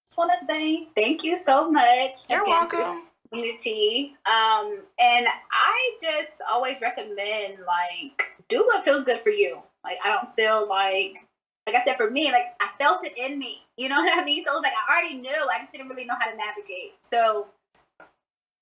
Just 0.05 0.17
want 0.17 0.31
to 0.39 0.45
say 0.45 0.87
thank 0.95 1.23
you 1.23 1.35
so 1.35 1.69
much. 1.69 2.13
You're 2.29 2.43
again 2.43 2.69
welcome. 2.71 3.03
Community. 3.29 4.15
Um, 4.25 4.81
and 4.99 5.27
I 5.51 5.91
just 6.01 6.37
always 6.49 6.75
recommend 6.81 7.57
like 7.65 8.27
do 8.47 8.63
what 8.65 8.85
feels 8.85 9.03
good 9.03 9.21
for 9.23 9.29
you. 9.29 9.59
Like 9.83 9.97
I 10.03 10.09
don't 10.09 10.35
feel 10.35 10.67
like 10.69 11.25
like 11.65 11.75
I 11.75 11.83
said 11.83 11.97
for 11.97 12.11
me, 12.11 12.31
like 12.31 12.55
I 12.61 12.69
felt 12.77 13.05
it 13.05 13.17
in 13.17 13.37
me. 13.39 13.61
You 13.77 13.89
know 13.89 13.99
what 13.99 14.17
I 14.17 14.23
mean? 14.23 14.41
So 14.45 14.51
it 14.51 14.55
was 14.55 14.63
like 14.63 14.71
I 14.71 14.93
already 14.93 15.15
knew. 15.15 15.29
I 15.29 15.59
just 15.59 15.73
didn't 15.73 15.89
really 15.89 16.05
know 16.05 16.13
how 16.17 16.31
to 16.31 16.37
navigate. 16.37 16.93
So 17.11 17.47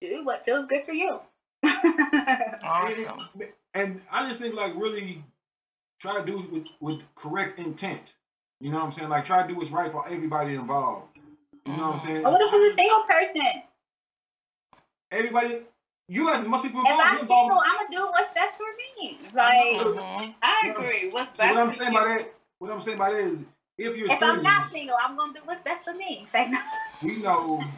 do 0.02 0.26
what 0.26 0.44
feels 0.44 0.66
good 0.66 0.86
for 0.86 0.92
you. 0.92 1.20
Awesome. 2.64 3.30
And, 3.40 3.50
and 3.76 4.02
I 4.12 4.28
just 4.28 4.42
think 4.42 4.56
like 4.56 4.74
really 4.76 5.24
try 6.00 6.20
to 6.20 6.26
do 6.26 6.40
it 6.40 6.52
with, 6.52 6.66
with 6.80 7.02
correct 7.16 7.60
intent. 7.60 8.16
You 8.60 8.72
know 8.72 8.78
what 8.78 8.86
I'm 8.86 8.92
saying? 8.94 9.10
Like 9.10 9.26
try 9.26 9.44
to 9.44 9.48
do 9.48 9.56
what's 9.56 9.70
right 9.70 9.92
for 9.92 10.08
everybody 10.08 10.56
involved. 10.56 11.13
You 11.66 11.78
know 11.78 11.92
what 11.92 11.96
I'm 11.96 12.06
saying? 12.06 12.24
But 12.24 12.32
what 12.34 12.42
if 12.42 12.54
it's 12.54 12.74
a 12.74 12.76
single 12.76 13.00
person? 13.04 13.64
Everybody, 15.12 15.60
you 16.10 16.26
got 16.26 16.46
most 16.46 16.64
people 16.64 16.82
If. 16.86 17.00
I'm 17.00 17.14
you 17.16 17.22
involved. 17.22 17.50
single, 17.50 17.64
I'm 17.64 17.78
gonna 17.88 17.98
do 17.98 18.12
what's 18.12 18.34
best 18.34 18.56
for 18.58 18.66
me. 18.78 19.18
Like 19.34 19.78
Mhm. 19.78 20.36
I 20.42 20.68
agree. 20.70 21.10
What's 21.12 21.32
So 21.32 21.38
best 21.38 21.56
what 21.56 21.62
I'm 21.64 21.72
for 21.74 21.80
saying 21.80 21.94
you? 21.94 22.00
by 22.00 22.08
that, 22.08 22.34
what 22.60 22.72
I'm 22.72 22.82
saying 22.82 22.98
by 22.98 23.12
that 23.12 23.20
is, 23.20 23.40
if 23.78 23.96
you're 23.96 24.08
if 24.08 24.20
single, 24.20 24.30
I'm 24.30 24.44
not 24.44 24.72
single, 24.72 24.98
I'm 25.02 25.16
gonna 25.16 25.34
do 25.34 25.40
what's 25.46 25.62
best 25.64 25.84
for 25.86 25.94
me. 25.94 26.26
Say 26.30 26.50
no. 26.50 26.60
we 27.02 27.18
know. 27.18 27.64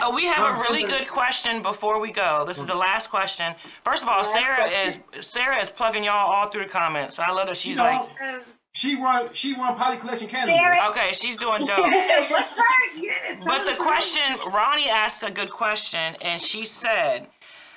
Oh, 0.00 0.10
we 0.12 0.24
have 0.24 0.42
a 0.42 0.54
Um, 0.54 0.60
really 0.60 0.82
good 0.82 1.06
question 1.06 1.62
before 1.62 2.00
we 2.00 2.10
go. 2.10 2.44
This 2.46 2.58
is 2.58 2.66
the 2.66 2.74
last 2.74 3.08
question. 3.10 3.54
First 3.84 4.02
of 4.02 4.08
all, 4.08 4.22
Last 4.22 4.32
Sarah 4.32 4.68
question. 4.68 5.04
is 5.20 5.28
Sarah 5.28 5.62
is 5.62 5.70
plugging 5.70 6.02
y'all 6.02 6.32
all 6.32 6.48
through 6.48 6.64
the 6.64 6.70
comments. 6.70 7.14
So 7.16 7.22
I 7.22 7.30
love 7.30 7.46
that 7.46 7.56
she's 7.58 7.76
You 7.76 7.82
know, 7.82 7.84
like, 7.84 8.20
Uh, 8.20 8.40
She 8.74 8.96
run. 8.96 9.28
She 9.34 9.54
run 9.54 9.76
Poly 9.76 9.98
Collection 9.98 10.28
Canada. 10.28 10.56
Sarah- 10.56 10.90
okay, 10.90 11.12
she's 11.12 11.36
doing 11.36 11.66
dope. 11.66 11.78
what's 12.30 12.52
her? 12.52 12.64
You 12.96 13.10
didn't 13.10 13.42
tell 13.42 13.58
But 13.58 13.70
the 13.70 13.76
question, 13.76 14.22
Ronnie 14.50 14.88
asked 14.88 15.22
a 15.22 15.30
good 15.30 15.50
question, 15.50 16.16
and 16.22 16.40
she 16.40 16.64
said, 16.64 17.26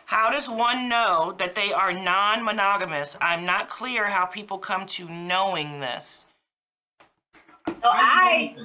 How 0.06 0.30
does 0.30 0.48
one 0.48 0.88
know 0.88 1.36
that 1.38 1.54
they 1.54 1.74
are 1.74 1.92
non 1.92 2.46
monogamous? 2.46 3.18
I'm 3.20 3.44
not 3.44 3.70
clear 3.70 4.06
how 4.06 4.26
people 4.26 4.58
come 4.58 4.88
to 4.88 5.10
knowing 5.10 5.82
this. 5.82 6.26
So 7.68 7.74
I, 7.84 8.56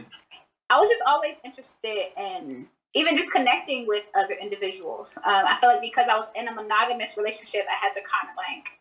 I 0.68 0.78
was 0.78 0.89
just 0.89 1.03
always 1.07 1.35
interested 1.45 2.12
in 2.16 2.66
even 2.95 3.16
just 3.16 3.33
connecting 3.33 3.89
with 3.89 4.05
other 4.14 4.35
individuals. 4.35 5.12
Um, 5.16 5.47
I 5.47 5.59
feel 5.61 5.70
like 5.70 5.81
because 5.81 6.07
I 6.09 6.16
was 6.16 6.28
in 6.37 6.47
a 6.47 6.55
monogamous 6.55 7.16
relationship, 7.16 7.62
I 7.68 7.85
had 7.85 7.93
to 7.95 8.01
kind 8.01 8.31
of 8.31 8.37
like 8.37 8.80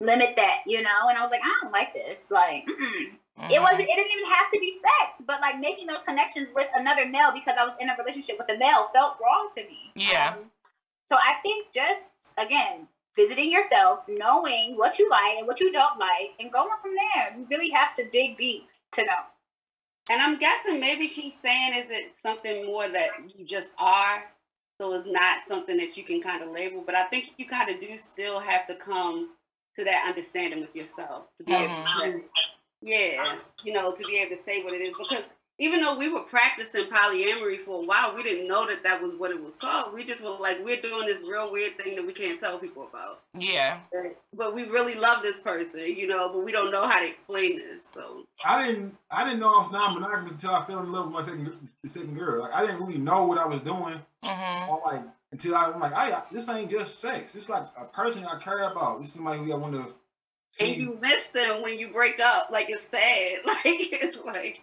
limit 0.00 0.34
that, 0.36 0.58
you 0.66 0.82
know. 0.82 1.08
And 1.08 1.18
I 1.18 1.22
was 1.22 1.30
like, 1.30 1.42
I 1.44 1.52
don't 1.62 1.72
like 1.72 1.94
this. 1.94 2.30
Like, 2.30 2.64
mm-mm. 2.66 3.16
Mhm. 3.40 3.50
it 3.50 3.60
wasn't. 3.60 3.82
It 3.82 3.96
didn't 3.96 4.12
even 4.12 4.30
have 4.32 4.50
to 4.52 4.60
be 4.60 4.72
sex, 4.72 5.22
but 5.26 5.40
like 5.40 5.58
making 5.58 5.86
those 5.86 6.02
connections 6.02 6.48
with 6.54 6.68
another 6.74 7.06
male 7.06 7.32
because 7.32 7.56
I 7.58 7.64
was 7.64 7.74
in 7.80 7.88
a 7.88 7.96
relationship 7.96 8.36
with 8.38 8.50
a 8.50 8.58
male 8.58 8.88
felt 8.92 9.16
wrong 9.22 9.48
to 9.56 9.62
me. 9.62 9.92
Yeah. 9.94 10.34
Um, 10.36 10.50
so 11.08 11.16
I 11.16 11.40
think 11.42 11.72
just 11.72 12.32
again 12.36 12.86
visiting 13.16 13.50
yourself, 13.50 14.00
knowing 14.08 14.76
what 14.76 14.98
you 14.98 15.08
like 15.10 15.38
and 15.38 15.46
what 15.46 15.58
you 15.60 15.72
don't 15.72 15.98
like, 15.98 16.32
and 16.38 16.52
going 16.52 16.70
from 16.82 16.92
there. 16.94 17.36
You 17.38 17.46
really 17.50 17.70
have 17.70 17.94
to 17.96 18.08
dig 18.10 18.36
deep 18.38 18.68
to 18.92 19.04
know. 19.04 19.22
And 20.08 20.20
I'm 20.20 20.38
guessing 20.38 20.80
maybe 20.80 21.06
she's 21.06 21.34
saying 21.40 21.74
is 21.74 21.86
it 21.90 22.12
something 22.20 22.66
more 22.66 22.88
that 22.88 23.10
you 23.34 23.44
just 23.44 23.70
are, 23.78 24.24
so 24.78 24.92
it's 24.94 25.06
not 25.06 25.38
something 25.46 25.76
that 25.78 25.96
you 25.96 26.04
can 26.04 26.20
kind 26.20 26.42
of 26.42 26.50
label. 26.50 26.82
But 26.84 26.94
I 26.94 27.06
think 27.06 27.30
you 27.36 27.46
kind 27.46 27.70
of 27.70 27.80
do 27.80 27.96
still 27.96 28.38
have 28.40 28.66
to 28.66 28.74
come 28.74 29.30
to 29.76 29.84
that 29.84 30.04
understanding 30.06 30.60
with 30.60 30.74
yourself 30.74 31.24
to 31.38 31.44
be 31.44 31.52
able 31.54 31.82
to, 31.84 31.90
say- 31.98 32.24
yeah, 32.82 33.22
you 33.62 33.72
know, 33.72 33.92
to 33.94 34.04
be 34.04 34.16
able 34.18 34.36
to 34.36 34.42
say 34.42 34.62
what 34.62 34.72
it 34.72 34.78
is. 34.80 34.94
Because 34.98 35.22
even 35.58 35.82
though 35.82 35.98
we 35.98 36.08
were 36.10 36.22
practicing 36.22 36.86
polyamory 36.86 37.60
for 37.62 37.82
a 37.82 37.86
while, 37.86 38.16
we 38.16 38.22
didn't 38.22 38.48
know 38.48 38.66
that 38.66 38.82
that 38.82 39.02
was 39.02 39.14
what 39.16 39.30
it 39.30 39.38
was 39.38 39.54
called. 39.54 39.92
We 39.92 40.02
just 40.02 40.24
were 40.24 40.30
like, 40.40 40.64
we're 40.64 40.80
doing 40.80 41.06
this 41.06 41.20
real 41.20 41.52
weird 41.52 41.76
thing 41.76 41.94
that 41.96 42.06
we 42.06 42.14
can't 42.14 42.40
tell 42.40 42.58
people 42.58 42.88
about. 42.88 43.20
Yeah. 43.38 43.80
But 44.34 44.54
we 44.54 44.62
really 44.64 44.94
love 44.94 45.22
this 45.22 45.38
person, 45.38 45.80
you 45.80 46.06
know, 46.06 46.30
but 46.32 46.42
we 46.42 46.52
don't 46.52 46.70
know 46.70 46.88
how 46.88 46.98
to 47.00 47.06
explain 47.06 47.58
this. 47.58 47.82
So 47.92 48.24
I 48.42 48.66
didn't 48.66 48.96
I 49.10 49.24
didn't 49.24 49.40
know 49.40 49.48
I 49.48 49.62
was 49.64 49.72
non-monogamous 49.72 50.32
until 50.32 50.50
I 50.52 50.66
fell 50.66 50.78
in 50.80 50.90
love 50.90 51.04
with 51.06 51.12
my 51.12 51.22
second 51.24 51.52
second 51.92 52.18
girl. 52.18 52.40
Like 52.40 52.54
I 52.54 52.62
didn't 52.62 52.80
really 52.82 52.98
know 52.98 53.24
what 53.26 53.36
I 53.36 53.44
was 53.44 53.60
doing. 53.60 54.00
hmm 54.24 54.70
Or 54.70 54.80
like 54.86 55.02
until 55.32 55.54
I'm 55.54 55.80
like, 55.80 55.92
I 55.92 56.22
this 56.32 56.48
ain't 56.48 56.70
just 56.70 57.00
sex. 57.00 57.34
It's 57.34 57.48
like 57.48 57.66
a 57.78 57.84
person 57.84 58.24
I 58.24 58.38
care 58.38 58.70
about. 58.70 59.00
This 59.00 59.08
is 59.08 59.14
somebody 59.14 59.38
who 59.38 59.52
I 59.52 59.56
want 59.56 59.74
to 59.74 59.94
and 60.58 60.76
you 60.76 60.98
miss 61.00 61.28
them 61.28 61.62
when 61.62 61.78
you 61.78 61.88
break 61.88 62.18
up. 62.18 62.48
Like 62.50 62.66
it's 62.68 62.84
sad. 62.90 63.40
Like 63.44 63.62
it's 63.64 64.18
like, 64.24 64.60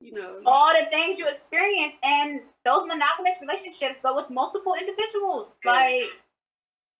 you 0.00 0.14
know. 0.14 0.40
All 0.46 0.72
the 0.72 0.86
things 0.90 1.18
you 1.18 1.28
experience 1.28 1.94
and 2.02 2.40
those 2.64 2.86
monogamous 2.86 3.34
relationships, 3.40 3.98
but 4.02 4.16
with 4.16 4.30
multiple 4.30 4.74
individuals. 4.78 5.50
Yeah. 5.64 5.72
Like, 5.72 6.02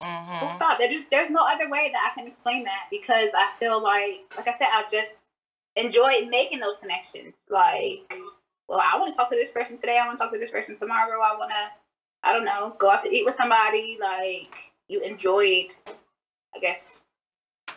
hmm 0.01 0.39
full 0.39 0.51
stop. 0.51 0.79
There's 0.79 0.91
just 0.91 1.09
there's 1.09 1.29
no 1.29 1.41
other 1.41 1.69
way 1.69 1.89
that 1.93 2.11
I 2.11 2.19
can 2.19 2.27
explain 2.27 2.63
that 2.65 2.87
because 2.91 3.29
I 3.33 3.57
feel 3.59 3.81
like, 3.81 4.21
like 4.35 4.47
I 4.47 4.57
said, 4.57 4.67
I 4.71 4.83
just 4.91 5.29
enjoy 5.75 6.27
making 6.29 6.59
those 6.59 6.77
connections. 6.77 7.39
Like, 7.49 8.13
well, 8.67 8.81
I 8.83 8.97
want 8.97 9.11
to 9.11 9.17
talk 9.17 9.29
to 9.29 9.35
this 9.35 9.51
person 9.51 9.77
today. 9.77 9.97
I 9.97 10.05
want 10.05 10.17
to 10.17 10.23
talk 10.23 10.33
to 10.33 10.39
this 10.39 10.51
person 10.51 10.75
tomorrow. 10.75 11.21
I 11.21 11.37
want 11.37 11.51
to, 11.51 11.82
I 12.23 12.31
don't 12.31 12.45
know, 12.45 12.75
go 12.79 12.89
out 12.89 13.01
to 13.03 13.09
eat 13.09 13.25
with 13.25 13.35
somebody. 13.35 13.97
Like, 13.99 14.53
you 14.87 15.01
enjoyed, 15.01 15.75
I 16.55 16.59
guess, 16.61 16.99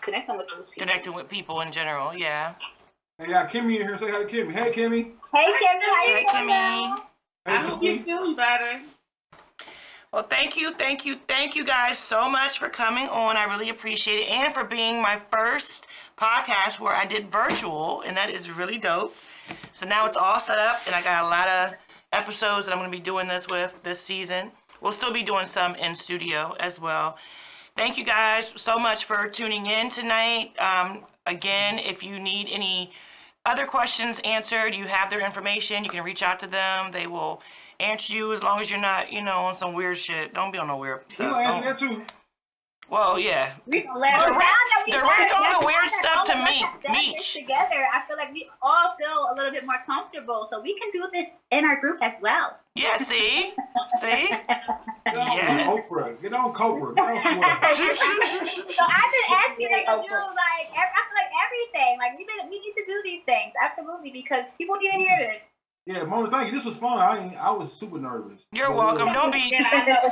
connecting 0.00 0.36
with 0.36 0.48
those 0.48 0.68
people. 0.68 0.86
Connecting 0.86 1.14
with 1.14 1.28
people 1.28 1.60
in 1.62 1.72
general. 1.72 2.16
Yeah. 2.16 2.54
Hey, 3.18 3.28
got 3.28 3.50
Kimmy 3.50 3.80
in 3.80 3.86
here. 3.86 3.98
Say 3.98 4.10
hi 4.10 4.22
to 4.22 4.24
Kimmy. 4.24 4.52
Hey, 4.52 4.72
Kimmy. 4.72 5.12
Hey, 5.32 5.52
Kimmy, 5.52 5.82
how 5.82 6.04
you 6.04 6.14
Hey, 6.14 6.24
doing? 6.30 6.50
Kimmy. 6.50 6.98
Hey, 7.44 7.52
I 7.52 7.56
hope 7.58 7.82
you're 7.82 8.02
feeling 8.02 8.36
better. 8.36 8.82
Well, 10.12 10.26
thank 10.28 10.56
you, 10.56 10.72
thank 10.74 11.04
you, 11.04 11.16
thank 11.28 11.56
you 11.56 11.64
guys 11.64 11.98
so 11.98 12.28
much 12.28 12.58
for 12.58 12.68
coming 12.68 13.08
on. 13.08 13.36
I 13.36 13.44
really 13.44 13.68
appreciate 13.68 14.20
it. 14.20 14.28
And 14.28 14.54
for 14.54 14.64
being 14.64 15.02
my 15.02 15.20
first 15.30 15.86
podcast 16.18 16.80
where 16.80 16.94
I 16.94 17.04
did 17.04 17.30
virtual, 17.30 18.02
and 18.02 18.16
that 18.16 18.30
is 18.30 18.48
really 18.48 18.78
dope. 18.78 19.14
So 19.74 19.84
now 19.86 20.06
it's 20.06 20.16
all 20.16 20.40
set 20.40 20.58
up, 20.58 20.80
and 20.86 20.94
I 20.94 21.02
got 21.02 21.24
a 21.24 21.28
lot 21.28 21.48
of 21.48 21.74
episodes 22.16 22.66
that 22.66 22.72
I'm 22.72 22.78
going 22.78 22.90
to 22.90 22.96
be 22.96 23.02
doing 23.02 23.28
this 23.28 23.46
with 23.48 23.72
this 23.82 24.00
season. 24.00 24.50
We'll 24.80 24.92
still 24.92 25.12
be 25.12 25.22
doing 25.22 25.46
some 25.46 25.74
in 25.74 25.94
studio 25.94 26.54
as 26.58 26.80
well. 26.80 27.16
Thank 27.76 27.98
you 27.98 28.04
guys 28.04 28.52
so 28.56 28.78
much 28.78 29.04
for 29.04 29.28
tuning 29.28 29.66
in 29.66 29.90
tonight. 29.90 30.52
Um, 30.58 31.04
again, 31.26 31.78
if 31.78 32.02
you 32.02 32.18
need 32.18 32.48
any 32.50 32.92
other 33.44 33.66
questions 33.66 34.18
answered, 34.24 34.74
you 34.74 34.86
have 34.86 35.10
their 35.10 35.24
information. 35.24 35.84
You 35.84 35.90
can 35.90 36.02
reach 36.02 36.22
out 36.22 36.40
to 36.40 36.46
them. 36.46 36.90
They 36.90 37.06
will 37.06 37.42
answer 37.78 38.12
you 38.12 38.32
as 38.32 38.42
long 38.42 38.60
as 38.60 38.70
you're 38.70 38.80
not, 38.80 39.12
you 39.12 39.22
know, 39.22 39.38
on 39.38 39.56
some 39.56 39.74
weird 39.74 39.98
shit. 39.98 40.32
Don't 40.32 40.50
be 40.50 40.58
on 40.58 40.68
no 40.68 40.78
weird 40.78 41.04
gonna 41.18 41.36
answer 41.36 41.64
that 41.64 41.78
too? 41.78 42.02
Well, 42.88 43.18
yeah. 43.18 43.54
We 43.66 43.80
gonna 43.82 43.98
let 43.98 44.16
Well, 44.16 44.38
that 44.38 44.82
we 44.86 44.92
direct 44.92 45.12
have- 45.32 45.32
all 45.42 45.60
the 45.60 45.66
weird 45.66 45.90
stuff 45.90 46.24
to 46.26 46.32
of 46.34 46.38
us 46.38 46.48
me- 46.50 46.60
have 46.60 46.82
done 46.82 46.92
this 46.94 47.12
Meech. 47.14 47.32
Together, 47.34 47.88
I 47.92 48.02
feel 48.06 48.16
like 48.16 48.32
we 48.32 48.48
all 48.62 48.94
feel 48.96 49.28
a 49.30 49.34
little 49.34 49.50
bit 49.50 49.66
more 49.66 49.82
comfortable, 49.84 50.46
so 50.48 50.60
we 50.60 50.78
can 50.78 50.90
do 50.92 51.04
this 51.12 51.26
in 51.50 51.64
our 51.64 51.76
group 51.80 51.98
as 52.00 52.16
well. 52.20 52.58
Yeah, 52.76 52.96
see? 52.98 53.52
see? 54.00 54.28
Get 54.46 55.16
on 55.16 55.36
Yes. 55.36 55.66
Oprah. 55.68 56.20
Get 56.22 56.32
on 56.32 56.52
Cobra. 56.52 56.94
Get 56.94 57.04
on 57.04 57.22
somewhere. 57.22 57.58
so 57.66 58.84
I've 58.84 59.12
been 59.12 59.28
asking 59.34 59.70
them 59.70 59.80
to 59.80 60.02
do 60.02 60.14
like 60.14 60.68
ev- 60.70 60.92
I 60.94 61.02
feel 61.02 61.16
like 61.16 61.32
everything. 61.44 61.98
Like 61.98 62.18
we 62.18 62.24
been, 62.24 62.48
we 62.48 62.60
need 62.60 62.74
to 62.74 62.84
do 62.86 63.00
these 63.02 63.22
things 63.22 63.52
absolutely 63.64 64.10
because 64.12 64.52
people 64.58 64.76
need 64.76 64.92
to 64.92 64.96
hear 64.98 65.18
this. 65.18 65.42
Yeah, 65.86 66.02
Mona, 66.02 66.28
thank 66.30 66.48
you. 66.50 66.54
This 66.58 66.64
was 66.64 66.76
fun. 66.76 66.98
I 66.98 67.34
I 67.40 67.50
was 67.50 67.72
super 67.72 67.98
nervous. 67.98 68.40
You're 68.52 68.72
welcome. 68.72 69.12
Don't 69.12 69.32
be 69.32 69.52
And 69.56 69.66
I 69.66 69.84
know. 69.86 70.10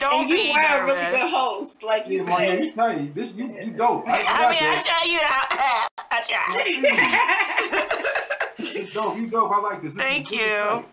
Don't 0.00 0.22
and 0.22 0.30
you 0.30 0.36
be 0.36 0.50
were 0.52 0.60
a 0.60 0.84
really 0.84 1.10
good 1.18 1.30
host, 1.30 1.82
like 1.82 2.08
you 2.08 2.24
Yeah, 2.24 2.28
Mona, 2.30 2.46
let 2.46 2.58
me 2.60 2.66
said. 2.66 2.74
tell 2.74 3.00
you, 3.00 3.12
this 3.12 3.32
you, 3.32 3.46
you 3.46 3.70
dope. 3.76 4.08
I, 4.08 4.22
I 4.22 4.50
mean, 4.50 4.58
I 4.62 4.74
got 4.74 4.84
try 4.84 5.04
you 5.06 5.18
know. 5.18 5.28
I 6.10 6.22
try. 6.28 6.98
that. 8.58 8.74
You 8.74 8.90
dope. 8.92 9.16
You 9.16 9.26
dope. 9.28 9.52
I 9.52 9.58
like 9.60 9.82
this. 9.82 9.92
this 9.92 10.02
Thank 10.02 10.26
is, 10.32 10.38
you. 10.38 10.46
great. 10.46 10.84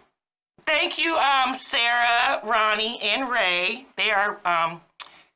Thank 0.66 0.98
you, 0.98 1.16
um, 1.16 1.56
Sarah, 1.58 2.40
Ronnie, 2.44 3.00
and 3.02 3.30
Ray. 3.30 3.88
They 3.98 4.12
are 4.12 4.40
um, 4.46 4.82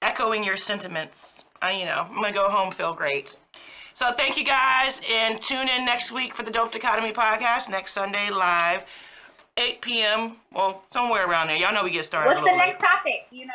echoing 0.01 0.43
your 0.43 0.57
sentiments. 0.57 1.43
I, 1.61 1.71
you 1.71 1.85
know, 1.85 2.05
I'm 2.09 2.15
gonna 2.15 2.31
go 2.33 2.49
home 2.49 2.73
feel 2.73 2.93
great. 2.93 3.35
So 3.95 4.11
thank 4.15 4.37
you 4.37 4.43
guys, 4.43 4.99
and 5.09 5.41
tune 5.41 5.69
in 5.69 5.85
next 5.85 6.11
week 6.11 6.35
for 6.35 6.43
the 6.43 6.51
Dope 6.51 6.71
Dichotomy 6.73 7.13
podcast 7.13 7.69
next 7.69 7.93
Sunday 7.93 8.29
live, 8.29 8.81
8 9.57 9.81
p.m. 9.81 10.37
Well, 10.53 10.83
somewhere 10.91 11.27
around 11.27 11.47
there. 11.47 11.55
Y'all 11.55 11.73
know 11.73 11.83
we 11.83 11.91
get 11.91 12.05
started. 12.05 12.27
What's 12.27 12.39
a 12.39 12.41
the 12.41 12.45
little 12.45 12.59
next 12.59 12.79
topic? 12.79 13.25
You 13.31 13.47
know. 13.47 13.53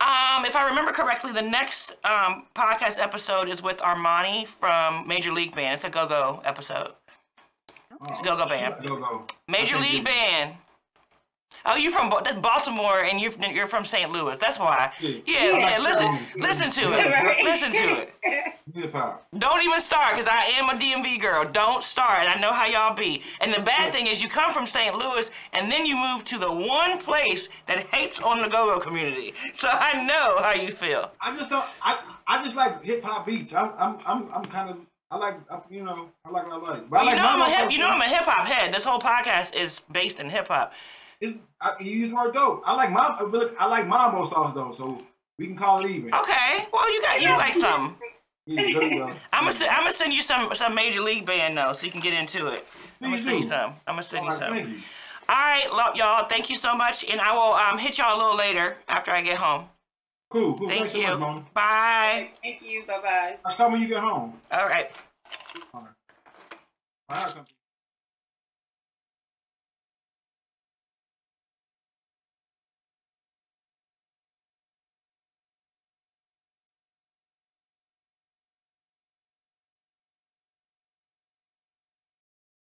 Um, 0.00 0.44
if 0.44 0.54
I 0.54 0.66
remember 0.68 0.92
correctly, 0.92 1.32
the 1.32 1.42
next 1.42 1.92
um, 2.04 2.46
podcast 2.54 2.98
episode 2.98 3.48
is 3.48 3.62
with 3.62 3.78
Armani 3.78 4.46
from 4.60 5.08
Major 5.08 5.32
League 5.32 5.54
Band. 5.56 5.74
It's 5.74 5.84
a 5.84 5.90
go-go 5.90 6.40
episode. 6.44 6.92
It's 8.08 8.20
a 8.20 8.22
Go-go 8.22 8.46
band. 8.46 8.74
Go 8.86 8.96
go. 8.96 9.26
Major 9.48 9.76
League 9.78 10.04
good. 10.04 10.12
Band. 10.12 10.54
Oh, 11.66 11.74
you're 11.76 11.92
from 11.92 12.08
Baltimore 12.40 13.02
and 13.02 13.20
you're 13.20 13.32
you're 13.50 13.66
from 13.66 13.84
St. 13.84 14.10
Louis. 14.10 14.38
That's 14.38 14.58
why. 14.58 14.92
Yeah. 15.00 15.10
Yeah, 15.26 15.44
Yeah. 15.44 15.58
yeah. 15.58 15.78
Listen, 15.78 16.26
listen 16.36 16.70
to 16.70 16.90
Right. 16.90 17.36
it. 17.38 17.44
Listen 17.44 17.72
to 17.72 18.00
it. 18.02 18.14
Hip 18.74 18.92
hop. 18.92 19.26
Don't 19.36 19.62
even 19.62 19.80
start, 19.80 20.14
cause 20.14 20.26
I 20.26 20.44
am 20.58 20.68
a 20.68 20.74
DMV 20.74 21.20
girl. 21.20 21.44
Don't 21.50 21.82
start. 21.82 22.28
I 22.28 22.38
know 22.40 22.52
how 22.52 22.66
y'all 22.66 22.94
be. 22.94 23.22
And 23.40 23.52
the 23.52 23.60
bad 23.60 23.92
thing 23.92 24.06
is, 24.06 24.22
you 24.22 24.28
come 24.28 24.52
from 24.52 24.66
St. 24.66 24.94
Louis, 24.94 25.30
and 25.52 25.70
then 25.72 25.84
you 25.84 25.96
move 25.96 26.24
to 26.26 26.38
the 26.38 26.52
one 26.52 26.98
place 27.02 27.48
that 27.66 27.86
hates 27.88 28.20
on 28.20 28.40
the 28.40 28.48
go-go 28.48 28.78
community. 28.78 29.34
So 29.54 29.68
I 29.68 30.04
know 30.04 30.36
how 30.38 30.52
you 30.52 30.74
feel. 30.74 31.10
I 31.20 31.36
just 31.36 31.50
don't. 31.50 31.64
I 31.82 31.98
I 32.26 32.44
just 32.44 32.56
like 32.56 32.84
hip 32.84 33.02
hop 33.02 33.26
beats. 33.26 33.52
I'm 33.52 33.72
I'm 33.78 33.98
I'm 34.06 34.28
I'm 34.34 34.44
kind 34.46 34.70
of. 34.70 34.76
I 35.10 35.16
like 35.16 35.36
you 35.70 35.82
know 35.82 36.08
I 36.26 36.30
like 36.30 36.46
what 36.52 36.62
I 36.62 36.72
like. 36.72 36.90
But 36.90 36.90
Well, 36.90 37.00
I 37.00 37.04
like 37.04 37.14
you 37.16 37.22
know 37.22 37.28
I'm 37.28 37.40
a 37.40 37.50
hip. 37.50 37.70
You 37.72 37.78
know 37.78 37.86
I'm 37.88 38.00
a 38.02 38.08
hip 38.08 38.24
hop 38.24 38.46
head. 38.46 38.72
This 38.74 38.84
whole 38.84 39.00
podcast 39.00 39.54
is 39.54 39.80
based 39.90 40.18
in 40.20 40.28
hip 40.30 40.48
hop. 40.48 40.72
It's, 41.20 41.36
I, 41.60 41.72
you 41.80 41.90
use 41.90 42.10
the 42.10 42.16
word 42.16 42.34
dope. 42.34 42.62
I 42.64 42.74
like 42.74 42.90
mom. 42.90 43.16
but 43.18 43.30
look, 43.30 43.56
I 43.58 43.66
like 43.66 43.86
mambo 43.86 44.24
sauce 44.26 44.54
though, 44.54 44.72
so 44.72 45.02
we 45.38 45.46
can 45.46 45.56
call 45.56 45.84
it 45.84 45.90
even. 45.90 46.14
Okay. 46.14 46.66
Well, 46.72 46.92
you 46.92 47.02
got 47.02 47.20
you 47.20 47.28
like 47.30 47.54
some. 47.54 47.96
Well. 48.00 48.08
I'm 49.32 49.44
gonna 49.44 49.66
I'm 49.66 49.82
gonna 49.82 49.92
send 49.92 50.12
you 50.14 50.22
some 50.22 50.50
some 50.54 50.74
major 50.74 51.02
league 51.02 51.26
band 51.26 51.58
though, 51.58 51.74
so 51.74 51.84
you 51.84 51.92
can 51.92 52.00
get 52.00 52.14
into 52.14 52.46
it. 52.48 52.64
I'm 53.02 53.10
gonna 53.10 53.22
send 53.22 53.42
you 53.42 53.48
some. 53.48 53.74
I'm 53.86 53.94
gonna 53.96 54.02
send 54.02 54.24
you 54.24 54.32
All 54.32 54.38
right, 54.38 54.46
some. 54.46 54.54
thank 54.54 54.68
you. 54.68 54.82
All 55.28 55.36
right, 55.36 55.70
love 55.70 55.96
y'all. 55.96 56.26
Thank 56.28 56.48
you 56.48 56.56
so 56.56 56.74
much, 56.74 57.04
and 57.04 57.20
I 57.20 57.32
will 57.34 57.52
um 57.52 57.78
hit 57.78 57.98
y'all 57.98 58.16
a 58.16 58.18
little 58.18 58.36
later 58.36 58.76
after 58.88 59.10
I 59.10 59.20
get 59.20 59.36
home. 59.36 59.68
Cool, 60.30 60.56
cool. 60.58 60.68
Thank 60.68 60.80
Thanks 60.80 60.92
so 60.92 60.98
you. 60.98 61.08
much, 61.08 61.18
Mona. 61.18 61.44
Bye. 61.52 62.30
Thank 62.42 62.62
you. 62.62 62.84
Bye 62.86 63.00
bye. 63.02 63.36
I'll 63.44 63.56
come 63.56 63.72
when 63.72 63.82
you 63.82 63.88
get 63.88 64.00
home. 64.00 64.40
All 64.50 64.66
right. 64.66 64.90
All 65.74 65.82
right. 65.82 65.90
All 67.10 67.34
right. 67.34 67.44